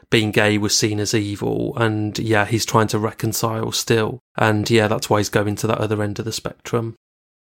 being 0.09 0.31
gay 0.31 0.57
was 0.57 0.73
seen 0.73 1.01
as 1.01 1.13
evil. 1.13 1.73
And 1.75 2.17
yeah, 2.17 2.45
he's 2.45 2.65
trying 2.65 2.87
to 2.87 2.97
reconcile 2.97 3.73
still. 3.73 4.19
And 4.37 4.69
yeah, 4.69 4.87
that's 4.87 5.09
why 5.09 5.17
he's 5.17 5.27
going 5.27 5.57
to 5.57 5.67
that 5.67 5.79
other 5.79 6.01
end 6.01 6.17
of 6.17 6.23
the 6.23 6.31
spectrum. 6.31 6.95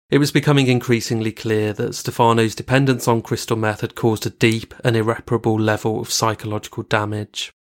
It 0.09 0.19
was 0.19 0.31
becoming 0.31 0.69
increasingly 0.69 1.33
clear 1.33 1.73
that 1.73 1.95
Stefano's 1.95 2.55
dependence 2.55 3.09
on 3.09 3.23
crystal 3.23 3.57
meth 3.57 3.81
had 3.81 3.97
caused 3.97 4.25
a 4.25 4.31
deep 4.31 4.73
and 4.85 4.97
irreparable 4.97 5.59
level 5.59 6.01
of 6.01 6.13
psychological 6.13 6.85
damage. 6.85 7.53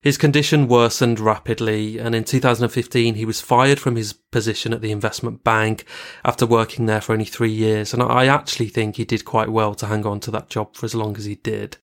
His 0.00 0.16
condition 0.16 0.66
worsened 0.66 1.20
rapidly, 1.20 1.98
and 1.98 2.14
in 2.14 2.24
2015 2.24 3.16
he 3.16 3.26
was 3.26 3.42
fired 3.42 3.78
from 3.78 3.96
his 3.96 4.14
position 4.14 4.72
at 4.72 4.80
the 4.80 4.92
investment 4.92 5.44
bank 5.44 5.84
after 6.24 6.46
working 6.46 6.86
there 6.86 7.02
for 7.02 7.12
only 7.12 7.26
three 7.26 7.52
years, 7.52 7.92
and 7.92 8.02
I 8.02 8.26
actually 8.26 8.68
think 8.68 8.96
he 8.96 9.04
did 9.04 9.26
quite 9.26 9.50
well 9.50 9.74
to 9.74 9.86
hang 9.86 10.06
on 10.06 10.20
to 10.20 10.30
that 10.30 10.48
job 10.48 10.74
for 10.76 10.86
as 10.86 10.94
long 10.94 11.18
as 11.18 11.26
he 11.26 11.34
did. 11.34 11.76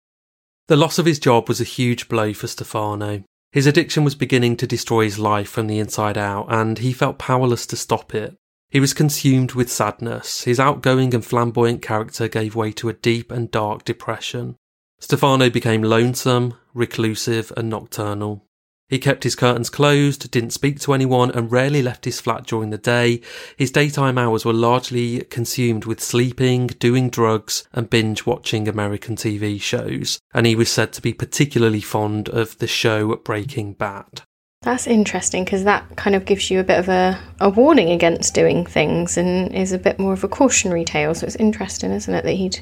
The 0.68 0.76
loss 0.76 0.98
of 0.98 1.06
his 1.06 1.20
job 1.20 1.48
was 1.48 1.62
a 1.62 1.64
huge 1.64 2.10
blow 2.10 2.34
for 2.34 2.48
Stefano. 2.48 3.24
His 3.52 3.68
addiction 3.68 4.04
was 4.04 4.16
beginning 4.16 4.58
to 4.58 4.68
destroy 4.68 5.04
his 5.04 5.20
life 5.20 5.50
from 5.50 5.68
the 5.68 5.78
inside 5.78 6.18
out, 6.18 6.48
and 6.50 6.80
he 6.80 6.94
felt 6.94 7.20
powerless 7.20 7.68
to 7.68 7.76
stop 7.76 8.16
it. 8.16 8.36
He 8.70 8.80
was 8.80 8.94
consumed 8.94 9.54
with 9.54 9.72
sadness. 9.72 10.44
His 10.44 10.60
outgoing 10.60 11.14
and 11.14 11.24
flamboyant 11.24 11.82
character 11.82 12.28
gave 12.28 12.56
way 12.56 12.72
to 12.74 12.90
a 12.90 12.94
deep 12.94 13.32
and 13.32 13.50
dark 13.50 13.86
depression. 13.86 14.56
Stefano 15.00 15.50
became 15.50 15.84
lonesome, 15.84 16.56
reclusive, 16.74 17.54
and 17.56 17.70
nocturnal. 17.70 18.44
He 18.90 19.00
kept 19.00 19.26
his 19.26 19.36
curtains 19.36 19.70
closed, 19.70 20.32
didn't 20.32 20.52
speak 20.52 20.80
to 20.80 20.94
anyone, 20.94 21.30
and 21.32 21.52
rarely 21.52 21.82
left 21.82 22.06
his 22.06 22.22
flat 22.22 22.46
during 22.46 22.70
the 22.70 22.78
day. 22.78 23.22
His 23.58 23.70
daytime 23.70 24.18
hours 24.18 24.46
were 24.46 24.54
largely 24.54 25.26
consumed 25.26 25.86
with 25.86 26.02
sleeping, 26.02 26.68
doing 26.68 27.10
drugs, 27.10 27.68
and 27.74 27.90
binge 27.90 28.26
watching 28.26 28.68
American 28.68 29.18
TV 29.18 29.62
shows, 29.62 30.20
and 30.34 30.46
he 30.46 30.56
was 30.56 30.72
said 30.72 30.94
to 30.94 31.02
be 31.02 31.14
particularly 31.14 31.82
fond 31.82 32.30
of 32.30 32.58
the 32.60 32.68
show 32.68 33.16
Breaking 33.18 33.74
Bad. 33.74 34.22
That's 34.68 34.86
interesting 34.86 35.46
because 35.46 35.64
that 35.64 35.96
kind 35.96 36.14
of 36.14 36.26
gives 36.26 36.52
you 36.52 36.60
a 36.60 36.64
bit 36.64 36.78
of 36.78 36.90
a, 36.90 37.18
a 37.40 37.50
warning 37.50 37.90
against 37.92 38.34
doing 38.34 38.66
things 38.66 39.16
and 39.16 39.56
is 39.56 39.72
a 39.72 39.78
bit 39.78 39.98
more 39.98 40.12
of 40.12 40.26
a 40.26 40.28
cautionary 40.28 40.84
tale. 40.84 41.16
So 41.16 41.26
it's 41.26 41.38
interesting, 41.38 41.92
isn't 41.92 42.14
it, 42.14 42.26
that 42.26 42.34
he'd 42.34 42.60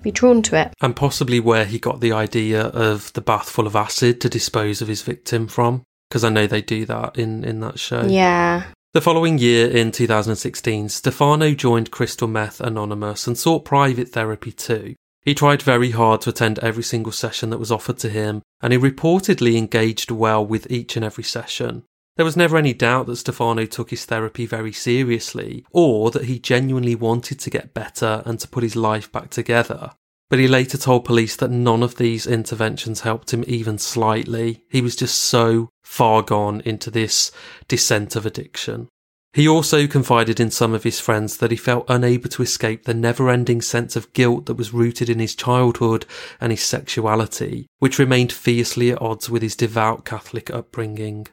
be 0.00 0.10
drawn 0.10 0.40
to 0.44 0.58
it? 0.58 0.72
and 0.80 0.96
possibly 0.96 1.40
where 1.40 1.66
he 1.66 1.78
got 1.78 2.00
the 2.00 2.10
idea 2.10 2.62
of 2.68 3.12
the 3.12 3.20
bath 3.20 3.50
full 3.50 3.66
of 3.66 3.76
acid 3.76 4.18
to 4.22 4.30
dispose 4.30 4.80
of 4.80 4.88
his 4.88 5.02
victim 5.02 5.46
from 5.46 5.82
because 6.08 6.24
i 6.24 6.28
know 6.28 6.46
they 6.46 6.62
do 6.62 6.84
that 6.86 7.16
in 7.18 7.44
in 7.44 7.60
that 7.60 7.78
show 7.78 8.02
Yeah. 8.06 8.64
the 8.94 9.00
following 9.00 9.38
year 9.38 9.68
in 9.70 9.92
2016 9.92 10.88
stefano 10.88 11.54
joined 11.54 11.90
crystal 11.92 12.26
meth 12.26 12.60
anonymous 12.60 13.26
and 13.28 13.38
sought 13.38 13.64
private 13.64 14.08
therapy 14.08 14.50
too 14.50 14.96
he 15.22 15.34
tried 15.34 15.62
very 15.62 15.90
hard 15.90 16.20
to 16.20 16.30
attend 16.30 16.58
every 16.58 16.82
single 16.82 17.12
session 17.12 17.50
that 17.50 17.58
was 17.58 17.72
offered 17.72 17.98
to 17.98 18.08
him 18.08 18.42
and 18.60 18.72
he 18.72 18.78
reportedly 18.78 19.56
engaged 19.56 20.10
well 20.10 20.44
with 20.44 20.70
each 20.70 20.96
and 20.96 21.04
every 21.04 21.24
session 21.24 21.84
there 22.16 22.26
was 22.26 22.36
never 22.36 22.58
any 22.58 22.74
doubt 22.74 23.06
that 23.06 23.16
Stefano 23.16 23.64
took 23.64 23.90
his 23.90 24.04
therapy 24.04 24.44
very 24.44 24.72
seriously, 24.72 25.64
or 25.70 26.10
that 26.10 26.26
he 26.26 26.38
genuinely 26.38 26.94
wanted 26.94 27.40
to 27.40 27.50
get 27.50 27.72
better 27.72 28.22
and 28.26 28.38
to 28.40 28.48
put 28.48 28.62
his 28.62 28.76
life 28.76 29.10
back 29.10 29.30
together. 29.30 29.92
But 30.28 30.38
he 30.38 30.48
later 30.48 30.78
told 30.78 31.04
police 31.04 31.36
that 31.36 31.50
none 31.50 31.82
of 31.82 31.96
these 31.96 32.26
interventions 32.26 33.00
helped 33.00 33.32
him 33.32 33.44
even 33.46 33.78
slightly. 33.78 34.64
He 34.68 34.80
was 34.80 34.96
just 34.96 35.16
so 35.16 35.70
far 35.82 36.22
gone 36.22 36.62
into 36.64 36.90
this 36.90 37.32
descent 37.68 38.16
of 38.16 38.26
addiction. 38.26 38.88
He 39.34 39.48
also 39.48 39.86
confided 39.86 40.40
in 40.40 40.50
some 40.50 40.74
of 40.74 40.82
his 40.82 41.00
friends 41.00 41.38
that 41.38 41.50
he 41.50 41.56
felt 41.56 41.86
unable 41.88 42.28
to 42.28 42.42
escape 42.42 42.84
the 42.84 42.92
never 42.92 43.30
ending 43.30 43.62
sense 43.62 43.96
of 43.96 44.12
guilt 44.12 44.44
that 44.46 44.56
was 44.58 44.74
rooted 44.74 45.08
in 45.08 45.20
his 45.20 45.34
childhood 45.34 46.04
and 46.38 46.52
his 46.52 46.62
sexuality, 46.62 47.66
which 47.78 47.98
remained 47.98 48.30
fiercely 48.30 48.90
at 48.90 49.00
odds 49.00 49.30
with 49.30 49.40
his 49.40 49.56
devout 49.56 50.04
Catholic 50.04 50.50
upbringing. 50.50 51.28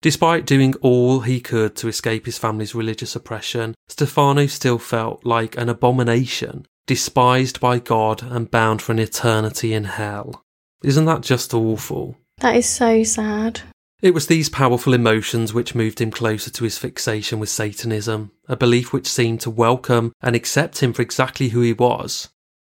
Despite 0.00 0.46
doing 0.46 0.74
all 0.76 1.20
he 1.20 1.40
could 1.40 1.74
to 1.76 1.88
escape 1.88 2.24
his 2.24 2.38
family's 2.38 2.74
religious 2.74 3.16
oppression, 3.16 3.74
Stefano 3.88 4.46
still 4.46 4.78
felt 4.78 5.26
like 5.26 5.58
an 5.58 5.68
abomination, 5.68 6.66
despised 6.86 7.58
by 7.58 7.80
God 7.80 8.22
and 8.22 8.50
bound 8.50 8.80
for 8.80 8.92
an 8.92 9.00
eternity 9.00 9.74
in 9.74 9.84
hell. 9.84 10.44
Isn't 10.84 11.04
that 11.06 11.22
just 11.22 11.52
awful? 11.52 12.16
That 12.38 12.56
is 12.56 12.66
so 12.66 13.02
sad. 13.02 13.60
It 14.02 14.14
was 14.14 14.26
these 14.26 14.48
powerful 14.48 14.94
emotions 14.94 15.52
which 15.52 15.74
moved 15.74 16.00
him 16.00 16.10
closer 16.10 16.50
to 16.50 16.64
his 16.64 16.78
fixation 16.78 17.38
with 17.38 17.50
Satanism, 17.50 18.30
a 18.48 18.56
belief 18.56 18.94
which 18.94 19.06
seemed 19.06 19.42
to 19.42 19.50
welcome 19.50 20.12
and 20.22 20.34
accept 20.34 20.82
him 20.82 20.94
for 20.94 21.02
exactly 21.02 21.50
who 21.50 21.60
he 21.60 21.74
was. 21.74 22.30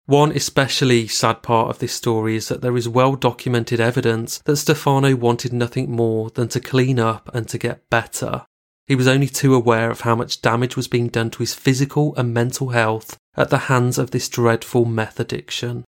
One 0.06 0.33
especially 0.33 1.06
sad 1.06 1.42
part 1.42 1.68
of 1.68 1.78
this 1.78 1.92
story 1.92 2.37
is 2.37 2.48
that 2.48 2.62
there 2.62 2.76
is 2.76 2.88
well 2.88 3.16
documented 3.16 3.80
evidence 3.80 4.38
that 4.46 4.56
Stefano 4.56 5.14
wanted 5.14 5.52
nothing 5.52 5.90
more 5.90 6.30
than 6.30 6.48
to 6.48 6.59
clean 6.59 6.98
up 6.98 7.28
and 7.35 7.46
to 7.48 7.59
get 7.59 7.88
better. 7.90 8.46
He 8.87 8.96
was 8.96 9.06
only 9.06 9.28
too 9.28 9.54
aware 9.54 9.90
of 9.90 10.00
how 10.00 10.16
much 10.16 10.40
damage 10.42 10.74
was 10.74 10.88
being 10.88 11.09
done 11.09 11.30
to 11.30 11.38
his 11.40 11.54
physical 11.54 12.16
and 12.16 12.35
mental 12.35 12.70
health 12.70 13.18
at 13.37 13.50
the 13.50 13.59
hands 13.68 13.98
of 13.98 14.11
this 14.11 14.28
dreadful 14.28 14.85
meth 14.87 15.20
addiction. 15.20 15.85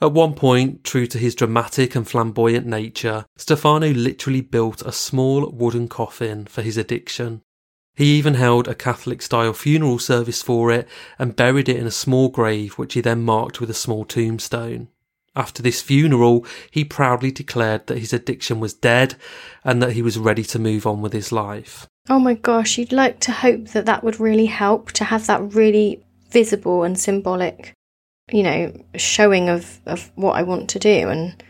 At 0.00 0.12
one 0.12 0.34
point, 0.34 0.84
true 0.84 1.06
to 1.06 1.18
his 1.18 1.34
dramatic 1.34 1.94
and 1.94 2.06
flamboyant 2.06 2.66
nature, 2.66 3.24
Stefano 3.36 3.88
literally 3.88 4.42
built 4.42 4.82
a 4.82 4.92
small 4.92 5.50
wooden 5.50 5.88
coffin 5.88 6.44
for 6.44 6.60
his 6.60 6.76
addiction. 6.76 7.40
He 7.94 8.16
even 8.18 8.34
held 8.34 8.68
a 8.68 8.74
Catholic 8.74 9.22
style 9.22 9.54
funeral 9.54 9.98
service 9.98 10.42
for 10.42 10.70
it 10.70 10.86
and 11.18 11.34
buried 11.34 11.70
it 11.70 11.78
in 11.78 11.86
a 11.86 11.90
small 11.90 12.28
grave, 12.28 12.74
which 12.74 12.92
he 12.92 13.00
then 13.00 13.22
marked 13.22 13.58
with 13.58 13.70
a 13.70 13.74
small 13.74 14.04
tombstone. 14.04 14.88
After 15.34 15.62
this 15.62 15.80
funeral, 15.80 16.44
he 16.70 16.84
proudly 16.84 17.30
declared 17.30 17.86
that 17.86 17.98
his 17.98 18.12
addiction 18.12 18.60
was 18.60 18.74
dead 18.74 19.14
and 19.64 19.82
that 19.82 19.92
he 19.92 20.02
was 20.02 20.18
ready 20.18 20.44
to 20.44 20.58
move 20.58 20.86
on 20.86 21.00
with 21.00 21.14
his 21.14 21.32
life. 21.32 21.86
Oh 22.08 22.18
my 22.18 22.34
gosh, 22.34 22.76
you'd 22.76 22.92
like 22.92 23.18
to 23.20 23.32
hope 23.32 23.68
that 23.68 23.86
that 23.86 24.04
would 24.04 24.20
really 24.20 24.46
help 24.46 24.92
to 24.92 25.04
have 25.04 25.26
that 25.26 25.54
really 25.54 26.04
visible 26.30 26.84
and 26.84 26.98
symbolic, 26.98 27.72
you 28.30 28.42
know, 28.42 28.72
showing 28.96 29.48
of, 29.48 29.80
of 29.86 30.10
what 30.16 30.32
I 30.32 30.42
want 30.42 30.68
to 30.70 30.78
do. 30.78 31.08
And 31.08 31.42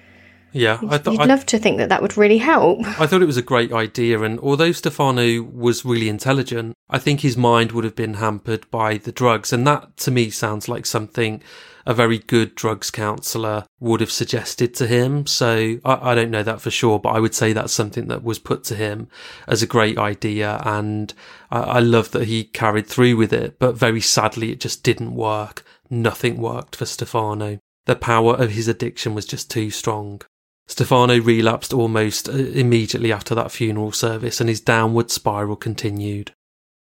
yeah, 0.53 0.79
I 0.89 0.99
thought 0.99 1.15
you'd 1.15 1.29
love 1.29 1.47
to 1.47 1.59
think 1.59 1.79
that 1.79 1.89
that 1.89 2.03
would 2.03 2.17
really 2.17 2.39
help. 2.39 2.81
I 3.01 3.07
thought 3.07 3.23
it 3.23 3.27
was 3.27 3.37
a 3.37 3.43
great 3.43 3.73
idea, 3.73 4.23
and 4.23 4.39
although 4.41 4.73
Stefano 4.73 5.43
was 5.43 5.85
really 5.85 6.09
intelligent, 6.09 6.75
I 6.89 6.99
think 6.99 7.21
his 7.21 7.37
mind 7.37 7.73
would 7.73 7.85
have 7.85 7.97
been 7.97 8.15
hampered 8.15 8.71
by 8.71 8.99
the 8.99 9.13
drugs, 9.13 9.53
and 9.53 9.67
that 9.67 9.97
to 9.99 10.11
me 10.11 10.31
sounds 10.31 10.69
like 10.69 10.87
something 10.87 11.43
a 11.87 11.95
very 11.95 12.19
good 12.19 12.57
drugs 12.57 12.91
counsellor 12.91 13.65
would 13.79 14.01
have 14.01 14.11
suggested 14.11 14.75
to 14.75 14.89
him. 14.89 15.25
So 15.27 15.79
I, 15.85 16.11
I, 16.11 16.15
don't 16.17 16.33
know 16.33 16.43
that 16.43 16.61
for 16.61 16.71
sure, 16.71 16.99
but 16.99 17.11
I 17.11 17.21
would 17.21 17.35
say 17.35 17.53
that's 17.53 17.73
something 17.73 18.09
that 18.09 18.25
was 18.25 18.41
put 18.41 18.65
to 18.65 18.75
him 18.75 19.09
as 19.47 19.63
a 19.63 19.69
great 19.69 19.97
idea. 19.97 20.61
And 20.65 21.15
I, 21.49 21.61
I 21.61 21.79
love 21.79 22.11
that 22.11 22.27
he 22.27 22.43
carried 22.43 22.89
through 22.89 23.17
with 23.17 23.33
it, 23.33 23.61
but 23.61 23.77
very 23.77 24.01
sadly, 24.01 24.51
it 24.51 24.59
just 24.59 24.83
didn't 24.83 25.15
work. 25.15 25.65
Nothing 25.91 26.39
worked 26.39 26.77
for 26.77 26.87
Stefano. 26.87 27.59
The 27.87 27.97
power 27.97 28.35
of 28.35 28.51
his 28.51 28.69
addiction 28.69 29.15
was 29.15 29.27
just 29.27 29.51
too 29.51 29.71
strong. 29.71 30.23
Stefano 30.67 31.21
relapsed 31.21 31.73
almost 31.73 32.29
uh, 32.29 32.33
immediately 32.33 33.13
after 33.13 33.35
that 33.37 33.53
funeral 33.53 33.93
service 33.93 34.41
and 34.41 34.49
his 34.49 34.61
downward 34.61 35.11
spiral 35.11 35.57
continued. 35.57 36.33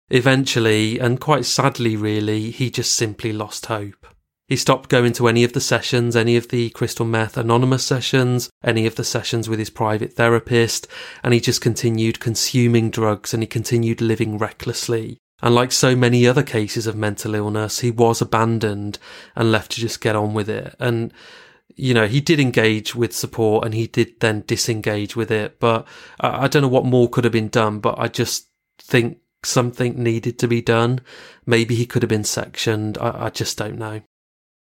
Eventually, 0.10 1.00
and 1.00 1.20
quite 1.20 1.46
sadly 1.46 1.96
really, 1.96 2.52
he 2.52 2.70
just 2.70 2.94
simply 2.94 3.34
lost 3.34 3.66
hope. 3.66 4.08
He 4.48 4.56
stopped 4.56 4.90
going 4.90 5.14
to 5.14 5.28
any 5.28 5.44
of 5.44 5.54
the 5.54 5.62
sessions, 5.62 6.16
any 6.16 6.38
of 6.38 6.50
the 6.50 6.70
crystal 6.70 7.06
meth 7.06 7.36
anonymous 7.36 7.84
sessions, 7.84 8.50
any 8.64 8.86
of 8.86 8.96
the 8.96 9.04
sessions 9.04 9.50
with 9.50 9.58
his 9.58 9.72
private 9.72 10.14
therapist, 10.14 10.88
and 11.24 11.34
he 11.34 11.40
just 11.40 11.62
continued 11.62 12.20
consuming 12.20 12.92
drugs 12.92 13.34
and 13.34 13.42
he 13.42 13.48
continued 13.48 14.02
living 14.02 14.38
recklessly. 14.38 15.18
And 15.42 15.54
like 15.54 15.72
so 15.72 15.96
many 15.96 16.26
other 16.26 16.44
cases 16.44 16.88
of 16.88 16.96
mental 16.96 17.36
illness, 17.36 17.80
he 17.80 17.92
was 17.92 18.22
abandoned 18.22 19.00
and 19.36 19.52
left 19.52 19.72
to 19.72 19.82
just 19.82 20.02
get 20.02 20.16
on 20.16 20.34
with 20.34 20.50
it. 20.50 20.76
And, 20.80 21.14
you 21.76 21.94
know, 21.94 22.08
he 22.08 22.22
did 22.22 22.40
engage 22.40 22.96
with 22.96 23.14
support 23.14 23.66
and 23.66 23.74
he 23.74 23.88
did 23.88 24.20
then 24.22 24.44
disengage 24.48 25.16
with 25.16 25.32
it. 25.32 25.60
But 25.60 25.86
I 26.20 26.48
don't 26.48 26.62
know 26.62 26.68
what 26.70 26.86
more 26.86 27.10
could 27.10 27.26
have 27.26 27.34
been 27.34 27.50
done, 27.50 27.80
but 27.80 28.00
I 28.00 28.08
just 28.08 28.48
think 28.78 29.18
something 29.44 30.02
needed 30.02 30.40
to 30.40 30.48
be 30.48 30.62
done. 30.62 31.02
Maybe 31.46 31.76
he 31.76 31.86
could 31.86 32.02
have 32.02 32.10
been 32.10 32.24
sectioned. 32.24 32.98
I, 32.98 33.26
I 33.26 33.30
just 33.30 33.58
don't 33.58 33.78
know. 33.78 34.02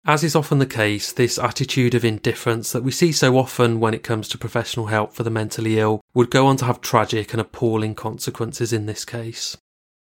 As 0.06 0.24
is 0.24 0.34
often 0.34 0.60
the 0.60 0.66
case, 0.66 1.12
this 1.12 1.38
attitude 1.38 1.94
of 1.94 2.06
indifference 2.06 2.72
that 2.72 2.82
we 2.82 2.90
see 2.90 3.12
so 3.12 3.36
often 3.36 3.80
when 3.80 3.92
it 3.92 4.02
comes 4.02 4.28
to 4.28 4.38
professional 4.38 4.86
help 4.86 5.12
for 5.12 5.24
the 5.24 5.30
mentally 5.30 5.78
ill 5.78 6.00
would 6.14 6.30
go 6.30 6.46
on 6.46 6.56
to 6.56 6.64
have 6.64 6.80
tragic 6.80 7.34
and 7.34 7.40
appalling 7.40 7.94
consequences 7.94 8.72
in 8.72 8.86
this 8.86 9.04
case. 9.04 9.58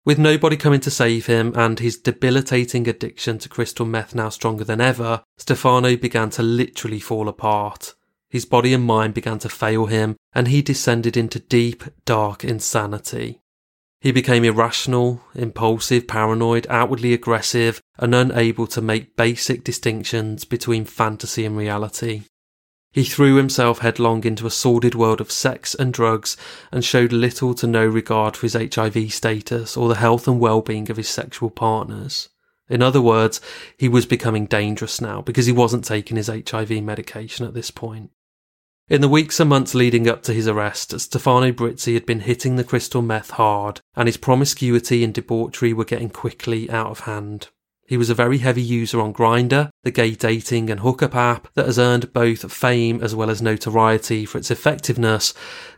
With 0.05 0.19
nobody 0.19 0.57
coming 0.57 0.81
to 0.81 0.91
save 0.91 1.27
him 1.27 1.53
and 1.55 1.79
his 1.79 1.97
debilitating 1.97 2.89
addiction 2.89 3.37
to 3.39 3.47
crystal 3.47 3.85
meth 3.85 4.13
now 4.13 4.27
stronger 4.29 4.65
than 4.65 4.81
ever, 4.81 5.23
Stefano 5.37 5.95
began 5.95 6.29
to 6.31 6.43
literally 6.43 6.99
fall 6.99 7.29
apart. 7.29 7.95
His 8.29 8.45
body 8.45 8.73
and 8.73 8.83
mind 8.83 9.13
began 9.13 9.39
to 9.39 9.49
fail 9.49 9.85
him, 9.85 10.17
and 10.33 10.49
he 10.49 10.61
descended 10.61 11.15
into 11.15 11.39
deep, 11.39 11.83
dark 12.03 12.43
insanity. 12.43 13.39
He 14.01 14.11
became 14.11 14.43
irrational, 14.43 15.21
impulsive, 15.35 16.07
paranoid, 16.07 16.67
outwardly 16.69 17.13
aggressive, 17.13 17.79
and 17.97 18.13
unable 18.13 18.67
to 18.67 18.81
make 18.81 19.15
basic 19.15 19.63
distinctions 19.63 20.43
between 20.43 20.83
fantasy 20.83 21.45
and 21.45 21.55
reality. 21.55 22.23
He 22.93 23.03
threw 23.03 23.37
himself 23.37 23.79
headlong 23.79 24.23
into 24.23 24.45
a 24.45 24.51
sordid 24.51 24.93
world 24.93 25.19
of 25.19 25.31
sex 25.31 25.73
and 25.73 25.91
drugs 25.91 26.37
and 26.71 26.85
showed 26.85 27.11
little 27.11 27.55
to 27.55 27.65
no 27.65 27.83
regard 27.85 28.37
for 28.37 28.45
his 28.45 28.53
HIV 28.53 29.11
status 29.11 29.75
or 29.75 29.89
the 29.89 29.95
health 29.95 30.27
and 30.27 30.39
well-being 30.39 30.91
of 30.91 30.97
his 30.97 31.09
sexual 31.09 31.49
partners. 31.49 32.29
In 32.69 32.83
other 32.83 33.01
words, 33.01 33.41
he 33.77 33.89
was 33.89 34.05
becoming 34.05 34.45
dangerous 34.45 35.01
now 35.01 35.23
because 35.23 35.47
he 35.47 35.51
wasn't 35.51 35.85
taking 35.85 36.17
his 36.17 36.27
HIV 36.27 36.69
medication 36.83 37.47
at 37.47 37.55
this 37.55 37.71
point. 37.71 38.11
In 38.89 39.01
the 39.01 39.09
weeks 39.09 39.39
and 39.39 39.49
months 39.49 39.73
leading 39.73 40.07
up 40.07 40.21
to 40.23 40.33
his 40.33 40.47
arrest, 40.47 40.99
Stefano 40.99 41.51
Brizzi 41.51 41.95
had 41.95 42.05
been 42.05 42.19
hitting 42.19 42.57
the 42.57 42.63
crystal 42.63 43.01
meth 43.01 43.31
hard, 43.31 43.81
and 43.95 44.07
his 44.07 44.17
promiscuity 44.17 45.03
and 45.03 45.13
debauchery 45.13 45.73
were 45.73 45.85
getting 45.85 46.09
quickly 46.09 46.69
out 46.69 46.91
of 46.91 46.99
hand. 47.01 47.47
He 47.85 47.97
was 47.97 48.09
a 48.09 48.15
very 48.15 48.37
heavy 48.37 48.61
user 48.61 49.01
on 49.01 49.13
Grindr, 49.13 49.69
the 49.83 49.91
gay 49.91 50.15
dating 50.15 50.69
and 50.69 50.79
hookup 50.79 51.15
app 51.15 51.47
that 51.55 51.65
has 51.65 51.77
earned 51.77 52.13
both 52.13 52.51
fame 52.51 53.01
as 53.03 53.13
well 53.13 53.29
as 53.29 53.41
notoriety 53.41 54.25
for 54.25 54.37
its 54.37 54.49
effectiveness, 54.49 55.33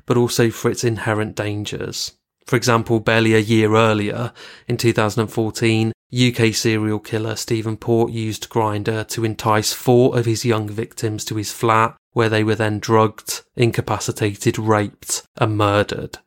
but 0.06 0.18
also 0.18 0.50
for 0.50 0.70
its 0.70 0.84
inherent 0.84 1.36
dangers. 1.36 2.14
For 2.46 2.56
example, 2.56 3.00
barely 3.00 3.34
a 3.34 3.40
year 3.40 3.76
earlier, 3.76 4.32
in 4.68 4.78
2014, 4.78 5.92
UK 6.14 6.54
serial 6.54 7.00
killer 7.00 7.36
Stephen 7.36 7.76
Port 7.76 8.12
used 8.12 8.50
Grindr 8.50 9.08
to 9.10 9.26
entice 9.26 9.74
four 9.74 10.18
of 10.18 10.26
his 10.26 10.46
young 10.46 10.70
victims 10.70 11.26
to 11.26 11.36
his 11.36 11.52
flat 11.52 11.98
where 12.14 12.30
they 12.30 12.44
were 12.44 12.56
then 12.56 12.80
drugged, 12.80 13.42
incapacitated, 13.56 14.58
raped, 14.58 15.24
and 15.38 15.58
murdered. 15.58 16.20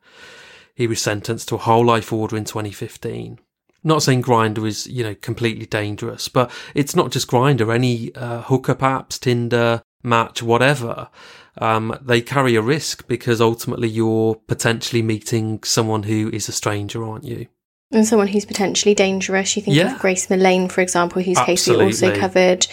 He 0.75 0.87
was 0.87 1.01
sentenced 1.01 1.49
to 1.49 1.55
a 1.55 1.59
whole 1.59 1.85
life 1.85 2.13
order 2.13 2.37
in 2.37 2.45
2015. 2.45 3.39
Not 3.83 4.03
saying 4.03 4.23
Grindr 4.23 4.67
is, 4.67 4.87
you 4.87 5.03
know, 5.03 5.15
completely 5.15 5.65
dangerous, 5.65 6.27
but 6.27 6.51
it's 6.75 6.95
not 6.95 7.11
just 7.11 7.27
Grindr 7.27 7.73
Any 7.73 8.13
uh, 8.15 8.41
hookup 8.41 8.79
apps, 8.79 9.19
Tinder, 9.19 9.81
Match, 10.03 10.41
whatever, 10.41 11.09
um, 11.57 11.97
they 12.01 12.21
carry 12.21 12.55
a 12.55 12.61
risk 12.61 13.07
because 13.07 13.41
ultimately 13.41 13.89
you're 13.89 14.35
potentially 14.35 15.01
meeting 15.01 15.61
someone 15.63 16.03
who 16.03 16.29
is 16.31 16.47
a 16.47 16.53
stranger, 16.53 17.03
aren't 17.03 17.25
you? 17.25 17.47
And 17.91 18.07
someone 18.07 18.27
who's 18.27 18.45
potentially 18.45 18.95
dangerous. 18.95 19.55
You 19.55 19.61
think 19.61 19.75
yeah. 19.75 19.95
of 19.95 19.99
Grace 19.99 20.27
Millane, 20.27 20.71
for 20.71 20.81
example, 20.81 21.21
whose 21.21 21.37
Absolutely. 21.37 21.87
case 21.87 22.01
we 22.01 22.07
also 22.07 22.19
covered. 22.19 22.67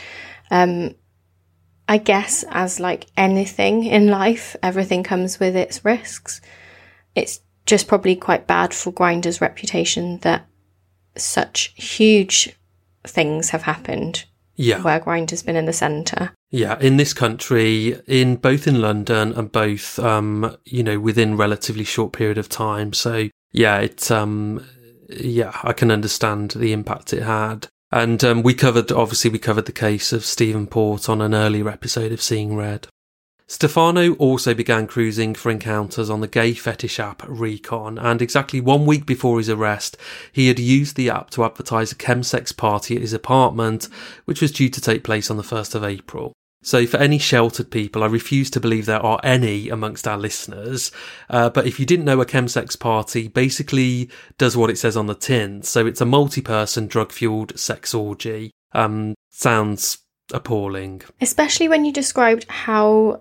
Um, 0.51 0.95
I 1.89 1.99
guess 1.99 2.45
as 2.49 2.79
like 2.79 3.07
anything 3.17 3.85
in 3.85 4.09
life, 4.09 4.57
everything 4.63 5.03
comes 5.03 5.41
with 5.41 5.57
its 5.57 5.85
risks. 5.85 6.41
It's 7.15 7.41
just 7.65 7.89
probably 7.89 8.15
quite 8.15 8.47
bad 8.47 8.75
for 8.75 8.93
Grindr's 8.93 9.41
reputation 9.41 10.19
that 10.19 10.47
such 11.17 11.73
huge 11.77 12.55
things 13.05 13.51
have 13.51 13.63
happened. 13.63 14.25
Yeah. 14.57 14.81
Where 14.83 15.01
Grindr's 15.01 15.43
been 15.43 15.57
in 15.57 15.67
the 15.67 15.73
centre. 15.73 16.33
Yeah, 16.51 16.79
in 16.81 16.97
this 16.97 17.13
country, 17.13 18.01
in 18.07 18.37
both 18.37 18.67
in 18.67 18.81
London 18.81 19.35
and 19.35 19.53
both, 19.53 19.99
um, 19.99 20.57
you 20.65 20.83
know, 20.83 20.99
within 20.99 21.37
relatively 21.37 21.85
short 21.85 22.13
period 22.13 22.39
of 22.39 22.49
time. 22.49 22.95
So 22.95 23.29
yeah, 23.53 23.79
it's, 23.79 24.11
um, 24.11 24.65
yeah, 25.09 25.53
I 25.63 25.73
can 25.73 25.91
understand 25.91 26.53
the 26.53 26.73
impact 26.73 27.13
it 27.13 27.23
had. 27.23 27.69
And 27.93 28.23
um, 28.25 28.43
we 28.43 28.55
covered, 28.55 28.91
obviously, 28.91 29.31
we 29.31 29.39
covered 29.39 29.67
the 29.67 29.73
case 29.73 30.13
of 30.13 30.25
Stephen 30.25 30.67
Port 30.67 31.09
on 31.09 31.21
an 31.21 31.35
earlier 31.35 31.69
episode 31.69 32.13
of 32.13 32.23
Seeing 32.23 32.57
Red. 32.57 32.89
Stefano 33.49 34.15
also 34.15 34.55
began 34.55 34.89
cruising 34.89 35.33
for 35.33 35.51
encounters 35.51 36.11
on 36.11 36.21
the 36.21 36.27
gay 36.27 36.53
fetish 36.53 36.99
app 36.99 37.23
Recon, 37.29 37.97
and 37.97 38.21
exactly 38.21 38.61
one 38.61 38.87
week 38.87 39.07
before 39.07 39.39
his 39.39 39.49
arrest, 39.49 39.97
he 40.33 40.49
had 40.49 40.59
used 40.59 40.97
the 40.97 41.11
app 41.11 41.31
to 41.31 41.45
advertise 41.45 41.93
a 41.93 41.97
chemsex 41.97 42.57
party 42.57 42.97
at 42.97 43.03
his 43.03 43.13
apartment, 43.13 43.89
which 44.25 44.43
was 44.43 44.51
due 44.51 44.69
to 44.69 44.81
take 44.81 45.05
place 45.05 45.31
on 45.31 45.37
the 45.37 45.45
1st 45.45 45.77
of 45.77 45.85
April. 45.85 46.33
So, 46.63 46.85
for 46.85 46.97
any 46.97 47.19
sheltered 47.19 47.71
people, 47.71 48.03
I 48.03 48.07
refuse 48.07 48.51
to 48.51 48.61
believe 48.61 48.87
there 48.87 48.99
are 48.99 49.21
any 49.23 49.69
amongst 49.69 50.09
our 50.09 50.19
listeners. 50.19 50.91
Uh, 51.31 51.49
but 51.49 51.69
if 51.69 51.79
you 51.79 51.87
didn't 51.87 52.07
know, 52.07 52.21
a 52.21 52.27
chemsex 52.27 52.77
party 52.77 53.29
basically 53.29 54.11
does 54.39 54.57
what 54.57 54.71
it 54.71 54.79
says 54.79 54.97
on 54.97 55.07
the 55.07 55.15
tin. 55.15 55.63
So, 55.63 55.87
it's 55.87 56.01
a 56.01 56.07
multi 56.07 56.41
person 56.41 56.89
drug 56.89 57.13
fueled 57.13 57.57
sex 57.57 57.95
orgy. 57.95 58.51
Um, 58.73 59.15
sounds 59.31 59.99
appalling. 60.33 61.03
Especially 61.21 61.69
when 61.69 61.85
you 61.85 61.93
described 61.93 62.47
how 62.49 63.21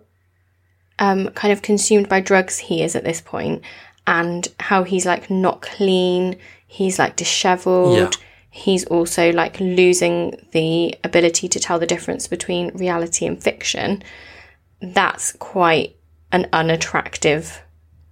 um, 1.00 1.30
kind 1.30 1.52
of 1.52 1.62
consumed 1.62 2.10
by 2.10 2.20
drugs 2.22 2.58
he 2.58 2.82
is 2.82 2.96
at 2.96 3.04
this 3.04 3.22
point 3.22 3.64
and 4.08 4.48
how 4.60 4.84
he's 4.84 5.06
like 5.06 5.30
not 5.30 5.62
clean, 5.62 6.38
he's 6.68 7.00
like 7.00 7.16
disheveled. 7.16 7.98
Yeah 7.98 8.10
he's 8.56 8.86
also 8.86 9.34
like 9.34 9.60
losing 9.60 10.34
the 10.52 10.96
ability 11.04 11.50
to 11.50 11.60
tell 11.60 11.78
the 11.78 11.86
difference 11.86 12.26
between 12.26 12.70
reality 12.70 13.26
and 13.26 13.44
fiction, 13.44 14.02
that's 14.82 15.34
quite 15.34 15.98
an 16.32 16.48
unattractive 16.54 17.62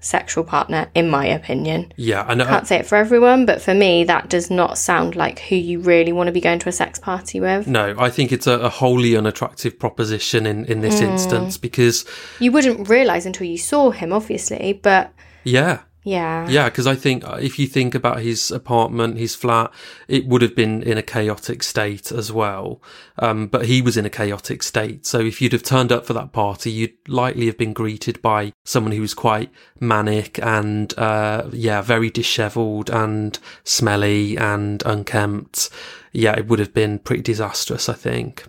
sexual 0.04 0.44
partner, 0.44 0.90
in 0.94 1.10
my 1.10 1.26
opinion. 1.26 1.92
Yeah, 1.96 2.24
I 2.24 2.34
know. 2.34 2.46
Can't 2.46 2.68
say 2.68 2.78
it 2.78 2.86
for 2.86 2.96
everyone, 2.96 3.46
but 3.46 3.62
for 3.62 3.74
me, 3.74 4.04
that 4.04 4.30
does 4.30 4.52
not 4.52 4.78
sound 4.78 5.16
like 5.16 5.40
who 5.40 5.56
you 5.56 5.80
really 5.80 6.12
want 6.12 6.28
to 6.28 6.32
be 6.32 6.42
going 6.42 6.60
to 6.60 6.70
a 6.70 6.74
sex 6.74 7.00
party 7.00 7.40
with. 7.40 7.68
No, 7.68 7.96
I 7.98 8.10
think 8.10 8.32
it's 8.32 8.48
a, 8.48 8.60
a 8.60 8.70
wholly 8.70 9.16
unattractive 9.16 9.80
proposition 9.80 10.46
in, 10.46 10.66
in 10.66 10.82
this 10.82 11.00
mm. 11.00 11.12
instance 11.12 11.58
because. 11.58 12.06
You 12.40 12.52
wouldn't 12.52 12.90
realise 12.90 13.26
until 13.26 13.48
you 13.48 13.58
saw 13.58 13.92
him, 13.92 14.14
obviously, 14.14 14.74
but. 14.74 15.14
Yeah 15.44 15.82
Yeah. 16.04 16.50
Yeah, 16.50 16.66
because 16.66 16.86
I 16.86 16.96
think 16.96 17.24
uh, 17.24 17.38
if 17.42 17.58
you 17.58 17.68
think 17.68 17.96
about 17.96 18.20
his 18.20 18.52
apartment, 18.52 19.18
his 19.18 19.36
flat, 19.36 19.72
it 20.08 20.26
would 20.26 20.42
have 20.42 20.56
been 20.56 20.84
in 20.84 20.98
a 20.98 21.02
chaotic 21.02 21.64
state 21.64 22.12
as 22.12 22.32
well. 22.32 22.82
Um, 23.20 23.48
but 23.48 23.66
he 23.66 23.82
was 23.82 23.96
in 23.96 24.06
a 24.06 24.10
chaotic 24.10 24.64
state. 24.64 25.06
So 25.06 25.20
if 25.20 25.42
you'd 25.42 25.54
have 25.54 25.64
turned 25.64 25.92
up 25.92 26.06
for 26.06 26.14
that 26.14 26.34
party, 26.34 26.72
you'd 26.72 26.94
likely 27.08 27.46
have 27.46 27.58
been 27.58 27.74
greeted 27.74 28.22
by 28.22 28.54
someone 28.66 28.92
who 28.92 29.02
was 29.02 29.14
quite 29.14 29.50
manic 29.80 30.40
and, 30.44 30.98
uh, 30.98 31.50
yeah, 31.52 31.82
very 31.82 32.10
disheveled 32.10 32.90
and 32.90 33.40
smelly 33.64 34.38
and 34.38 34.84
unkempt. 34.86 35.70
Yeah, 36.12 36.34
it 36.38 36.48
would 36.48 36.60
have 36.60 36.74
been 36.74 37.00
pretty 37.00 37.24
disastrous, 37.24 37.88
I 37.90 37.94
think. 37.94 38.46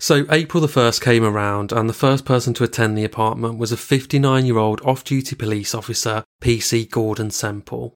So 0.00 0.26
April 0.30 0.60
the 0.60 0.68
1st 0.68 1.00
came 1.00 1.24
around 1.24 1.72
and 1.72 1.88
the 1.88 1.92
first 1.92 2.24
person 2.24 2.54
to 2.54 2.64
attend 2.64 2.96
the 2.96 3.04
apartment 3.04 3.58
was 3.58 3.72
a 3.72 3.76
59 3.76 4.46
year 4.46 4.56
old 4.56 4.80
off 4.82 5.02
duty 5.02 5.34
police 5.34 5.74
officer, 5.74 6.22
PC 6.40 6.88
Gordon 6.88 7.32
Semple. 7.32 7.94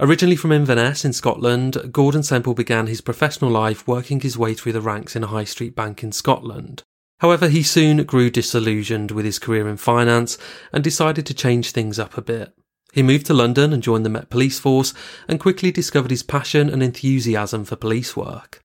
Originally 0.00 0.34
from 0.34 0.50
Inverness 0.50 1.04
in 1.04 1.12
Scotland, 1.12 1.92
Gordon 1.92 2.22
Semple 2.22 2.54
began 2.54 2.86
his 2.86 3.02
professional 3.02 3.50
life 3.50 3.86
working 3.86 4.20
his 4.20 4.38
way 4.38 4.54
through 4.54 4.72
the 4.72 4.80
ranks 4.80 5.14
in 5.14 5.22
a 5.22 5.28
high 5.28 5.44
street 5.44 5.76
bank 5.76 6.02
in 6.02 6.10
Scotland. 6.10 6.82
However, 7.20 7.48
he 7.48 7.62
soon 7.62 8.02
grew 8.04 8.30
disillusioned 8.30 9.10
with 9.10 9.26
his 9.26 9.38
career 9.38 9.68
in 9.68 9.76
finance 9.76 10.38
and 10.72 10.82
decided 10.82 11.26
to 11.26 11.34
change 11.34 11.70
things 11.70 11.98
up 11.98 12.16
a 12.16 12.22
bit. 12.22 12.54
He 12.94 13.02
moved 13.02 13.26
to 13.26 13.34
London 13.34 13.74
and 13.74 13.82
joined 13.82 14.06
the 14.06 14.10
Met 14.10 14.30
Police 14.30 14.58
Force 14.58 14.94
and 15.28 15.38
quickly 15.38 15.70
discovered 15.70 16.10
his 16.10 16.22
passion 16.22 16.70
and 16.70 16.82
enthusiasm 16.82 17.66
for 17.66 17.76
police 17.76 18.16
work. 18.16 18.61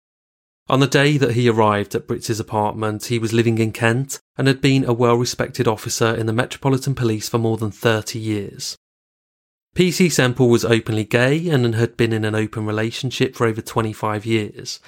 On 0.70 0.82
the 0.82 0.88
day 0.88 1.18
that 1.18 1.32
he 1.32 1.50
arrived 1.50 1.96
at 1.96 2.08
Brizzi's 2.08 2.42
apartment, 2.42 3.06
he 3.06 3.20
was 3.20 3.32
living 3.32 3.58
in 3.58 3.72
Kent 3.72 4.20
and 4.38 4.48
had 4.48 4.60
been 4.60 4.84
a 4.84 4.92
well 4.92 5.16
respected 5.16 5.66
officer 5.66 6.14
in 6.14 6.26
the 6.26 6.34
Metropolitan 6.34 6.94
Police 6.94 7.30
for 7.30 7.38
more 7.38 7.56
than 7.56 7.72
30 7.72 8.20
years. 8.20 8.76
PC 9.76 10.12
Semple 10.12 10.50
was 10.50 10.66
openly 10.66 11.06
gay 11.06 11.48
and 11.48 11.74
had 11.76 11.96
been 11.96 12.12
in 12.12 12.26
an 12.26 12.36
open 12.36 12.66
relationship 12.66 13.36
for 13.36 13.48
over 13.48 13.62
25 13.62 14.26
years. 14.26 14.82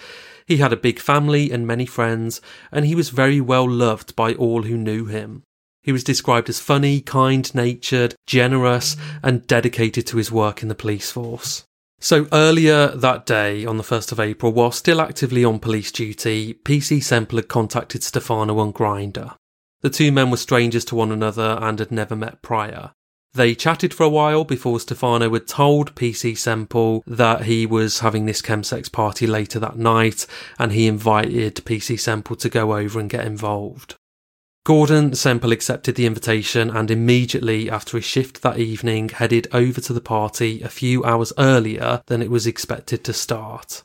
He 0.46 0.58
had 0.58 0.74
a 0.74 0.78
big 0.78 1.00
family 1.00 1.50
and 1.52 1.66
many 1.66 1.86
friends, 1.86 2.42
and 2.72 2.86
he 2.86 2.96
was 2.96 3.10
very 3.10 3.40
well 3.40 3.70
loved 3.70 4.16
by 4.16 4.34
all 4.34 4.64
who 4.64 4.76
knew 4.76 5.06
him. 5.06 5.44
He 5.82 5.94
was 5.94 6.04
described 6.04 6.50
as 6.50 6.60
funny, 6.60 7.00
kind 7.00 7.54
natured, 7.56 8.16
generous, 8.28 8.98
and 9.24 9.48
dedicated 9.48 10.06
to 10.08 10.18
his 10.18 10.32
work 10.32 10.62
in 10.62 10.68
the 10.68 10.76
police 10.76 11.12
force. 11.12 11.64
So 12.02 12.28
earlier 12.32 12.88
that 12.88 13.26
day, 13.26 13.66
on 13.66 13.76
the 13.76 13.84
1st 13.84 14.14
of 14.14 14.20
April, 14.22 14.54
while 14.54 14.72
still 14.72 15.02
actively 15.02 15.44
on 15.44 15.60
police 15.60 15.92
duty, 15.92 16.54
PC 16.54 17.04
Semple 17.04 17.38
had 17.38 17.50
contacted 17.50 18.04
Stefano 18.04 18.58
on 18.60 18.72
Grindr. 18.72 19.36
The 19.82 19.90
two 19.90 20.12
men 20.12 20.32
were 20.32 20.38
strangers 20.38 20.86
to 20.86 20.96
one 20.96 21.12
another 21.12 21.58
and 21.62 21.78
had 21.78 21.92
never 21.92 22.16
met 22.16 22.42
prior. 22.42 22.92
They 23.34 23.54
chatted 23.54 23.94
for 23.94 24.04
a 24.04 24.10
while 24.10 24.44
before 24.44 24.80
Stefano 24.80 25.32
had 25.34 25.46
told 25.46 25.94
PC 25.96 26.38
Semple 26.38 27.04
that 27.06 27.44
he 27.44 27.66
was 27.66 28.00
having 28.00 28.26
this 28.26 28.42
chemsex 28.42 28.92
party 28.92 29.28
later 29.28 29.60
that 29.60 29.78
night 29.78 30.26
and 30.58 30.72
he 30.72 30.88
invited 30.88 31.56
PC 31.66 32.00
Semple 32.00 32.38
to 32.38 32.50
go 32.50 32.76
over 32.76 33.00
and 33.00 33.10
get 33.10 33.26
involved. 33.26 33.96
Gordon 34.70 35.16
Semple 35.16 35.52
accepted 35.52 35.96
the 35.96 36.06
invitation 36.06 36.70
and 36.70 36.92
immediately 36.92 37.72
after 37.72 37.98
his 37.98 38.06
shift 38.06 38.44
that 38.44 38.60
evening 38.60 39.10
headed 39.10 39.48
over 39.52 39.82
to 39.82 39.94
the 39.94 40.00
party 40.00 40.62
a 40.62 40.70
few 40.70 41.04
hours 41.04 41.34
earlier 41.40 42.04
than 42.06 42.22
it 42.22 42.30
was 42.30 42.46
expected 42.46 43.04
to 43.04 43.12
start. 43.12 43.82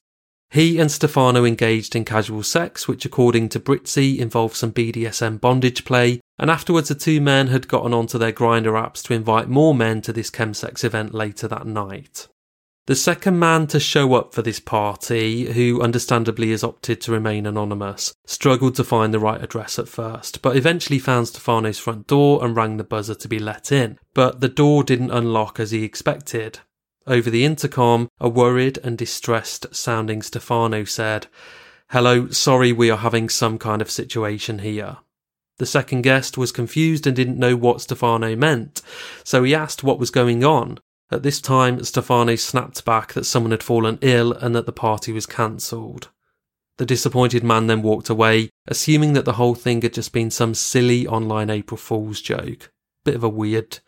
He 0.51 0.79
and 0.79 0.93
Stefano 0.93 1.47
engaged 1.47 1.97
in 1.97 2.05
casual 2.05 2.43
sex, 2.43 2.87
which 2.87 3.07
according 3.07 3.49
to 3.49 3.61
Brizzi 3.61 4.19
involved 4.19 4.57
some 4.57 4.73
BDSM 4.73 5.41
bondage 5.41 5.87
play, 5.87 6.21
and 6.39 6.51
afterwards 6.51 6.91
the 6.91 6.95
two 6.95 7.19
men 7.19 7.47
had 7.47 7.67
gotten 7.67 7.95
onto 7.95 8.19
their 8.19 8.31
Grindr 8.31 8.79
apps 8.79 9.01
to 9.05 9.15
invite 9.15 9.49
more 9.49 9.75
men 9.75 10.03
to 10.03 10.13
this 10.13 10.31
chemsex 10.31 10.85
event 10.85 11.15
later 11.15 11.49
that 11.49 11.67
night. 11.67 12.29
The 12.87 12.95
second 12.95 13.39
man 13.39 13.67
to 13.69 13.81
show 13.81 14.13
up 14.13 14.35
for 14.35 14.43
this 14.43 14.61
party, 14.61 15.53
who 15.53 15.81
understandably 15.81 16.51
has 16.51 16.63
opted 16.63 17.01
to 17.01 17.13
remain 17.13 17.47
anonymous, 17.47 18.13
struggled 18.27 18.75
to 18.75 18.85
find 18.85 19.15
the 19.15 19.19
right 19.19 19.43
address 19.43 19.79
at 19.79 19.89
first, 19.89 20.43
but 20.43 20.55
eventually 20.55 20.99
found 20.99 21.29
Stefano's 21.29 21.79
front 21.79 22.07
door 22.07 22.45
and 22.45 22.55
rang 22.55 22.77
the 22.77 22.85
buzzer 22.85 23.15
to 23.15 23.29
be 23.29 23.39
let 23.39 23.73
in. 23.73 23.99
But 24.13 24.41
the 24.43 24.51
door 24.51 24.85
didn't 24.85 25.13
unlock 25.13 25.59
as 25.59 25.71
he 25.71 25.83
expected. 25.83 26.59
Over 27.07 27.31
the 27.31 27.47
intercom, 27.47 28.11
a 28.21 28.29
worried 28.29 28.79
and 28.85 28.99
distressed 28.99 29.75
sounding 29.75 30.21
Stefano 30.21 30.85
said, 30.85 31.27
Hello, 31.89 32.29
sorry 32.29 32.71
we 32.71 32.91
are 32.91 32.99
having 32.99 33.31
some 33.31 33.57
kind 33.57 33.81
of 33.81 33.91
situation 33.91 34.59
here. 34.59 34.99
The 35.57 35.67
second 35.67 36.03
guest 36.03 36.37
was 36.37 36.53
confused 36.53 37.07
and 37.07 37.17
didn't 37.17 37.39
know 37.39 37.57
what 37.57 37.81
Stefano 37.81 38.37
meant, 38.37 38.83
so 39.23 39.43
he 39.43 39.55
asked 39.55 39.83
what 39.83 39.99
was 39.99 40.11
going 40.11 40.45
on, 40.45 40.81
at 41.11 41.23
this 41.23 41.41
time, 41.41 41.83
Stefano 41.85 42.35
snapped 42.37 42.85
back 42.85 43.13
that 43.13 43.25
someone 43.25 43.51
had 43.51 43.63
fallen 43.63 43.99
ill 44.01 44.33
and 44.33 44.55
that 44.55 44.67
the 44.67 44.73
party 44.73 45.13
was 45.13 45.27
cancelled. 45.27 46.09
The 46.77 46.87
disappointed 46.87 47.45
man 47.45 47.69
then 47.69 47.83
walked 47.83 48.09
away, 48.09 48.51
assuming 48.67 49.13
that 49.13 49.25
the 49.25 49.35
whole 49.35 49.55
thing 49.55 49.83
had 49.83 49.95
just 49.95 50.13
been 50.13 50.31
some 50.31 50.55
silly 50.55 51.07
online 51.07 51.51
April 51.51 51.79
Fool's 51.79 52.21
joke. 52.21 52.73
Bit 53.05 53.15
of 53.15 53.23
a 53.23 53.29
weird, 53.29 53.79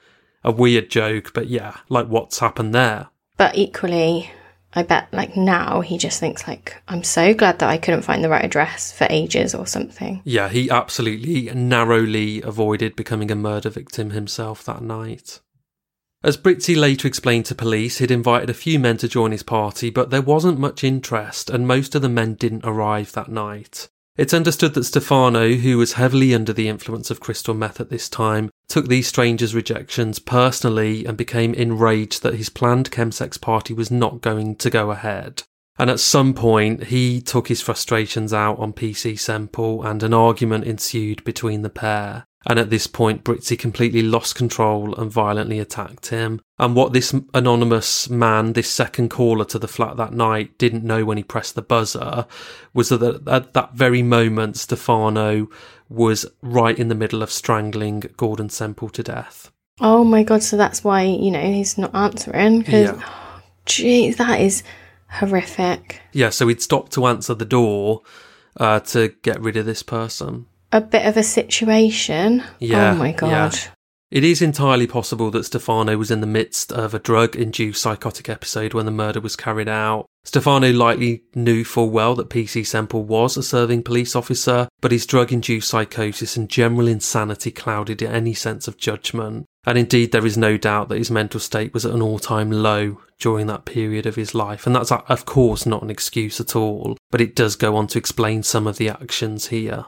a 0.44 0.52
weird 0.52 0.88
joke, 0.90 1.32
but 1.34 1.48
yeah, 1.48 1.78
like 1.88 2.06
what's 2.06 2.38
happened 2.38 2.74
there. 2.74 3.08
But 3.36 3.56
equally, 3.56 4.30
I 4.72 4.82
bet 4.82 5.08
like 5.12 5.36
now 5.36 5.80
he 5.80 5.98
just 5.98 6.20
thinks 6.20 6.46
like, 6.46 6.76
I'm 6.86 7.02
so 7.02 7.34
glad 7.34 7.58
that 7.58 7.70
I 7.70 7.78
couldn't 7.78 8.02
find 8.02 8.22
the 8.22 8.28
right 8.28 8.44
address 8.44 8.92
for 8.92 9.06
ages 9.10 9.54
or 9.54 9.66
something. 9.66 10.20
Yeah, 10.24 10.48
he 10.48 10.70
absolutely 10.70 11.52
narrowly 11.54 12.42
avoided 12.42 12.94
becoming 12.94 13.30
a 13.30 13.36
murder 13.36 13.70
victim 13.70 14.10
himself 14.10 14.62
that 14.64 14.82
night. 14.82 15.40
As 16.26 16.36
Brizzi 16.36 16.74
later 16.76 17.06
explained 17.06 17.46
to 17.46 17.54
police, 17.54 17.98
he'd 17.98 18.10
invited 18.10 18.50
a 18.50 18.54
few 18.54 18.80
men 18.80 18.96
to 18.96 19.06
join 19.06 19.30
his 19.30 19.44
party, 19.44 19.90
but 19.90 20.10
there 20.10 20.20
wasn't 20.20 20.58
much 20.58 20.82
interest, 20.82 21.48
and 21.48 21.68
most 21.68 21.94
of 21.94 22.02
the 22.02 22.08
men 22.08 22.34
didn't 22.34 22.64
arrive 22.64 23.12
that 23.12 23.30
night. 23.30 23.88
It's 24.16 24.34
understood 24.34 24.74
that 24.74 24.82
Stefano, 24.82 25.50
who 25.52 25.78
was 25.78 25.92
heavily 25.92 26.34
under 26.34 26.52
the 26.52 26.66
influence 26.66 27.12
of 27.12 27.20
crystal 27.20 27.54
meth 27.54 27.80
at 27.80 27.90
this 27.90 28.08
time, 28.08 28.50
took 28.68 28.88
these 28.88 29.06
strangers' 29.06 29.54
rejections 29.54 30.18
personally 30.18 31.04
and 31.04 31.16
became 31.16 31.54
enraged 31.54 32.24
that 32.24 32.34
his 32.34 32.48
planned 32.48 32.90
chemsex 32.90 33.40
party 33.40 33.72
was 33.72 33.92
not 33.92 34.20
going 34.20 34.56
to 34.56 34.68
go 34.68 34.90
ahead. 34.90 35.44
And 35.78 35.88
at 35.90 36.00
some 36.00 36.34
point, 36.34 36.86
he 36.86 37.20
took 37.20 37.46
his 37.46 37.62
frustrations 37.62 38.32
out 38.32 38.58
on 38.58 38.72
PC 38.72 39.16
Semple 39.16 39.84
and 39.84 40.02
an 40.02 40.12
argument 40.12 40.64
ensued 40.64 41.22
between 41.22 41.62
the 41.62 41.70
pair. 41.70 42.26
And 42.48 42.60
at 42.60 42.70
this 42.70 42.86
point, 42.86 43.24
Brizzi 43.24 43.58
completely 43.58 44.02
lost 44.02 44.36
control 44.36 44.94
and 44.94 45.10
violently 45.10 45.58
attacked 45.58 46.06
him. 46.06 46.40
And 46.58 46.76
what 46.76 46.92
this 46.92 47.12
anonymous 47.34 48.08
man, 48.08 48.52
this 48.52 48.70
second 48.70 49.08
caller 49.08 49.44
to 49.46 49.58
the 49.58 49.66
flat 49.66 49.96
that 49.96 50.12
night, 50.12 50.56
didn't 50.56 50.84
know 50.84 51.04
when 51.04 51.16
he 51.16 51.24
pressed 51.24 51.56
the 51.56 51.62
buzzer 51.62 52.24
was 52.72 52.90
that 52.90 53.22
at 53.26 53.52
that 53.54 53.74
very 53.74 54.00
moment, 54.02 54.56
Stefano 54.56 55.48
was 55.88 56.24
right 56.40 56.78
in 56.78 56.86
the 56.88 56.94
middle 56.94 57.22
of 57.22 57.32
strangling 57.32 58.04
Gordon 58.16 58.48
Semple 58.48 58.90
to 58.90 59.02
death. 59.02 59.50
Oh 59.80 60.04
my 60.04 60.22
god! 60.22 60.42
So 60.42 60.56
that's 60.56 60.82
why 60.84 61.02
you 61.02 61.30
know 61.30 61.42
he's 61.42 61.76
not 61.76 61.94
answering. 61.94 62.60
Because, 62.60 62.96
Yeah. 62.96 63.02
gee, 63.66 64.10
that 64.12 64.40
is 64.40 64.62
horrific. 65.08 66.00
Yeah, 66.12 66.30
so 66.30 66.48
he'd 66.48 66.62
stopped 66.62 66.92
to 66.92 67.06
answer 67.06 67.34
the 67.34 67.44
door 67.44 68.02
uh, 68.58 68.80
to 68.80 69.08
get 69.22 69.40
rid 69.40 69.56
of 69.56 69.66
this 69.66 69.82
person. 69.82 70.46
A 70.76 70.80
bit 70.82 71.06
of 71.06 71.16
a 71.16 71.22
situation. 71.22 72.42
Oh 72.44 72.54
yeah, 72.58 72.92
Oh 72.92 72.96
my 72.96 73.12
god. 73.12 73.30
yeah. 73.30 73.50
It 74.10 74.24
is 74.24 74.42
entirely 74.42 74.86
possible 74.86 75.30
that 75.30 75.44
Stefano 75.44 75.96
was 75.96 76.10
in 76.10 76.20
the 76.20 76.26
midst 76.26 76.70
of 76.70 76.92
a 76.92 76.98
drug 76.98 77.34
induced 77.34 77.80
psychotic 77.80 78.28
episode 78.28 78.74
when 78.74 78.84
the 78.84 78.92
murder 78.92 79.22
was 79.22 79.36
carried 79.36 79.68
out. 79.68 80.04
Stefano 80.24 80.70
likely 80.72 81.22
knew 81.34 81.64
full 81.64 81.88
well 81.88 82.14
that 82.16 82.28
PC 82.28 82.66
Semple 82.66 83.04
was 83.04 83.38
a 83.38 83.42
serving 83.42 83.84
police 83.84 84.14
officer, 84.14 84.68
but 84.82 84.92
his 84.92 85.06
drug 85.06 85.32
induced 85.32 85.68
psychosis 85.68 86.36
and 86.36 86.50
general 86.50 86.86
insanity 86.86 87.50
clouded 87.50 88.02
any 88.02 88.34
sense 88.34 88.68
of 88.68 88.76
judgment. 88.76 89.46
And 89.64 89.78
indeed, 89.78 90.12
there 90.12 90.26
is 90.26 90.36
no 90.36 90.58
doubt 90.58 90.90
that 90.90 90.98
his 90.98 91.10
mental 91.10 91.40
state 91.40 91.72
was 91.72 91.86
at 91.86 91.94
an 91.94 92.02
all 92.02 92.18
time 92.18 92.50
low 92.52 93.00
during 93.18 93.46
that 93.46 93.64
period 93.64 94.04
of 94.04 94.16
his 94.16 94.34
life. 94.34 94.66
And 94.66 94.76
that's, 94.76 94.92
of 94.92 95.24
course, 95.24 95.64
not 95.64 95.82
an 95.82 95.88
excuse 95.88 96.38
at 96.38 96.54
all, 96.54 96.98
but 97.10 97.22
it 97.22 97.34
does 97.34 97.56
go 97.56 97.74
on 97.74 97.86
to 97.88 97.98
explain 97.98 98.42
some 98.42 98.66
of 98.66 98.76
the 98.76 98.90
actions 98.90 99.46
here. 99.46 99.86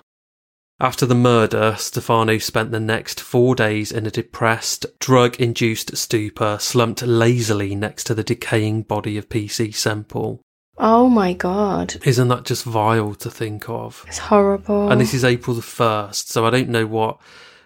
After 0.80 1.06
the 1.06 1.14
murder, 1.14 1.74
Stefano 1.76 2.38
spent 2.38 2.70
the 2.70 2.78
next 2.78 3.20
four 3.20 3.56
days 3.56 3.90
in 3.90 4.06
a 4.06 4.12
depressed, 4.12 4.86
drug 5.00 5.40
induced 5.40 5.96
stupor, 5.96 6.56
slumped 6.60 7.02
lazily 7.02 7.74
next 7.74 8.04
to 8.04 8.14
the 8.14 8.22
decaying 8.22 8.82
body 8.82 9.18
of 9.18 9.28
PC 9.28 9.74
Semple. 9.74 10.40
Oh 10.76 11.08
my 11.08 11.32
god. 11.32 11.96
Isn't 12.04 12.28
that 12.28 12.44
just 12.44 12.62
vile 12.62 13.16
to 13.16 13.28
think 13.28 13.68
of? 13.68 14.04
It's 14.06 14.18
horrible. 14.18 14.88
And 14.88 15.00
this 15.00 15.14
is 15.14 15.24
April 15.24 15.56
the 15.56 15.62
1st, 15.62 16.28
so 16.28 16.46
I 16.46 16.50
don't 16.50 16.68
know 16.68 16.86
what. 16.86 17.18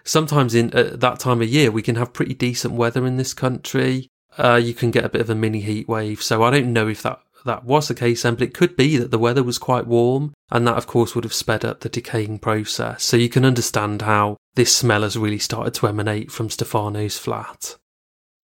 Sometimes 0.03 0.55
in 0.55 0.73
uh, 0.73 0.95
that 0.95 1.19
time 1.19 1.43
of 1.43 1.47
year, 1.47 1.69
we 1.69 1.83
can 1.83 1.95
have 1.95 2.13
pretty 2.13 2.33
decent 2.33 2.73
weather 2.73 3.05
in 3.05 3.17
this 3.17 3.35
country. 3.35 4.09
Uh, 4.39 4.55
you 4.55 4.73
can 4.73 4.89
get 4.89 5.05
a 5.05 5.09
bit 5.09 5.21
of 5.21 5.29
a 5.29 5.35
mini 5.35 5.61
heat 5.61 5.87
wave, 5.87 6.23
so 6.23 6.41
I 6.41 6.49
don't 6.49 6.73
know 6.73 6.87
if 6.87 7.03
that 7.03 7.19
that 7.45 7.65
was 7.65 7.87
the 7.87 7.95
case 7.95 8.23
then, 8.23 8.35
but 8.35 8.43
it 8.43 8.53
could 8.53 8.75
be 8.75 8.97
that 8.97 9.11
the 9.11 9.19
weather 9.19 9.43
was 9.43 9.57
quite 9.57 9.87
warm, 9.87 10.33
and 10.51 10.67
that 10.67 10.77
of 10.77 10.87
course 10.87 11.15
would 11.15 11.23
have 11.23 11.33
sped 11.33 11.65
up 11.65 11.79
the 11.81 11.89
decaying 11.89 12.39
process. 12.39 13.03
So 13.03 13.17
you 13.17 13.29
can 13.29 13.45
understand 13.45 14.01
how 14.03 14.37
this 14.55 14.75
smell 14.75 15.01
has 15.01 15.17
really 15.17 15.39
started 15.39 15.73
to 15.75 15.87
emanate 15.87 16.31
from 16.31 16.49
Stefano's 16.49 17.17
flat. 17.17 17.75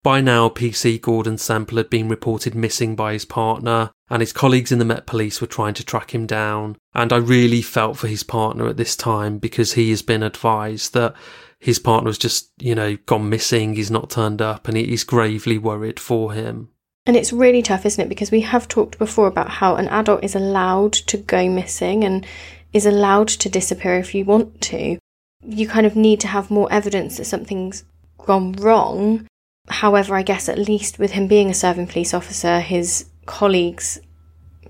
By 0.02 0.22
now, 0.22 0.48
PC 0.48 1.02
Gordon 1.02 1.38
Semple 1.38 1.78
had 1.78 1.90
been 1.90 2.08
reported 2.08 2.56
missing 2.56 2.96
by 2.96 3.14
his 3.14 3.26
partner, 3.26 3.92
and 4.10 4.22
his 4.22 4.32
colleagues 4.32 4.72
in 4.72 4.80
the 4.80 4.86
Met 4.86 5.06
Police 5.06 5.42
were 5.42 5.48
trying 5.48 5.74
to 5.74 5.84
track 5.84 6.16
him 6.16 6.26
down. 6.26 6.78
And 6.94 7.12
I 7.12 7.18
really 7.18 7.62
felt 7.62 7.98
for 7.98 8.08
his 8.08 8.24
partner 8.24 8.68
at 8.68 8.78
this 8.78 8.96
time 8.96 9.40
because 9.40 9.74
he 9.74 9.90
has 9.90 10.02
been 10.02 10.24
advised 10.24 10.94
that 10.94 11.16
his 11.60 11.80
partner 11.80 12.10
has 12.10 12.18
just, 12.18 12.50
you 12.60 12.76
know, 12.76 12.96
gone 13.06 13.30
missing, 13.30 13.76
he's 13.76 13.92
not 13.92 14.10
turned 14.10 14.42
up, 14.42 14.70
and 14.70 14.78
he's 14.78 15.04
gravely 15.04 15.58
worried 15.58 16.00
for 16.00 16.32
him. 16.32 16.70
And 17.10 17.18
it's 17.18 17.34
really 17.34 17.64
tough, 17.64 17.88
isn't 17.88 18.06
it? 18.06 18.08
Because 18.08 18.30
we 18.30 18.42
have 18.42 18.68
talked 18.68 19.00
before 19.00 19.26
about 19.26 19.50
how 19.50 19.78
an 19.78 19.88
adult 19.88 20.24
is 20.24 20.36
allowed 20.36 20.94
to 20.94 21.18
go 21.18 21.50
missing 21.50 22.04
and 22.04 22.24
is 22.72 22.86
allowed 22.86 23.30
to 23.30 23.50
disappear 23.50 23.96
if 23.96 24.14
you 24.14 24.26
want 24.26 24.62
to. 24.62 25.00
You 25.44 25.68
kind 25.68 25.88
of 25.88 25.96
need 25.96 26.20
to 26.20 26.28
have 26.28 26.52
more 26.52 26.72
evidence 26.72 27.18
that 27.18 27.26
something's 27.26 27.84
gone 28.20 28.52
wrong 28.52 29.26
However, 29.70 30.16
I 30.16 30.24
guess 30.24 30.50
at 30.50 30.58
least 30.58 30.98
with 30.98 31.12
him 31.12 31.28
being 31.28 31.50
a 31.50 31.54
serving 31.54 31.88
police 31.88 32.14
officer, 32.14 32.60
his 32.60 33.06
colleagues 33.26 34.00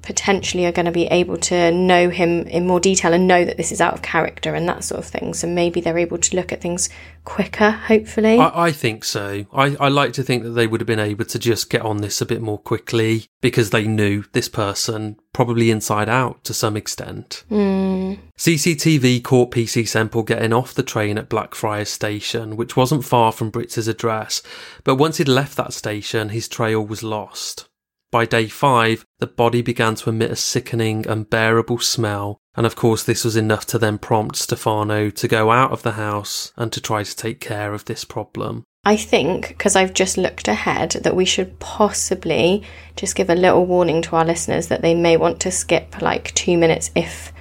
potentially 0.09 0.65
are 0.65 0.71
going 0.71 0.87
to 0.87 0.91
be 0.91 1.05
able 1.05 1.37
to 1.37 1.71
know 1.71 2.09
him 2.09 2.41
in 2.47 2.65
more 2.65 2.79
detail 2.79 3.13
and 3.13 3.27
know 3.27 3.45
that 3.45 3.57
this 3.57 3.71
is 3.71 3.79
out 3.79 3.93
of 3.93 4.01
character 4.01 4.55
and 4.55 4.67
that 4.67 4.83
sort 4.83 4.97
of 4.97 5.05
thing. 5.05 5.35
So 5.35 5.45
maybe 5.45 5.81
they're 5.81 5.99
able 5.99 6.17
to 6.17 6.35
look 6.35 6.51
at 6.51 6.61
things 6.61 6.89
quicker, 7.25 7.69
hopefully. 7.69 8.39
I, 8.39 8.69
I 8.69 8.71
think 8.71 9.03
so. 9.03 9.45
I, 9.53 9.77
I 9.79 9.87
like 9.87 10.13
to 10.13 10.23
think 10.23 10.41
that 10.41 10.49
they 10.49 10.65
would 10.65 10.81
have 10.81 10.87
been 10.87 10.97
able 10.99 11.25
to 11.25 11.37
just 11.37 11.69
get 11.69 11.83
on 11.83 11.97
this 11.97 12.21
a 12.21 12.25
bit 12.25 12.41
more 12.41 12.57
quickly 12.57 13.27
because 13.39 13.69
they 13.69 13.85
knew 13.85 14.23
this 14.31 14.49
person 14.49 15.17
probably 15.31 15.69
inside 15.69 16.09
out 16.09 16.43
to 16.45 16.55
some 16.55 16.75
extent. 16.75 17.43
Mm. 17.51 18.17
CCTV 18.35 19.23
caught 19.23 19.51
PC 19.51 19.87
Semple 19.87 20.23
getting 20.23 20.53
off 20.53 20.73
the 20.73 20.81
train 20.81 21.19
at 21.19 21.29
Blackfriars 21.29 21.89
Station, 21.89 22.57
which 22.57 22.75
wasn't 22.75 23.05
far 23.05 23.31
from 23.31 23.51
Brizzi's 23.51 23.87
address, 23.87 24.41
but 24.83 24.95
once 24.95 25.17
he'd 25.17 25.27
left 25.27 25.55
that 25.57 25.73
station, 25.73 26.29
his 26.29 26.47
trail 26.47 26.83
was 26.83 27.03
lost. 27.03 27.68
By 28.11 28.25
day 28.25 28.47
five, 28.47 29.05
the 29.19 29.27
body 29.27 29.61
began 29.61 29.93
to 29.95 30.09
emit 30.09 30.31
a 30.31 30.35
sickening, 30.35 31.05
unbearable 31.07 31.77
smell, 31.79 32.39
and 32.55 32.65
of 32.65 32.75
course, 32.75 33.03
this 33.03 33.23
was 33.23 33.35
enough 33.35 33.67
to 33.67 33.77
then 33.77 33.99
prompt 33.99 34.35
Stefano 34.35 35.11
to 35.11 35.27
go 35.27 35.51
out 35.51 35.71
of 35.71 35.83
the 35.83 35.91
house 35.91 36.51
and 36.57 36.71
to 36.73 36.81
try 36.81 37.03
to 37.03 37.15
take 37.15 37.39
care 37.39 37.73
of 37.73 37.85
this 37.85 38.03
problem. 38.03 38.63
I 38.83 38.95
think, 38.95 39.49
because 39.49 39.75
I've 39.75 39.93
just 39.93 40.17
looked 40.17 40.47
ahead, 40.47 40.91
that 40.91 41.15
we 41.15 41.25
should 41.25 41.59
possibly 41.59 42.63
just 42.95 43.15
give 43.15 43.29
a 43.29 43.35
little 43.35 43.65
warning 43.67 44.01
to 44.03 44.15
our 44.15 44.25
listeners 44.25 44.67
that 44.67 44.81
they 44.81 44.95
may 44.95 45.15
want 45.15 45.39
to 45.41 45.51
skip 45.51 46.01
like 46.01 46.33
two 46.33 46.57
minutes 46.57 46.89
if 46.95 47.31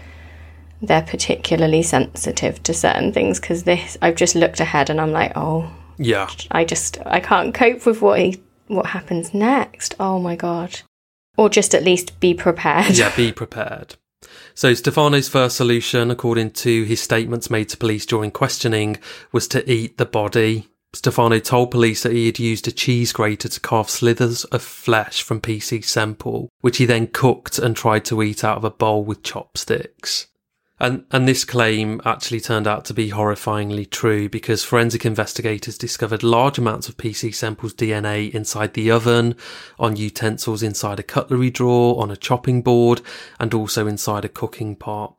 they're 0.83 1.00
particularly 1.00 1.83
sensitive 1.83 2.62
to 2.64 2.74
certain 2.74 3.12
things. 3.12 3.40
Because 3.40 3.62
this, 3.62 3.96
I've 4.02 4.16
just 4.16 4.35
looked 4.35 4.61
ahead 4.61 4.90
and 4.90 5.00
I'm 5.00 5.12
like, 5.12 5.33
oh, 5.35 5.72
yeah, 5.96 6.28
I 6.50 6.64
just 6.64 6.98
I 7.07 7.20
can't 7.20 7.54
cope 7.54 7.87
with 7.87 8.02
what 8.02 8.20
he 8.20 8.42
what 8.68 8.87
happens 8.87 9.35
next. 9.35 9.94
Oh 9.98 10.18
my 10.18 10.37
god. 10.37 10.81
Or 11.37 11.48
just 11.48 11.74
at 11.74 11.85
least 11.85 12.18
be 12.20 12.35
prepared. 12.35 12.96
Yeah, 12.96 13.14
be 13.14 13.33
prepared. 13.33 13.96
So 14.54 14.74
Stefano's 14.74 15.28
first 15.28 15.57
solution, 15.57 16.11
according 16.11 16.50
to 16.52 16.83
his 16.85 17.00
statements 17.00 17.50
made 17.50 17.68
to 17.68 17.76
police 17.76 18.04
during 18.04 18.31
questioning, 18.31 18.98
was 19.31 19.46
to 19.48 19.70
eat 19.70 19.98
the 19.98 20.07
body. 20.07 20.68
Stefano 20.94 21.38
told 21.38 21.70
police 21.70 22.02
that 22.02 22.12
he 22.12 22.26
had 22.26 22.38
used 22.38 22.66
a 22.66 22.72
cheese 22.72 23.12
grater 23.12 23.48
to 23.48 23.61
carve 23.61 23.90
slithers 23.90 24.44
of 24.44 24.62
flesh 24.62 25.22
from 25.22 25.40
PC 25.40 25.85
Semple, 25.85 26.48
which 26.61 26.78
he 26.78 26.87
then 26.87 27.07
cooked 27.07 27.59
and 27.59 27.76
tried 27.76 28.04
to 28.07 28.22
eat 28.22 28.42
out 28.42 28.57
of 28.57 28.64
a 28.64 28.70
bowl 28.70 29.04
with 29.04 29.22
chopsticks. 29.22 30.27
And, 30.80 31.04
and 31.10 31.26
this 31.26 31.44
claim 31.44 32.00
actually 32.04 32.40
turned 32.40 32.68
out 32.68 32.84
to 32.86 32.94
be 32.94 33.10
horrifyingly 33.10 33.90
true 33.90 34.28
because 34.28 34.62
forensic 34.62 35.04
investigators 35.04 35.76
discovered 35.76 36.22
large 36.22 36.56
amounts 36.56 36.88
of 36.88 36.96
PC 36.96 37.34
Semple's 37.34 37.74
DNA 37.74 38.32
inside 38.32 38.74
the 38.74 38.90
oven, 38.90 39.34
on 39.78 39.96
utensils 39.96 40.62
inside 40.62 41.00
a 41.00 41.02
cutlery 41.02 41.50
drawer, 41.50 42.00
on 42.00 42.12
a 42.12 42.16
chopping 42.16 42.62
board, 42.62 43.00
and 43.40 43.54
also 43.54 43.88
inside 43.88 44.24
a 44.24 44.28
cooking 44.28 44.76
pot. 44.76 45.16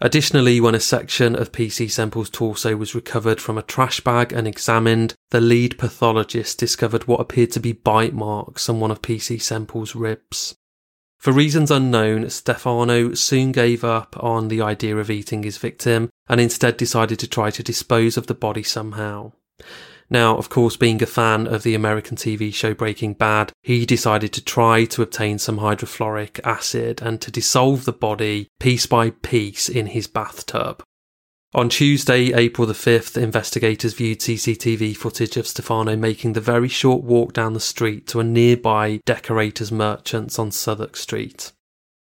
Additionally, 0.00 0.60
when 0.60 0.74
a 0.74 0.80
section 0.80 1.34
of 1.34 1.52
PC 1.52 1.90
Semple's 1.90 2.30
torso 2.30 2.76
was 2.76 2.94
recovered 2.94 3.40
from 3.40 3.56
a 3.56 3.62
trash 3.62 4.00
bag 4.00 4.32
and 4.32 4.46
examined, 4.46 5.14
the 5.30 5.40
lead 5.40 5.78
pathologist 5.78 6.58
discovered 6.58 7.06
what 7.06 7.20
appeared 7.20 7.52
to 7.52 7.60
be 7.60 7.72
bite 7.72 8.14
marks 8.14 8.68
on 8.68 8.80
one 8.80 8.90
of 8.90 9.02
PC 9.02 9.40
Semple's 9.40 9.94
ribs. 9.94 10.56
For 11.24 11.32
reasons 11.32 11.70
unknown, 11.70 12.28
Stefano 12.28 13.14
soon 13.14 13.50
gave 13.50 13.82
up 13.82 14.14
on 14.22 14.48
the 14.48 14.60
idea 14.60 14.94
of 14.98 15.10
eating 15.10 15.42
his 15.42 15.56
victim 15.56 16.10
and 16.28 16.38
instead 16.38 16.76
decided 16.76 17.18
to 17.20 17.26
try 17.26 17.48
to 17.48 17.62
dispose 17.62 18.18
of 18.18 18.26
the 18.26 18.34
body 18.34 18.62
somehow. 18.62 19.32
Now, 20.10 20.36
of 20.36 20.50
course, 20.50 20.76
being 20.76 21.02
a 21.02 21.06
fan 21.06 21.46
of 21.46 21.62
the 21.62 21.74
American 21.74 22.18
TV 22.18 22.52
show 22.52 22.74
Breaking 22.74 23.14
Bad, 23.14 23.52
he 23.62 23.86
decided 23.86 24.34
to 24.34 24.44
try 24.44 24.84
to 24.84 25.00
obtain 25.00 25.38
some 25.38 25.60
hydrofluoric 25.60 26.40
acid 26.44 27.00
and 27.00 27.22
to 27.22 27.30
dissolve 27.30 27.86
the 27.86 27.92
body 27.94 28.48
piece 28.60 28.84
by 28.84 29.08
piece 29.08 29.70
in 29.70 29.86
his 29.86 30.06
bathtub. 30.06 30.82
On 31.54 31.68
Tuesday, 31.68 32.32
April 32.32 32.66
the 32.66 32.74
5th, 32.74 33.16
investigators 33.16 33.94
viewed 33.94 34.18
CCTV 34.18 34.96
footage 34.96 35.36
of 35.36 35.46
Stefano 35.46 35.94
making 35.94 36.32
the 36.32 36.40
very 36.40 36.66
short 36.66 37.04
walk 37.04 37.32
down 37.32 37.52
the 37.52 37.60
street 37.60 38.08
to 38.08 38.18
a 38.18 38.24
nearby 38.24 38.98
Decorators 39.06 39.70
Merchants 39.70 40.36
on 40.36 40.50
Southwark 40.50 40.96
Street. 40.96 41.52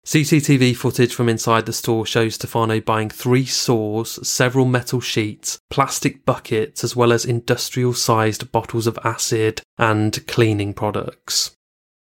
CCTV 0.07 0.75
footage 0.75 1.15
from 1.15 1.29
inside 1.29 1.67
the 1.67 1.75
store 1.75 2.07
shows 2.07 2.37
Stefano 2.37 2.81
buying 2.81 3.11
three 3.11 3.45
saws, 3.45 4.27
several 4.27 4.65
metal 4.65 5.03
sheets, 5.03 5.59
plastic 5.69 6.25
buckets, 6.25 6.83
as 6.83 6.97
well 6.97 7.13
as 7.13 7.27
industrial 7.27 7.93
sized 7.93 8.51
bottles 8.51 8.87
of 8.87 8.99
acid 9.05 9.61
and 9.77 10.27
cleaning 10.27 10.73
products. 10.73 11.55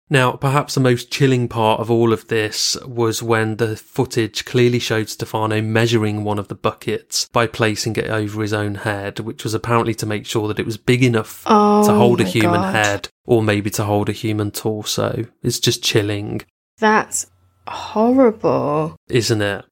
Now, 0.09 0.31
perhaps 0.31 0.75
the 0.75 0.79
most 0.79 1.11
chilling 1.11 1.49
part 1.49 1.81
of 1.81 1.91
all 1.91 2.13
of 2.13 2.27
this 2.27 2.77
was 2.85 3.21
when 3.21 3.57
the 3.57 3.75
footage 3.75 4.45
clearly 4.45 4.79
showed 4.79 5.09
Stefano 5.09 5.61
measuring 5.61 6.23
one 6.23 6.39
of 6.39 6.47
the 6.47 6.55
buckets 6.55 7.27
by 7.33 7.45
placing 7.45 7.97
it 7.97 8.09
over 8.09 8.41
his 8.41 8.53
own 8.53 8.75
head, 8.75 9.19
which 9.19 9.43
was 9.43 9.53
apparently 9.53 9.93
to 9.95 10.05
make 10.05 10.25
sure 10.25 10.47
that 10.47 10.59
it 10.59 10.65
was 10.65 10.77
big 10.77 11.03
enough 11.03 11.43
oh, 11.45 11.85
to 11.85 11.93
hold 11.93 12.21
a 12.21 12.23
human 12.23 12.61
God. 12.61 12.75
head 12.75 13.09
or 13.25 13.43
maybe 13.43 13.69
to 13.71 13.83
hold 13.83 14.07
a 14.07 14.13
human 14.13 14.51
torso. 14.51 15.25
It's 15.43 15.59
just 15.59 15.83
chilling. 15.83 16.41
That's 16.77 17.27
horrible. 17.67 18.95
Isn't 19.09 19.41
it? 19.41 19.65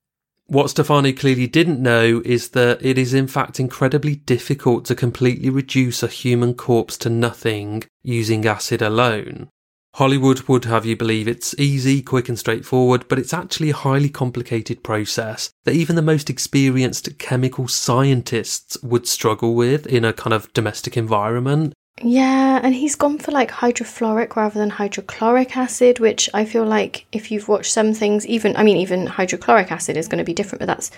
What 0.47 0.69
Stefano 0.69 1.11
clearly 1.13 1.47
didn't 1.47 1.81
know 1.81 2.21
is 2.23 2.49
that 2.49 2.85
it 2.85 2.97
is 2.97 3.13
in 3.13 3.27
fact 3.27 3.59
incredibly 3.59 4.15
difficult 4.15 4.85
to 4.85 4.95
completely 4.95 5.49
reduce 5.49 6.03
a 6.03 6.07
human 6.07 6.53
corpse 6.53 6.97
to 6.97 7.09
nothing 7.09 7.83
using 8.03 8.45
acid 8.45 8.81
alone. 8.81 9.49
Hollywood 9.95 10.41
would 10.49 10.65
have 10.65 10.85
you 10.85 10.97
believe 10.97 11.25
it's 11.25 11.57
easy, 11.57 12.01
quick, 12.01 12.27
and 12.27 12.37
straightforward, 12.37 13.07
but 13.07 13.17
it's 13.17 13.33
actually 13.33 13.69
a 13.69 13.75
highly 13.75 14.09
complicated 14.09 14.83
process 14.83 15.49
that 15.63 15.73
even 15.73 15.95
the 15.95 16.01
most 16.01 16.29
experienced 16.29 17.17
chemical 17.17 17.69
scientists 17.69 18.77
would 18.83 19.07
struggle 19.07 19.55
with 19.55 19.87
in 19.87 20.03
a 20.03 20.11
kind 20.11 20.33
of 20.33 20.51
domestic 20.51 20.97
environment. 20.97 21.71
Yeah, 22.01 22.59
and 22.61 22.75
he's 22.75 22.95
gone 22.95 23.19
for 23.19 23.31
like 23.31 23.49
hydrofluoric 23.49 24.35
rather 24.35 24.59
than 24.59 24.69
hydrochloric 24.69 25.55
acid, 25.55 25.99
which 25.99 26.29
I 26.33 26.43
feel 26.43 26.65
like 26.65 27.05
if 27.13 27.31
you've 27.31 27.47
watched 27.47 27.71
some 27.71 27.93
things, 27.93 28.27
even 28.27 28.53
I 28.57 28.63
mean, 28.63 28.75
even 28.75 29.07
hydrochloric 29.07 29.71
acid 29.71 29.95
is 29.95 30.09
going 30.09 30.19
to 30.19 30.25
be 30.25 30.33
different, 30.33 30.59
but 30.59 30.65
that's 30.65 30.91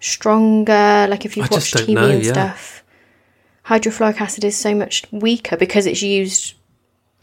stronger. 0.00 1.06
Like 1.08 1.24
if 1.24 1.36
you've 1.36 1.52
I 1.52 1.54
watched 1.54 1.72
TV 1.72 1.94
know, 1.94 2.10
and 2.10 2.24
yeah. 2.24 2.32
stuff, 2.32 2.82
hydrofluoric 3.66 4.20
acid 4.20 4.42
is 4.42 4.56
so 4.56 4.74
much 4.74 5.04
weaker 5.12 5.56
because 5.56 5.86
it's 5.86 6.02
used 6.02 6.56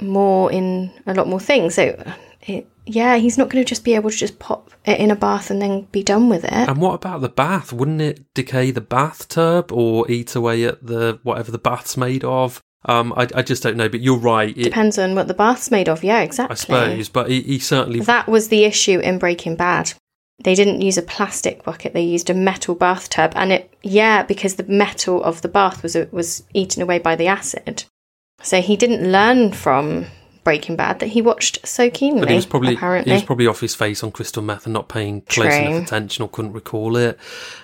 more 0.02 0.52
in 0.52 0.92
a 1.06 1.14
lot 1.14 1.28
more 1.28 1.40
things. 1.40 1.76
So, 1.76 2.02
it, 2.42 2.68
yeah, 2.86 3.18
he's 3.18 3.38
not 3.38 3.50
going 3.50 3.64
to 3.64 3.68
just 3.68 3.84
be 3.84 3.96
able 3.96 4.10
to 4.10 4.16
just 4.16 4.40
pop 4.40 4.72
it 4.86 5.00
in 5.00 5.12
a 5.12 5.16
bath 5.16 5.50
and 5.50 5.62
then 5.62 5.88
be 5.92 6.04
done 6.04 6.30
with 6.30 6.44
it. 6.44 6.52
And 6.52 6.78
what 6.78 6.94
about 6.94 7.22
the 7.22 7.30
bath? 7.30 7.74
Wouldn't 7.74 8.02
it 8.02 8.34
decay 8.34 8.72
the 8.72 8.82
bathtub 8.82 9.72
or 9.72 10.10
eat 10.10 10.36
away 10.36 10.64
at 10.66 10.86
the 10.86 11.20
whatever 11.24 11.52
the 11.52 11.58
bath's 11.58 11.98
made 11.98 12.24
of? 12.24 12.62
Um, 12.88 13.14
I, 13.18 13.28
I 13.34 13.42
just 13.42 13.64
don't 13.64 13.78
know, 13.78 13.90
but 13.90 14.02
you're 14.02 14.18
right. 14.18 14.56
It, 14.56 14.64
Depends 14.64 15.00
on 15.00 15.16
what 15.16 15.28
the 15.28 15.34
bath's 15.34 15.72
made 15.72 15.90
of. 15.90 16.04
Yeah, 16.04 16.22
exactly. 16.22 16.54
I 16.54 16.56
suppose, 16.56 17.10
but 17.10 17.30
he, 17.30 17.42
he 17.42 17.60
certainly 17.60 18.00
That 18.02 18.28
was 18.28 18.50
the 18.50 18.64
issue 18.64 19.00
in 19.00 19.18
Breaking 19.18 19.56
Bad. 19.56 19.94
They 20.44 20.54
didn't 20.54 20.82
use 20.82 20.98
a 20.98 21.02
plastic 21.02 21.64
bucket; 21.64 21.94
they 21.94 22.04
used 22.04 22.30
a 22.30 22.34
metal 22.34 22.76
bathtub, 22.76 23.32
and 23.36 23.54
it 23.54 23.74
yeah, 23.82 24.22
because 24.22 24.56
the 24.56 24.66
metal 24.66 25.24
of 25.24 25.42
the 25.42 25.48
bath 25.48 25.82
was 25.82 25.96
was 26.12 26.44
eaten 26.54 26.84
away 26.84 27.00
by 27.00 27.16
the 27.16 27.28
acid. 27.28 27.86
So 28.42 28.62
he 28.62 28.76
didn't 28.76 29.12
learn 29.12 29.52
from 29.54 30.06
Breaking 30.44 30.76
Bad 30.76 31.00
that 31.00 31.08
he 31.08 31.22
watched 31.24 31.66
so 31.68 31.90
keenly. 31.90 32.20
But 32.20 32.30
he 32.30 32.36
was 32.36 32.46
probably 32.46 32.76
apparently. 32.76 33.12
he 33.12 33.16
was 33.16 33.24
probably 33.24 33.48
off 33.48 33.62
his 33.62 33.74
face 33.74 34.04
on 34.04 34.12
crystal 34.12 34.44
meth 34.44 34.66
and 34.68 34.74
not 34.74 34.90
paying 34.90 35.22
close 35.22 35.48
True. 35.56 35.66
enough 35.66 35.84
attention 35.84 36.22
or 36.22 36.30
couldn't 36.30 36.52
recall 36.54 36.96
it. 36.98 37.18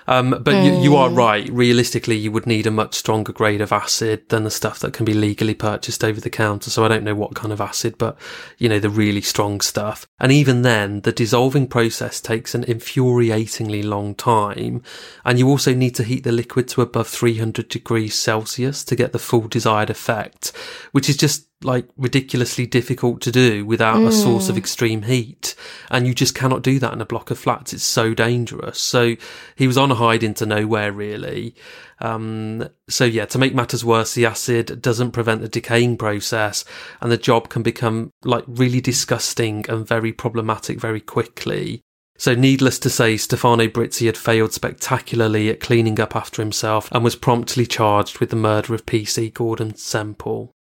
Um, 0.08 0.36
but 0.42 0.64
you, 0.64 0.80
you 0.80 0.96
are 0.96 1.08
Hmm. 1.08 1.14
right. 1.14 1.48
Realistically, 1.50 2.16
you 2.16 2.32
would 2.32 2.46
need 2.46 2.66
a 2.66 2.72
much 2.72 2.94
stronger 2.96 3.32
grade 3.32 3.60
of 3.60 3.70
acid 3.70 4.28
than 4.30 4.42
the 4.42 4.50
stuff 4.50 4.80
that 4.80 4.92
can 4.92 5.04
be 5.04 5.14
legally 5.14 5.54
purchased 5.54 6.02
over 6.02 6.20
the 6.20 6.30
counter. 6.30 6.70
So 6.70 6.84
I 6.84 6.88
don't 6.88 7.04
know 7.04 7.14
what 7.14 7.34
kind 7.36 7.52
of 7.52 7.60
acid, 7.60 7.96
but 7.98 8.18
you 8.58 8.68
know 8.68 8.80
the 8.80 8.90
really 8.90 9.20
strong 9.22 9.60
stuff. 9.60 10.08
And 10.22 10.30
even 10.30 10.62
then, 10.62 11.00
the 11.00 11.10
dissolving 11.10 11.66
process 11.66 12.20
takes 12.20 12.54
an 12.54 12.62
infuriatingly 12.62 13.84
long 13.84 14.14
time, 14.14 14.84
and 15.24 15.36
you 15.36 15.48
also 15.48 15.74
need 15.74 15.96
to 15.96 16.04
heat 16.04 16.22
the 16.22 16.30
liquid 16.30 16.68
to 16.68 16.80
above 16.80 17.08
300 17.08 17.68
degrees 17.68 18.14
Celsius 18.14 18.84
to 18.84 18.94
get 18.94 19.10
the 19.10 19.18
full 19.18 19.48
desired 19.48 19.90
effect, 19.90 20.52
which 20.92 21.10
is 21.10 21.16
just 21.16 21.48
like 21.64 21.88
ridiculously 21.96 22.66
difficult 22.66 23.20
to 23.22 23.30
do 23.30 23.64
without 23.64 24.02
a 24.02 24.12
source 24.12 24.48
of 24.48 24.56
mm. 24.56 24.58
extreme 24.58 25.02
heat. 25.02 25.54
And 25.90 26.06
you 26.06 26.14
just 26.14 26.34
cannot 26.34 26.62
do 26.62 26.78
that 26.78 26.92
in 26.92 27.00
a 27.00 27.06
block 27.06 27.30
of 27.30 27.38
flats. 27.38 27.72
It's 27.72 27.84
so 27.84 28.14
dangerous. 28.14 28.80
So 28.80 29.16
he 29.56 29.66
was 29.66 29.78
on 29.78 29.90
a 29.90 29.96
hide 29.96 30.22
into 30.22 30.46
nowhere 30.46 30.92
really. 30.92 31.54
Um, 32.02 32.68
so 32.88 33.04
yeah, 33.04 33.26
to 33.26 33.38
make 33.38 33.54
matters 33.54 33.84
worse, 33.84 34.14
the 34.14 34.26
acid 34.26 34.82
doesn't 34.82 35.12
prevent 35.12 35.40
the 35.40 35.48
decaying 35.48 35.96
process 35.96 36.64
and 37.00 37.12
the 37.12 37.16
job 37.16 37.48
can 37.48 37.62
become 37.62 38.10
like 38.24 38.44
really 38.48 38.80
disgusting 38.80 39.64
and 39.68 39.86
very 39.86 40.12
problematic 40.12 40.80
very 40.80 41.00
quickly. 41.00 41.80
So, 42.18 42.34
needless 42.34 42.78
to 42.80 42.90
say, 42.90 43.16
Stefano 43.16 43.66
Brizzi 43.66 44.06
had 44.06 44.16
failed 44.16 44.52
spectacularly 44.52 45.48
at 45.48 45.60
cleaning 45.60 45.98
up 45.98 46.14
after 46.14 46.42
himself 46.42 46.88
and 46.92 47.02
was 47.02 47.16
promptly 47.16 47.66
charged 47.66 48.18
with 48.18 48.30
the 48.30 48.36
murder 48.36 48.74
of 48.74 48.86
PC 48.86 49.32
Gordon 49.32 49.74
Semple. 49.76 50.52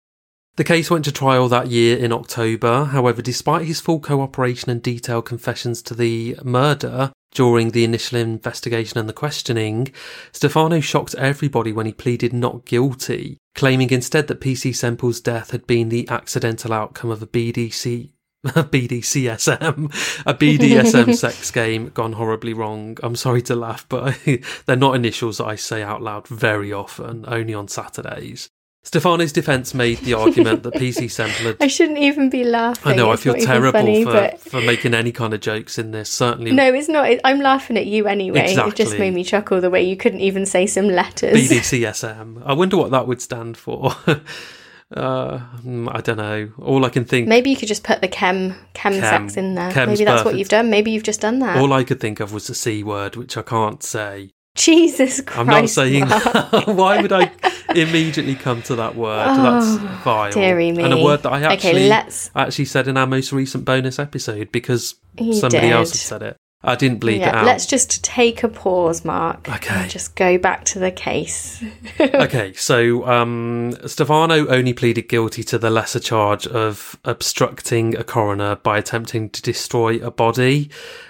The 0.57 0.65
case 0.65 0.91
went 0.91 1.05
to 1.07 1.13
trial 1.13 1.49
that 1.49 1.69
year 1.69 1.99
in 1.99 2.13
October. 2.13 2.85
However, 2.85 3.21
despite 3.21 3.67
his 3.67 3.81
full 3.81 4.01
cooperation 4.01 4.71
and 4.71 4.83
detailed 4.83 5.27
confessions 5.27 5.83
to 5.83 5.95
the 5.95 6.37
murder 6.43 7.13
during 7.33 7.71
the 7.71 7.85
initial 7.85 8.19
investigation 8.19 8.99
and 8.99 9.09
the 9.09 9.13
questioning, 9.13 9.93
Stefano 10.33 10.81
shocked 10.81 11.15
everybody 11.15 11.73
when 11.73 11.87
he 11.87 11.93
pleaded 11.93 12.33
not 12.33 12.65
guilty, 12.65 13.39
claiming 13.55 13.91
instead 13.91 14.27
that 14.29 14.41
PC 14.41 14.75
Semple's 14.75 15.21
death 15.21 15.51
had 15.51 15.67
been 15.67 15.89
the 15.89 16.09
accidental 16.09 16.73
outcome 16.73 17.11
of 17.11 17.23
a 17.23 17.27
BDC 17.27 18.11
a 18.45 18.65
BDCSM, 18.65 19.85
a 20.25 20.35
BDSM 20.35 21.15
sex 21.15 21.51
game 21.51 21.91
gone 21.91 22.15
horribly 22.15 22.55
wrong. 22.55 22.97
I'm 23.03 23.17
sorry 23.17 23.43
to 23.43 23.55
laugh, 23.55 23.85
but 23.87 24.19
they're 24.67 24.77
not 24.77 24.97
initials 24.97 25.39
that 25.39 25.45
I 25.45 25.57
say 25.57 25.83
out 25.83 26.01
loud 26.01 26.27
very 26.27 26.73
often, 26.73 27.27
only 27.29 27.53
on 27.53 27.69
Saturdays. 27.69 28.49
Stefano's 28.83 29.31
defence 29.31 29.75
made 29.75 29.99
the 29.99 30.15
argument 30.15 30.63
that 30.63 30.73
PC 30.75 31.11
Semple 31.11 31.47
had 31.47 31.57
I 31.61 31.67
shouldn't 31.67 31.99
even 31.99 32.31
be 32.31 32.45
laughing. 32.45 32.93
I 32.93 32.97
know, 32.97 33.11
I 33.11 33.17
feel 33.17 33.35
terrible 33.35 33.79
funny, 33.79 34.05
for, 34.05 34.13
but- 34.13 34.41
for 34.41 34.61
making 34.63 34.95
any 34.95 35.13
kind 35.13 35.35
of 35.35 35.41
jokes 35.41 35.79
in 35.79 35.91
this. 35.91 36.09
Certainly, 36.09 36.53
No, 36.53 36.73
it's 36.73 36.89
not. 36.89 37.11
I'm 37.23 37.41
laughing 37.41 37.77
at 37.77 37.87
you 37.87 38.07
anyway. 38.07 38.55
It 38.55 38.75
just 38.77 38.99
made 38.99 39.13
me 39.13 39.23
chuckle 39.23 39.61
the 39.61 39.71
way 39.71 39.83
you 39.83 39.97
couldn't 39.97 40.21
even 40.21 40.47
say 40.47 40.67
some 40.67 40.89
letters. 40.89 41.35
BDCSM. 41.51 42.43
I 42.45 42.55
wonder 42.55 42.77
what 42.79 42.91
that 42.93 43.07
would 43.07 43.21
stand 43.21 43.59
for. 43.59 43.93
uh, 44.97 45.39
mm, 45.63 45.89
I 45.95 46.01
don't 46.01 46.17
know. 46.17 46.51
All 46.59 46.85
I 46.85 46.89
can 46.89 47.05
think, 47.05 47.29
Maybe 47.29 47.51
you 47.51 47.57
could 47.57 47.69
just 47.69 47.85
put 47.85 48.01
the 48.01 48.09
chem 48.09 48.55
chem, 48.73 48.95
Chem. 48.95 49.29
sex 49.29 49.37
in 49.37 49.55
there. 49.57 49.87
Maybe 49.87 50.05
that's 50.05 50.25
what 50.25 50.37
you've 50.37 50.49
done. 50.49 50.71
Maybe 50.71 50.91
you've 50.91 51.03
just 51.03 51.21
done 51.21 51.39
that. 51.41 51.59
all 51.59 51.73
I 51.73 51.85
could 51.85 52.01
think 52.01 52.19
of 52.19 52.33
was 52.33 52.47
the 52.47 52.55
C 52.55 52.83
word, 52.83 53.15
which 53.17 53.37
I 53.37 53.43
can't 53.43 53.83
say. 53.83 54.31
Jesus 54.61 55.21
Christ! 55.23 55.39
I'm 55.41 55.47
not 55.47 55.69
saying 55.71 56.07
that. 56.07 56.65
Why 56.67 57.01
would 57.01 57.13
I 57.13 57.33
immediately 57.75 58.35
come 58.35 58.61
to 58.63 58.77
that 58.77 58.95
word? 58.95 59.27
That's 59.27 59.77
vile. 60.05 60.29
Oh, 60.29 60.31
dearie 60.31 60.73
me. 60.73 60.85
And 60.85 60.93
a 60.93 61.03
word 61.03 61.23
that 61.23 61.33
I 61.33 61.41
actually, 61.43 61.71
Okay, 61.71 61.89
let's- 61.89 62.31
actually 62.37 62.67
said 62.67 62.87
in 62.87 62.97
our 62.97 63.07
most 63.07 63.33
recent 63.33 63.65
bonus 63.65 63.99
episode 63.99 64.53
because 64.53 64.97
You 65.19 65.33
somebody 65.33 65.71
else 65.71 65.93
had 65.93 65.99
said 65.99 66.23
it. 66.23 66.37
I 66.63 66.75
didn't 66.75 67.01
bleep 67.01 67.21
it 67.21 67.23
out. 67.23 67.47
let's 67.47 67.65
just 67.65 68.05
take 68.05 68.43
a 68.43 68.49
pause, 68.49 69.03
Mark. 69.03 69.49
Okay. 69.49 69.89
Just 69.89 70.15
go 70.15 70.37
back 70.37 70.67
to 70.67 70.79
the 70.79 70.91
case. 70.91 71.65
okay, 72.01 72.53
so 72.53 73.07
um, 73.09 73.73
Stefano 73.87 74.47
only 74.49 74.75
pleaded 74.75 75.09
guilty 75.09 75.43
to 75.45 75.57
the 75.59 75.71
lesser 75.71 76.01
charge 76.01 76.47
of 76.47 76.99
obstructing 77.07 77.97
a 77.97 78.05
coroner 78.05 78.57
by 78.57 78.77
attempting 78.77 79.31
to 79.31 79.41
destroy 79.41 80.05
a 80.05 80.11
body. 80.11 80.69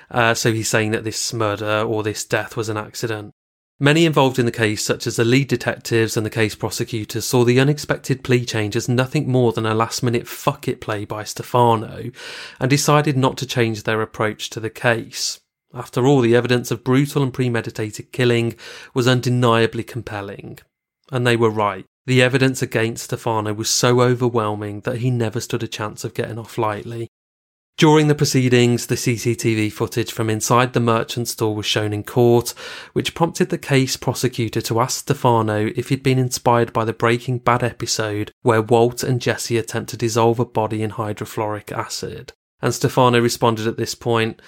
Uh, 0.08 0.34
so 0.34 0.52
he's 0.52 0.68
saying 0.68 0.92
that 0.92 1.02
this 1.02 1.32
murder 1.32 1.80
or 1.82 2.04
this 2.04 2.24
death 2.24 2.56
was 2.56 2.68
an 2.68 2.76
accident. 2.76 3.32
Many 3.82 4.04
involved 4.04 4.38
in 4.38 4.44
the 4.44 4.52
case, 4.52 4.84
such 4.84 5.06
as 5.06 5.16
the 5.16 5.24
lead 5.24 5.48
detectives 5.48 6.14
and 6.14 6.26
the 6.26 6.30
case 6.30 6.54
prosecutors, 6.54 7.24
saw 7.24 7.44
the 7.44 7.58
unexpected 7.58 8.22
plea 8.22 8.44
change 8.44 8.76
as 8.76 8.90
nothing 8.90 9.26
more 9.32 9.52
than 9.52 9.64
a 9.64 9.74
last 9.74 10.02
minute 10.02 10.28
fuck 10.28 10.68
it 10.68 10.82
play 10.82 11.06
by 11.06 11.24
Stefano 11.24 12.10
and 12.60 12.68
decided 12.68 13.16
not 13.16 13.38
to 13.38 13.46
change 13.46 13.84
their 13.84 14.02
approach 14.02 14.50
to 14.50 14.60
the 14.60 14.68
case. 14.68 15.40
After 15.72 16.06
all, 16.06 16.20
the 16.20 16.36
evidence 16.36 16.70
of 16.70 16.84
brutal 16.84 17.22
and 17.22 17.32
premeditated 17.32 18.12
killing 18.12 18.54
was 18.92 19.08
undeniably 19.08 19.84
compelling. 19.84 20.58
And 21.10 21.26
they 21.26 21.36
were 21.36 21.48
right. 21.48 21.86
The 22.04 22.20
evidence 22.20 22.60
against 22.60 23.04
Stefano 23.04 23.54
was 23.54 23.70
so 23.70 24.02
overwhelming 24.02 24.80
that 24.80 24.98
he 24.98 25.10
never 25.10 25.40
stood 25.40 25.62
a 25.62 25.68
chance 25.68 26.04
of 26.04 26.12
getting 26.12 26.38
off 26.38 26.58
lightly. 26.58 27.08
During 27.80 28.08
the 28.08 28.14
proceedings, 28.14 28.88
the 28.88 28.94
CCTV 28.94 29.72
footage 29.72 30.12
from 30.12 30.28
inside 30.28 30.74
the 30.74 30.80
merchant 30.80 31.28
store 31.28 31.54
was 31.54 31.64
shown 31.64 31.94
in 31.94 32.04
court, 32.04 32.52
which 32.92 33.14
prompted 33.14 33.48
the 33.48 33.56
case 33.56 33.96
prosecutor 33.96 34.60
to 34.60 34.80
ask 34.80 34.98
Stefano 34.98 35.72
if 35.74 35.88
he'd 35.88 36.02
been 36.02 36.18
inspired 36.18 36.74
by 36.74 36.84
the 36.84 36.92
Breaking 36.92 37.38
Bad 37.38 37.62
episode 37.62 38.32
where 38.42 38.60
Walt 38.60 39.02
and 39.02 39.18
Jesse 39.18 39.56
attempt 39.56 39.88
to 39.88 39.96
dissolve 39.96 40.38
a 40.38 40.44
body 40.44 40.82
in 40.82 40.90
hydrofluoric 40.90 41.72
acid. 41.72 42.34
And 42.60 42.74
Stefano 42.74 43.18
responded 43.18 43.66
at 43.66 43.78
this 43.78 43.94
point, 43.94 44.42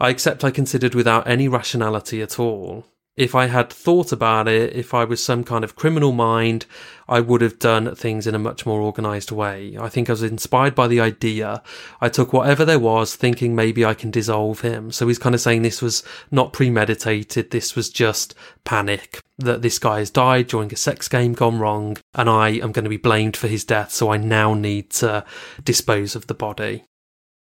I 0.00 0.08
accept 0.08 0.42
I 0.42 0.50
considered 0.50 0.94
without 0.94 1.28
any 1.28 1.48
rationality 1.48 2.22
at 2.22 2.40
all. 2.40 2.86
If 3.16 3.34
I 3.34 3.46
had 3.46 3.70
thought 3.70 4.12
about 4.12 4.48
it, 4.48 4.74
if 4.74 4.94
I 4.94 5.04
was 5.04 5.22
some 5.22 5.44
kind 5.44 5.64
of 5.64 5.76
criminal 5.76 6.12
mind, 6.12 6.64
I 7.08 7.20
would 7.20 7.40
have 7.40 7.58
done 7.58 7.94
things 7.94 8.26
in 8.26 8.34
a 8.34 8.38
much 8.38 8.64
more 8.64 8.80
organised 8.80 9.32
way. 9.32 9.76
I 9.78 9.88
think 9.88 10.08
I 10.08 10.12
was 10.12 10.22
inspired 10.22 10.74
by 10.74 10.86
the 10.86 11.00
idea. 11.00 11.62
I 12.00 12.08
took 12.08 12.32
whatever 12.32 12.64
there 12.64 12.78
was, 12.78 13.16
thinking 13.16 13.54
maybe 13.54 13.84
I 13.84 13.94
can 13.94 14.10
dissolve 14.10 14.60
him. 14.60 14.92
So 14.92 15.08
he's 15.08 15.18
kind 15.18 15.34
of 15.34 15.40
saying 15.40 15.62
this 15.62 15.82
was 15.82 16.04
not 16.30 16.52
premeditated, 16.52 17.50
this 17.50 17.74
was 17.74 17.90
just 17.90 18.34
panic. 18.64 19.20
That 19.38 19.62
this 19.62 19.78
guy 19.78 19.98
has 19.98 20.10
died 20.10 20.46
during 20.46 20.72
a 20.72 20.76
sex 20.76 21.08
game 21.08 21.32
gone 21.32 21.58
wrong, 21.58 21.96
and 22.14 22.30
I 22.30 22.50
am 22.50 22.72
going 22.72 22.84
to 22.84 22.90
be 22.90 22.96
blamed 22.96 23.36
for 23.36 23.48
his 23.48 23.64
death, 23.64 23.90
so 23.90 24.10
I 24.10 24.18
now 24.18 24.54
need 24.54 24.90
to 24.92 25.24
dispose 25.64 26.14
of 26.14 26.26
the 26.26 26.34
body. 26.34 26.84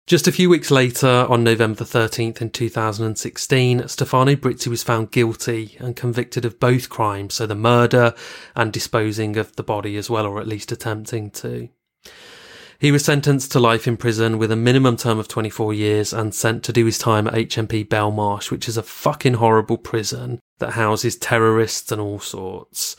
Just 0.08 0.26
a 0.26 0.32
few 0.32 0.48
weeks 0.48 0.70
later, 0.70 1.26
on 1.28 1.44
November 1.44 1.84
13th 1.84 2.40
in 2.40 2.48
2016, 2.48 3.88
Stefano 3.88 4.36
Brizzi 4.36 4.68
was 4.68 4.82
found 4.82 5.10
guilty 5.10 5.76
and 5.80 5.94
convicted 5.94 6.46
of 6.46 6.58
both 6.58 6.88
crimes, 6.88 7.34
so 7.34 7.44
the 7.44 7.54
murder 7.54 8.14
and 8.56 8.72
disposing 8.72 9.36
of 9.36 9.54
the 9.56 9.62
body 9.62 9.98
as 9.98 10.08
well, 10.08 10.24
or 10.24 10.40
at 10.40 10.48
least 10.48 10.72
attempting 10.72 11.30
to. 11.32 11.68
He 12.78 12.90
was 12.90 13.04
sentenced 13.04 13.52
to 13.52 13.60
life 13.60 13.86
in 13.86 13.98
prison 13.98 14.38
with 14.38 14.50
a 14.50 14.56
minimum 14.56 14.96
term 14.96 15.18
of 15.18 15.28
24 15.28 15.74
years 15.74 16.14
and 16.14 16.34
sent 16.34 16.64
to 16.64 16.72
do 16.72 16.86
his 16.86 16.96
time 16.96 17.26
at 17.26 17.34
HMP 17.34 17.86
Belmarsh, 17.86 18.50
which 18.50 18.66
is 18.66 18.78
a 18.78 18.82
fucking 18.82 19.34
horrible 19.34 19.76
prison 19.76 20.40
that 20.58 20.70
houses 20.70 21.16
terrorists 21.16 21.92
and 21.92 22.00
all 22.00 22.18
sorts. 22.18 22.96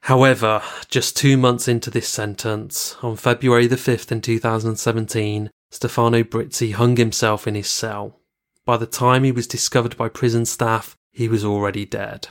However, 0.00 0.62
just 0.88 1.18
two 1.18 1.36
months 1.36 1.68
into 1.68 1.90
this 1.90 2.08
sentence, 2.08 2.96
on 3.02 3.16
February 3.16 3.66
the 3.66 3.76
5th 3.76 4.10
in 4.10 4.22
2017, 4.22 5.50
Stefano 5.74 6.22
Brizzi 6.22 6.72
hung 6.72 6.96
himself 6.96 7.48
in 7.48 7.56
his 7.56 7.68
cell. 7.68 8.20
By 8.64 8.76
the 8.76 8.86
time 8.86 9.24
he 9.24 9.32
was 9.32 9.48
discovered 9.48 9.96
by 9.96 10.08
prison 10.08 10.46
staff, 10.46 10.96
he 11.10 11.26
was 11.26 11.44
already 11.44 11.84
dead. 11.84 12.28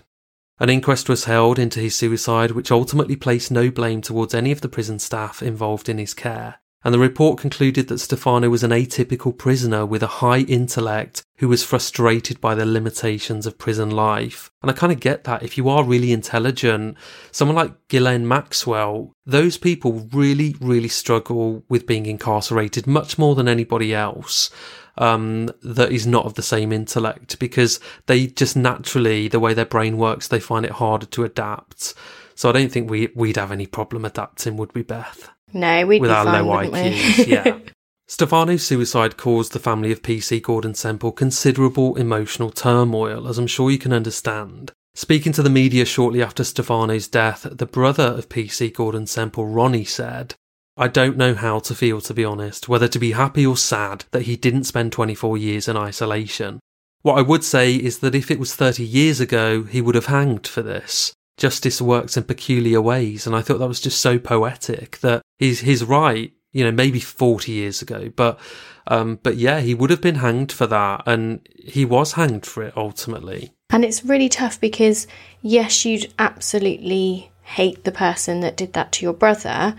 An 0.62 0.70
inquest 0.70 1.10
was 1.10 1.26
held 1.26 1.60
into 1.60 1.82
his 1.82 1.94
suicide, 1.94 2.52
which 2.52 2.72
ultimately 2.72 3.18
placed 3.18 3.52
no 3.52 3.70
blame 3.70 4.02
towards 4.02 4.34
any 4.34 4.54
of 4.54 4.62
the 4.62 4.70
prison 4.70 4.98
staff 4.98 5.44
involved 5.44 5.90
in 5.90 5.98
his 5.98 6.14
care. 6.14 6.62
And 6.84 6.94
the 6.94 7.00
report 7.00 7.40
concluded 7.40 7.88
that 7.88 8.00
Stefano 8.00 8.50
was 8.50 8.64
an 8.64 8.72
atypical 8.72 9.38
prisoner 9.38 9.86
with 9.86 10.04
a 10.04 10.08
high 10.08 10.40
intellect 10.40 11.24
who 11.38 11.48
was 11.48 11.64
frustrated 11.64 12.42
by 12.42 12.56
the 12.56 12.66
limitations 12.66 13.46
of 13.46 13.58
prison 13.58 13.90
life. 13.90 14.52
And 14.62 14.70
I 14.70 14.74
kind 14.74 14.92
of 14.92 15.00
get 15.00 15.24
that. 15.24 15.44
If 15.44 15.58
you 15.58 15.70
are 15.70 15.84
really 15.84 16.12
intelligent, 16.12 16.98
someone 17.32 17.56
like 17.56 17.88
Ghislaine 17.88 18.28
Maxwell, 18.28 19.14
those 19.26 19.58
people 19.58 20.10
really, 20.12 20.56
really 20.60 20.90
struggle 20.90 21.64
with 21.70 21.88
being 21.88 22.06
incarcerated 22.06 22.86
much 22.86 23.18
more 23.18 23.36
than 23.36 23.48
anybody 23.48 23.94
else 23.94 24.50
um, 24.98 25.48
that 25.62 25.92
is 25.92 26.06
not 26.06 26.26
of 26.26 26.36
the 26.36 26.42
same 26.42 26.72
intellect 26.72 27.40
because 27.40 27.80
they 28.06 28.28
just 28.28 28.56
naturally, 28.56 29.28
the 29.28 29.40
way 29.40 29.54
their 29.54 29.66
brain 29.66 29.98
works, 29.98 30.28
they 30.28 30.40
find 30.40 30.66
it 30.66 30.72
harder 30.72 31.06
to 31.08 31.24
adapt. 31.24 31.94
So 32.36 32.50
I 32.50 32.52
don't 32.52 32.72
think 32.72 32.90
we, 32.90 33.10
we'd 33.16 33.38
have 33.38 33.52
any 33.52 33.68
problem 33.68 34.06
adapting, 34.06 34.58
would 34.58 34.74
we, 34.76 34.84
Beth? 34.84 35.33
No, 35.54 35.86
we'd 35.86 36.02
With 36.02 36.12
our 36.12 36.26
fine, 36.26 36.46
low 36.46 36.58
IQs, 36.58 37.28
yeah. 37.28 37.60
Stefano's 38.08 38.66
suicide 38.66 39.18
caused 39.18 39.54
the 39.54 39.60
family 39.60 39.92
of 39.92 40.02
PC 40.02 40.42
Gordon 40.42 40.76
Semple 40.76 41.12
considerable 41.12 41.96
emotional 41.96 42.52
turmoil, 42.52 43.28
as 43.28 43.38
I'm 43.38 43.48
sure 43.48 43.72
you 43.72 43.78
can 43.78 43.94
understand. 43.94 44.72
Speaking 44.96 45.32
to 45.34 45.42
the 45.42 45.50
media 45.50 45.86
shortly 45.86 46.22
after 46.22 46.44
Stefano's 46.44 47.08
death, 47.08 47.48
the 47.50 47.66
brother 47.66 48.04
of 48.04 48.30
PC 48.30 48.74
Gordon 48.74 49.08
Semple, 49.08 49.48
Ronnie, 49.48 49.86
said, 49.86 50.36
I 50.76 50.88
don't 50.88 51.18
know 51.18 51.34
how 51.34 51.60
to 51.60 51.76
feel, 51.76 52.02
to 52.02 52.14
be 52.14 52.26
honest, 52.26 52.68
whether 52.68 52.88
to 52.88 53.00
be 53.00 53.12
happy 53.12 53.46
or 53.46 53.58
sad 53.58 54.06
that 54.12 54.24
he 54.24 54.36
didn't 54.36 54.66
spend 54.66 54.92
24 54.92 55.38
years 55.38 55.68
in 55.68 55.78
isolation. 55.78 56.60
What 57.04 57.18
I 57.18 57.22
would 57.22 57.44
say 57.44 57.76
is 57.76 58.00
that 58.00 58.16
if 58.16 58.32
it 58.32 58.40
was 58.40 58.56
30 58.56 58.84
years 58.84 59.20
ago, 59.20 59.64
he 59.64 59.82
would 59.82 59.96
have 59.96 60.08
hanged 60.08 60.48
for 60.48 60.62
this. 60.62 61.14
Justice 61.38 61.82
works 61.82 62.16
in 62.16 62.24
peculiar 62.24 62.82
ways, 62.82 63.26
and 63.26 63.36
I 63.36 63.42
thought 63.42 63.58
that 63.58 63.68
was 63.68 63.82
just 63.82 64.00
so 64.00 64.20
poetic 64.20 65.00
that 65.00 65.22
he's, 65.40 65.62
he's 65.62 65.84
right, 65.84 66.32
you 66.52 66.64
know, 66.64 66.72
maybe 66.72 67.00
40 67.00 67.52
years 67.52 67.82
ago, 67.82 68.12
but, 68.16 68.40
um, 68.88 69.20
but 69.24 69.38
yeah, 69.38 69.60
he 69.60 69.74
would 69.74 69.90
have 69.90 70.02
been 70.02 70.16
hanged 70.16 70.52
for 70.52 70.68
that, 70.68 71.04
and 71.06 71.48
he 71.58 71.86
was 71.86 72.14
hanged 72.14 72.46
for 72.46 72.64
it 72.64 72.78
ultimately. 72.78 73.54
And 73.72 73.84
it's 73.84 74.06
really 74.06 74.30
tough 74.30 74.62
because, 74.62 75.08
yes, 75.42 75.86
you'd 75.86 76.14
absolutely 76.20 77.32
hate 77.42 77.84
the 77.84 77.92
person 77.92 78.42
that 78.42 78.56
did 78.56 78.74
that 78.74 78.92
to 78.94 79.06
your 79.06 79.14
brother, 79.14 79.76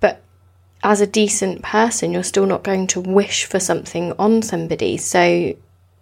but 0.00 0.22
as 0.82 1.00
a 1.00 1.06
decent 1.06 1.62
person, 1.62 2.12
you're 2.12 2.22
still 2.22 2.46
not 2.46 2.64
going 2.64 2.86
to 2.88 3.00
wish 3.00 3.44
for 3.44 3.60
something 3.60 4.14
on 4.18 4.40
somebody. 4.40 4.96
So 4.96 5.54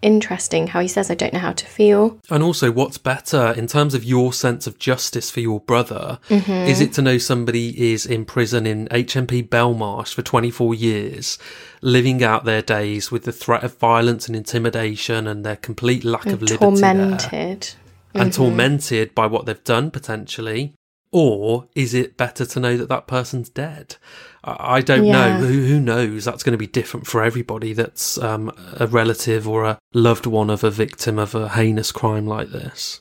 interesting 0.03 0.69
how 0.69 0.81
he 0.81 0.89
says, 0.89 1.11
I 1.11 1.15
don't 1.15 1.33
know 1.33 1.39
how 1.39 1.53
to 1.53 1.67
feel. 1.67 2.19
And 2.31 2.43
also, 2.43 2.71
what's 2.71 2.99
better 2.99 3.53
in 3.57 3.67
terms 3.67 3.95
of 3.95 4.05
your 4.05 4.33
sense 4.33 4.67
of 4.67 4.79
justice 4.79 5.31
for 5.31 5.41
your 5.41 5.61
brother? 5.61 6.19
Mm-hmm. 6.29 6.51
Is 6.51 6.81
it 6.81 6.93
to 6.95 7.03
know 7.03 7.19
somebody 7.19 7.93
is 7.93 8.07
in 8.07 8.25
prison 8.25 8.67
in 8.67 8.89
HMP 8.89 9.49
Belmarsh 9.49 10.15
for 10.15 10.23
24 10.23 10.75
years, 10.75 11.39
living 11.83 12.23
out 12.23 12.45
their 12.45 12.63
days 12.63 13.11
with 13.11 13.25
the 13.25 13.33
threat 13.33 13.65
of 13.65 13.77
violence 13.79 14.27
and 14.27 14.37
intimidation 14.37 15.27
and 15.27 15.45
their 15.45 15.57
complete 15.57 16.05
lack 16.05 16.27
and 16.27 16.35
of 16.35 16.43
liberty? 16.43 16.59
Tormented. 16.59 17.61
Mm-hmm. 17.61 18.21
And 18.21 18.33
tormented 18.33 19.15
by 19.15 19.27
what 19.27 19.47
they've 19.47 19.65
done 19.65 19.91
potentially. 19.91 20.75
Or 21.11 21.69
is 21.75 21.95
it 21.95 22.17
better 22.17 22.45
to 22.45 22.61
know 22.61 22.77
that 22.77 22.89
that 22.89 23.07
person's 23.07 23.49
dead? 23.49 23.97
I 24.45 24.81
don't 24.81 25.05
yeah. 25.05 25.39
know. 25.39 25.47
Who, 25.47 25.65
who, 25.67 25.81
knows? 25.81 26.25
That's 26.25 26.43
going 26.43 26.53
to 26.53 26.59
be 26.59 26.67
different 26.67 27.07
for 27.07 27.23
everybody 27.23 27.73
that's 27.73 28.19
um, 28.19 28.53
a 28.79 28.87
relative 28.87 29.49
or 29.49 29.65
a 29.65 29.79
loved 29.95 30.27
one 30.27 30.51
of 30.51 30.65
a 30.65 30.71
victim 30.71 31.19
of 31.19 31.35
a 31.35 31.51
heinous 31.51 31.93
crime 31.93 32.27
like 32.27 32.51
this. 32.51 33.01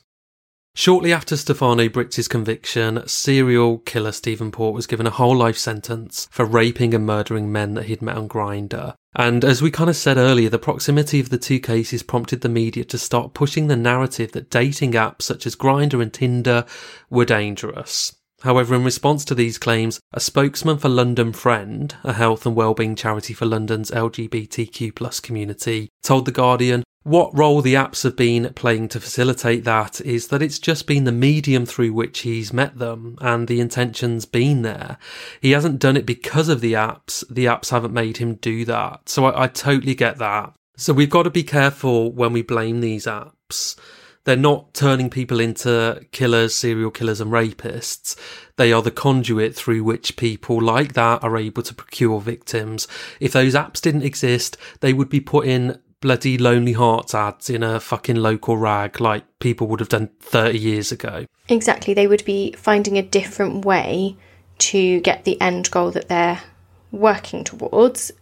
Shortly 0.74 1.12
after 1.12 1.36
Stefano 1.36 1.88
Brizzi's 1.88 2.28
conviction, 2.28 3.02
serial 3.08 3.78
killer 3.78 4.12
Stephen 4.12 4.52
Port 4.52 4.74
was 4.74 4.86
given 4.86 5.08
a 5.08 5.10
whole 5.10 5.36
life 5.36 5.58
sentence 5.58 6.28
for 6.30 6.44
raping 6.44 6.94
and 6.94 7.04
murdering 7.04 7.50
men 7.50 7.74
that 7.74 7.86
he'd 7.86 8.00
met 8.00 8.16
on 8.16 8.28
Grindr. 8.28 8.94
And 9.18 9.44
as 9.44 9.60
we 9.60 9.72
kind 9.72 9.90
of 9.90 9.96
said 9.96 10.16
earlier, 10.16 10.48
the 10.48 10.60
proximity 10.60 11.18
of 11.18 11.28
the 11.28 11.38
two 11.38 11.58
cases 11.58 12.04
prompted 12.04 12.40
the 12.40 12.48
media 12.48 12.84
to 12.84 12.96
start 12.96 13.34
pushing 13.34 13.66
the 13.66 13.76
narrative 13.76 14.30
that 14.32 14.48
dating 14.48 14.92
apps 14.92 15.22
such 15.22 15.44
as 15.44 15.56
Grindr 15.56 16.00
and 16.00 16.14
Tinder 16.14 16.64
were 17.10 17.24
dangerous. 17.24 18.14
However, 18.42 18.76
in 18.76 18.84
response 18.84 19.24
to 19.24 19.34
these 19.34 19.58
claims, 19.58 19.98
a 20.12 20.20
spokesman 20.20 20.78
for 20.78 20.88
London 20.88 21.32
Friend, 21.32 21.92
a 22.04 22.12
health 22.12 22.46
and 22.46 22.54
wellbeing 22.54 22.94
charity 22.94 23.34
for 23.34 23.46
London's 23.46 23.90
LGBTQ 23.90 25.22
community, 25.22 25.88
told 26.04 26.24
The 26.24 26.30
Guardian, 26.30 26.84
what 27.04 27.36
role 27.36 27.62
the 27.62 27.74
apps 27.74 28.02
have 28.02 28.16
been 28.16 28.52
playing 28.54 28.88
to 28.88 29.00
facilitate 29.00 29.64
that 29.64 30.00
is 30.00 30.28
that 30.28 30.42
it's 30.42 30.58
just 30.58 30.86
been 30.86 31.04
the 31.04 31.12
medium 31.12 31.64
through 31.64 31.92
which 31.92 32.20
he's 32.20 32.52
met 32.52 32.78
them 32.78 33.16
and 33.20 33.48
the 33.48 33.60
intention's 33.60 34.26
been 34.26 34.62
there. 34.62 34.98
He 35.40 35.52
hasn't 35.52 35.78
done 35.78 35.96
it 35.96 36.06
because 36.06 36.48
of 36.48 36.60
the 36.60 36.74
apps. 36.74 37.24
The 37.30 37.46
apps 37.46 37.70
haven't 37.70 37.94
made 37.94 38.18
him 38.18 38.34
do 38.34 38.64
that. 38.66 39.08
So 39.08 39.24
I, 39.24 39.44
I 39.44 39.46
totally 39.46 39.94
get 39.94 40.18
that. 40.18 40.52
So 40.76 40.92
we've 40.92 41.10
got 41.10 41.22
to 41.22 41.30
be 41.30 41.42
careful 41.42 42.12
when 42.12 42.32
we 42.32 42.42
blame 42.42 42.80
these 42.80 43.06
apps 43.06 43.76
they're 44.28 44.36
not 44.36 44.74
turning 44.74 45.08
people 45.08 45.40
into 45.40 46.04
killers, 46.12 46.54
serial 46.54 46.90
killers, 46.90 47.18
and 47.18 47.32
rapists. 47.32 48.14
They 48.56 48.74
are 48.74 48.82
the 48.82 48.90
conduit 48.90 49.54
through 49.54 49.84
which 49.84 50.18
people 50.18 50.60
like 50.60 50.92
that 50.92 51.24
are 51.24 51.38
able 51.38 51.62
to 51.62 51.74
procure 51.74 52.20
victims. 52.20 52.86
If 53.20 53.32
those 53.32 53.54
apps 53.54 53.80
didn't 53.80 54.02
exist, 54.02 54.58
they 54.80 54.92
would 54.92 55.08
be 55.08 55.20
put 55.20 55.46
in 55.46 55.80
bloody 56.00 56.38
Lonely 56.38 56.72
Hearts 56.72 57.14
ads 57.14 57.50
in 57.50 57.62
a 57.62 57.80
fucking 57.80 58.16
local 58.16 58.56
rag 58.56 59.00
like 59.00 59.24
people 59.40 59.66
would 59.68 59.80
have 59.80 59.88
done 59.88 60.10
30 60.20 60.58
years 60.58 60.92
ago. 60.92 61.26
Exactly. 61.48 61.94
They 61.94 62.06
would 62.06 62.24
be 62.24 62.52
finding 62.52 62.98
a 62.98 63.02
different 63.02 63.64
way 63.64 64.16
to 64.58 65.00
get 65.00 65.24
the 65.24 65.40
end 65.40 65.70
goal 65.70 65.90
that 65.92 66.08
they're 66.08 66.40
working 66.90 67.44
towards. 67.44 68.12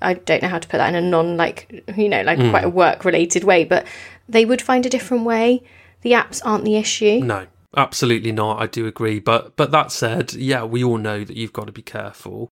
I 0.00 0.14
don't 0.14 0.42
know 0.42 0.48
how 0.48 0.58
to 0.58 0.68
put 0.68 0.78
that 0.78 0.88
in 0.88 0.94
a 0.94 1.00
non 1.00 1.36
like 1.36 1.84
you 1.96 2.08
know 2.08 2.22
like 2.22 2.38
mm. 2.38 2.50
quite 2.50 2.64
a 2.64 2.68
work 2.68 3.04
related 3.04 3.44
way, 3.44 3.64
but 3.64 3.86
they 4.28 4.44
would 4.44 4.60
find 4.60 4.84
a 4.84 4.90
different 4.90 5.24
way. 5.24 5.62
The 6.02 6.12
apps 6.12 6.42
aren't 6.44 6.64
the 6.64 6.76
issue. 6.76 7.20
No, 7.20 7.46
absolutely 7.76 8.32
not. 8.32 8.60
I 8.60 8.66
do 8.66 8.86
agree. 8.86 9.20
But 9.20 9.56
but 9.56 9.70
that 9.70 9.90
said, 9.90 10.34
yeah, 10.34 10.64
we 10.64 10.84
all 10.84 10.98
know 10.98 11.24
that 11.24 11.36
you've 11.36 11.54
got 11.54 11.66
to 11.66 11.72
be 11.72 11.82
careful. 11.82 12.50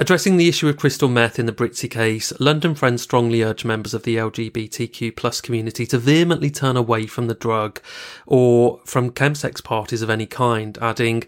Addressing 0.00 0.36
the 0.36 0.48
issue 0.48 0.68
of 0.68 0.76
crystal 0.76 1.08
meth 1.08 1.40
in 1.40 1.46
the 1.46 1.52
Brizzi 1.52 1.90
case, 1.90 2.32
London 2.38 2.76
Friends 2.76 3.02
strongly 3.02 3.42
urge 3.42 3.64
members 3.64 3.94
of 3.94 4.04
the 4.04 4.14
LGBTQ 4.14 5.16
plus 5.16 5.40
community 5.40 5.86
to 5.86 5.98
vehemently 5.98 6.52
turn 6.52 6.76
away 6.76 7.08
from 7.08 7.26
the 7.26 7.34
drug 7.34 7.80
or 8.24 8.80
from 8.84 9.10
chemsex 9.10 9.62
parties 9.62 10.00
of 10.00 10.08
any 10.08 10.24
kind, 10.24 10.78
adding, 10.80 11.24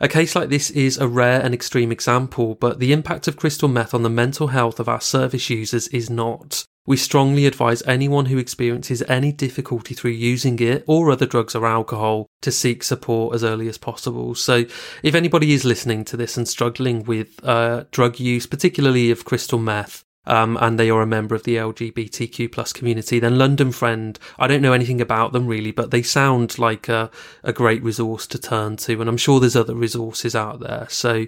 a 0.00 0.06
case 0.06 0.36
like 0.36 0.50
this 0.50 0.68
is 0.68 0.98
a 0.98 1.08
rare 1.08 1.40
and 1.40 1.54
extreme 1.54 1.90
example, 1.90 2.56
but 2.56 2.78
the 2.78 2.92
impact 2.92 3.26
of 3.26 3.38
crystal 3.38 3.68
meth 3.68 3.94
on 3.94 4.02
the 4.02 4.10
mental 4.10 4.48
health 4.48 4.78
of 4.78 4.88
our 4.88 5.00
service 5.00 5.48
users 5.48 5.88
is 5.88 6.10
not. 6.10 6.66
We 6.90 6.96
strongly 6.96 7.46
advise 7.46 7.84
anyone 7.86 8.26
who 8.26 8.38
experiences 8.38 9.00
any 9.02 9.30
difficulty 9.30 9.94
through 9.94 10.10
using 10.10 10.58
it 10.58 10.82
or 10.88 11.12
other 11.12 11.24
drugs 11.24 11.54
or 11.54 11.64
alcohol 11.64 12.26
to 12.40 12.50
seek 12.50 12.82
support 12.82 13.32
as 13.32 13.44
early 13.44 13.68
as 13.68 13.78
possible. 13.78 14.34
So, 14.34 14.64
if 15.04 15.14
anybody 15.14 15.52
is 15.52 15.64
listening 15.64 16.04
to 16.06 16.16
this 16.16 16.36
and 16.36 16.48
struggling 16.48 17.04
with 17.04 17.28
uh, 17.44 17.84
drug 17.92 18.18
use, 18.18 18.48
particularly 18.48 19.12
of 19.12 19.24
crystal 19.24 19.60
meth, 19.60 20.02
um, 20.26 20.58
and 20.60 20.80
they 20.80 20.90
are 20.90 21.00
a 21.00 21.06
member 21.06 21.36
of 21.36 21.44
the 21.44 21.58
LGBTQ 21.58 22.50
plus 22.50 22.72
community, 22.72 23.20
then 23.20 23.38
London 23.38 23.70
Friend, 23.70 24.18
I 24.36 24.48
don't 24.48 24.60
know 24.60 24.72
anything 24.72 25.00
about 25.00 25.32
them 25.32 25.46
really, 25.46 25.70
but 25.70 25.92
they 25.92 26.02
sound 26.02 26.58
like 26.58 26.88
a, 26.88 27.08
a 27.44 27.52
great 27.52 27.84
resource 27.84 28.26
to 28.26 28.38
turn 28.40 28.76
to. 28.78 29.00
And 29.00 29.08
I'm 29.08 29.16
sure 29.16 29.38
there's 29.38 29.54
other 29.54 29.76
resources 29.76 30.34
out 30.34 30.58
there. 30.58 30.88
So 30.90 31.26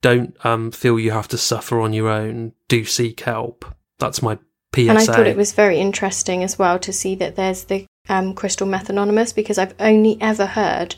don't 0.00 0.34
um, 0.42 0.70
feel 0.70 0.98
you 0.98 1.10
have 1.10 1.28
to 1.28 1.36
suffer 1.36 1.82
on 1.82 1.92
your 1.92 2.08
own. 2.08 2.54
Do 2.68 2.86
seek 2.86 3.20
help. 3.20 3.66
That's 3.98 4.22
my 4.22 4.38
PSA. 4.74 4.88
And 4.88 4.98
I 4.98 5.04
thought 5.04 5.26
it 5.26 5.36
was 5.36 5.52
very 5.52 5.78
interesting 5.78 6.42
as 6.42 6.58
well 6.58 6.78
to 6.78 6.92
see 6.92 7.14
that 7.16 7.36
there's 7.36 7.64
the 7.64 7.86
um, 8.08 8.34
Crystal 8.34 8.66
Meth 8.66 8.88
Anonymous 8.88 9.32
because 9.32 9.58
I've 9.58 9.74
only 9.78 10.18
ever 10.20 10.46
heard 10.46 10.96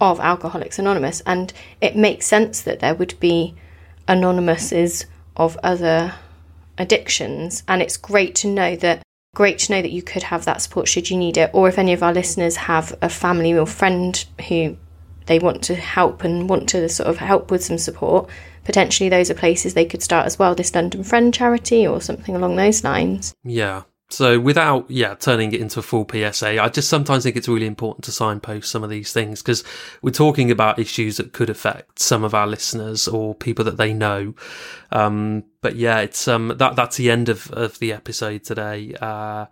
of 0.00 0.20
Alcoholics 0.20 0.78
Anonymous, 0.78 1.22
and 1.22 1.52
it 1.80 1.96
makes 1.96 2.26
sense 2.26 2.60
that 2.62 2.80
there 2.80 2.94
would 2.94 3.18
be 3.18 3.54
anonymouses 4.06 5.06
of 5.36 5.56
other 5.62 6.14
addictions. 6.78 7.62
And 7.66 7.80
it's 7.80 7.96
great 7.96 8.34
to 8.36 8.48
know 8.48 8.76
that 8.76 9.02
great 9.34 9.58
to 9.58 9.72
know 9.72 9.82
that 9.82 9.90
you 9.90 10.02
could 10.02 10.22
have 10.24 10.46
that 10.46 10.62
support 10.62 10.88
should 10.88 11.10
you 11.10 11.16
need 11.16 11.36
it, 11.36 11.50
or 11.52 11.68
if 11.68 11.78
any 11.78 11.92
of 11.92 12.02
our 12.02 12.12
listeners 12.12 12.56
have 12.56 12.96
a 13.02 13.08
family 13.08 13.52
or 13.52 13.66
friend 13.66 14.24
who 14.48 14.76
they 15.26 15.38
want 15.38 15.62
to 15.64 15.74
help 15.74 16.24
and 16.24 16.48
want 16.48 16.68
to 16.68 16.88
sort 16.88 17.08
of 17.08 17.18
help 17.18 17.50
with 17.50 17.64
some 17.64 17.78
support, 17.78 18.28
potentially 18.66 19.08
those 19.08 19.30
are 19.30 19.34
places 19.34 19.72
they 19.72 19.86
could 19.86 20.02
start 20.02 20.26
as 20.26 20.38
well. 20.38 20.54
This 20.54 20.74
London 20.74 21.04
Friend 21.04 21.32
charity 21.32 21.86
or 21.86 22.00
something 22.00 22.36
along 22.36 22.56
those 22.56 22.84
lines. 22.84 23.34
Yeah. 23.44 23.84
So 24.08 24.38
without, 24.38 24.88
yeah, 24.88 25.14
turning 25.14 25.52
it 25.52 25.60
into 25.60 25.80
a 25.80 25.82
full 25.82 26.06
PSA, 26.08 26.62
I 26.62 26.68
just 26.68 26.88
sometimes 26.88 27.24
think 27.24 27.36
it's 27.36 27.48
really 27.48 27.66
important 27.66 28.04
to 28.04 28.12
signpost 28.12 28.70
some 28.70 28.84
of 28.84 28.90
these 28.90 29.12
things 29.12 29.42
because 29.42 29.64
we're 30.00 30.10
talking 30.10 30.50
about 30.50 30.78
issues 30.78 31.16
that 31.16 31.32
could 31.32 31.50
affect 31.50 31.98
some 31.98 32.22
of 32.22 32.32
our 32.32 32.46
listeners 32.46 33.08
or 33.08 33.34
people 33.34 33.64
that 33.64 33.78
they 33.78 33.92
know. 33.92 34.34
Um, 34.92 35.44
but 35.60 35.74
yeah, 35.74 36.00
it's 36.00 36.28
um 36.28 36.54
that 36.56 36.76
that's 36.76 36.96
the 36.96 37.10
end 37.10 37.28
of 37.28 37.50
of 37.50 37.78
the 37.80 37.92
episode 37.92 38.44
today. 38.44 38.94
Uh, 39.00 39.46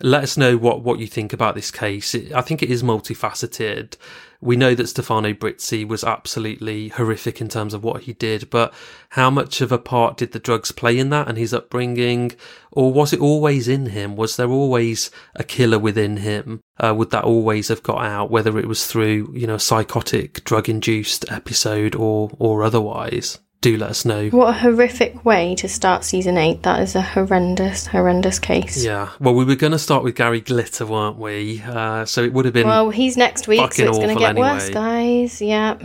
let 0.00 0.24
us 0.24 0.36
know 0.36 0.56
what 0.56 0.82
what 0.82 0.98
you 0.98 1.06
think 1.06 1.32
about 1.32 1.54
this 1.54 1.70
case. 1.70 2.14
I 2.34 2.40
think 2.40 2.62
it 2.62 2.70
is 2.70 2.82
multifaceted. 2.82 3.96
We 4.42 4.56
know 4.56 4.74
that 4.74 4.88
Stefano 4.88 5.32
Brizzi 5.34 5.86
was 5.86 6.02
absolutely 6.02 6.88
horrific 6.88 7.40
in 7.40 7.48
terms 7.48 7.74
of 7.74 7.84
what 7.84 8.02
he 8.02 8.12
did, 8.12 8.50
but 8.50 8.74
how 9.10 9.30
much 9.30 9.60
of 9.60 9.70
a 9.70 9.78
part 9.78 10.16
did 10.16 10.32
the 10.32 10.40
drugs 10.40 10.72
play 10.72 10.98
in 10.98 11.10
that 11.10 11.28
and 11.28 11.38
his 11.38 11.54
upbringing? 11.54 12.32
Or 12.72 12.92
was 12.92 13.12
it 13.12 13.20
always 13.20 13.68
in 13.68 13.86
him? 13.86 14.16
Was 14.16 14.34
there 14.34 14.50
always 14.50 15.12
a 15.36 15.44
killer 15.44 15.78
within 15.78 16.16
him? 16.16 16.60
Uh, 16.76 16.92
would 16.92 17.12
that 17.12 17.22
always 17.22 17.68
have 17.68 17.84
got 17.84 18.04
out, 18.04 18.32
whether 18.32 18.58
it 18.58 18.66
was 18.66 18.84
through, 18.84 19.32
you 19.32 19.46
know, 19.46 19.54
a 19.54 19.60
psychotic, 19.60 20.42
drug 20.42 20.68
induced 20.68 21.30
episode 21.30 21.94
or, 21.94 22.32
or 22.40 22.64
otherwise? 22.64 23.38
Do 23.62 23.78
let 23.78 23.90
us 23.90 24.04
know. 24.04 24.28
What 24.28 24.50
a 24.50 24.52
horrific 24.52 25.24
way 25.24 25.54
to 25.54 25.68
start 25.68 26.04
season 26.04 26.36
eight. 26.36 26.62
That 26.64 26.82
is 26.82 26.94
a 26.94 27.00
horrendous, 27.00 27.86
horrendous 27.86 28.38
case. 28.38 28.84
Yeah. 28.84 29.08
Well, 29.18 29.34
we 29.34 29.44
were 29.44 29.54
going 29.54 29.72
to 29.72 29.78
start 29.78 30.04
with 30.04 30.16
Gary 30.16 30.40
Glitter, 30.42 30.84
weren't 30.84 31.16
we? 31.16 31.62
Uh, 31.62 32.04
so 32.04 32.22
it 32.22 32.32
would 32.34 32.44
have 32.44 32.52
been. 32.52 32.66
Well, 32.66 32.90
he's 32.90 33.16
next 33.16 33.48
week, 33.48 33.72
so 33.72 33.88
it's 33.88 33.98
going 33.98 34.14
to 34.14 34.16
get 34.16 34.30
anyway. 34.30 34.48
worse, 34.48 34.68
guys. 34.68 35.40
Yeah. 35.40 35.78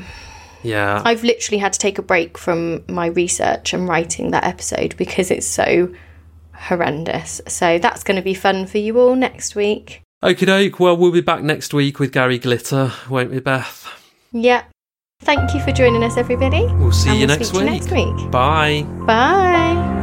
Yeah. 0.64 1.02
I've 1.06 1.24
literally 1.24 1.60
had 1.60 1.72
to 1.74 1.80
take 1.80 1.98
a 1.98 2.02
break 2.02 2.38
from 2.38 2.84
my 2.90 3.06
research 3.06 3.74
and 3.74 3.88
writing 3.88 4.32
that 4.32 4.44
episode 4.44 4.98
because 4.98 5.32
it's 5.32 5.48
so 5.48 5.94
horrendous. 6.54 7.40
So 7.48 7.80
that's 7.80 8.04
going 8.04 8.18
to 8.18 8.24
be 8.24 8.34
fun 8.34 8.66
for 8.66 8.80
you 8.80 9.00
all 9.00 9.16
next 9.16 9.56
week. 9.56 10.02
Okie 10.24 10.48
doke. 10.48 10.80
Well, 10.80 10.98
we'll 10.98 11.12
be 11.12 11.22
back 11.22 11.44
next 11.44 11.76
week 11.76 12.00
with 12.00 12.12
Gary 12.12 12.40
Glitter, 12.40 12.92
won't 13.08 13.30
we, 13.30 13.40
Beth? 13.40 13.88
Yep. 14.32 14.66
Thank 15.22 15.54
you 15.54 15.60
for 15.62 15.72
joining 15.72 16.04
us, 16.04 16.16
everybody. 16.16 16.68
We'll 16.76 16.92
see 16.92 17.12
you, 17.12 17.28
we'll 17.28 17.38
next 17.38 17.54
you 17.54 17.64
next 17.64 17.92
week. 17.92 18.32
Bye. 18.32 18.84
Bye. 19.06 19.98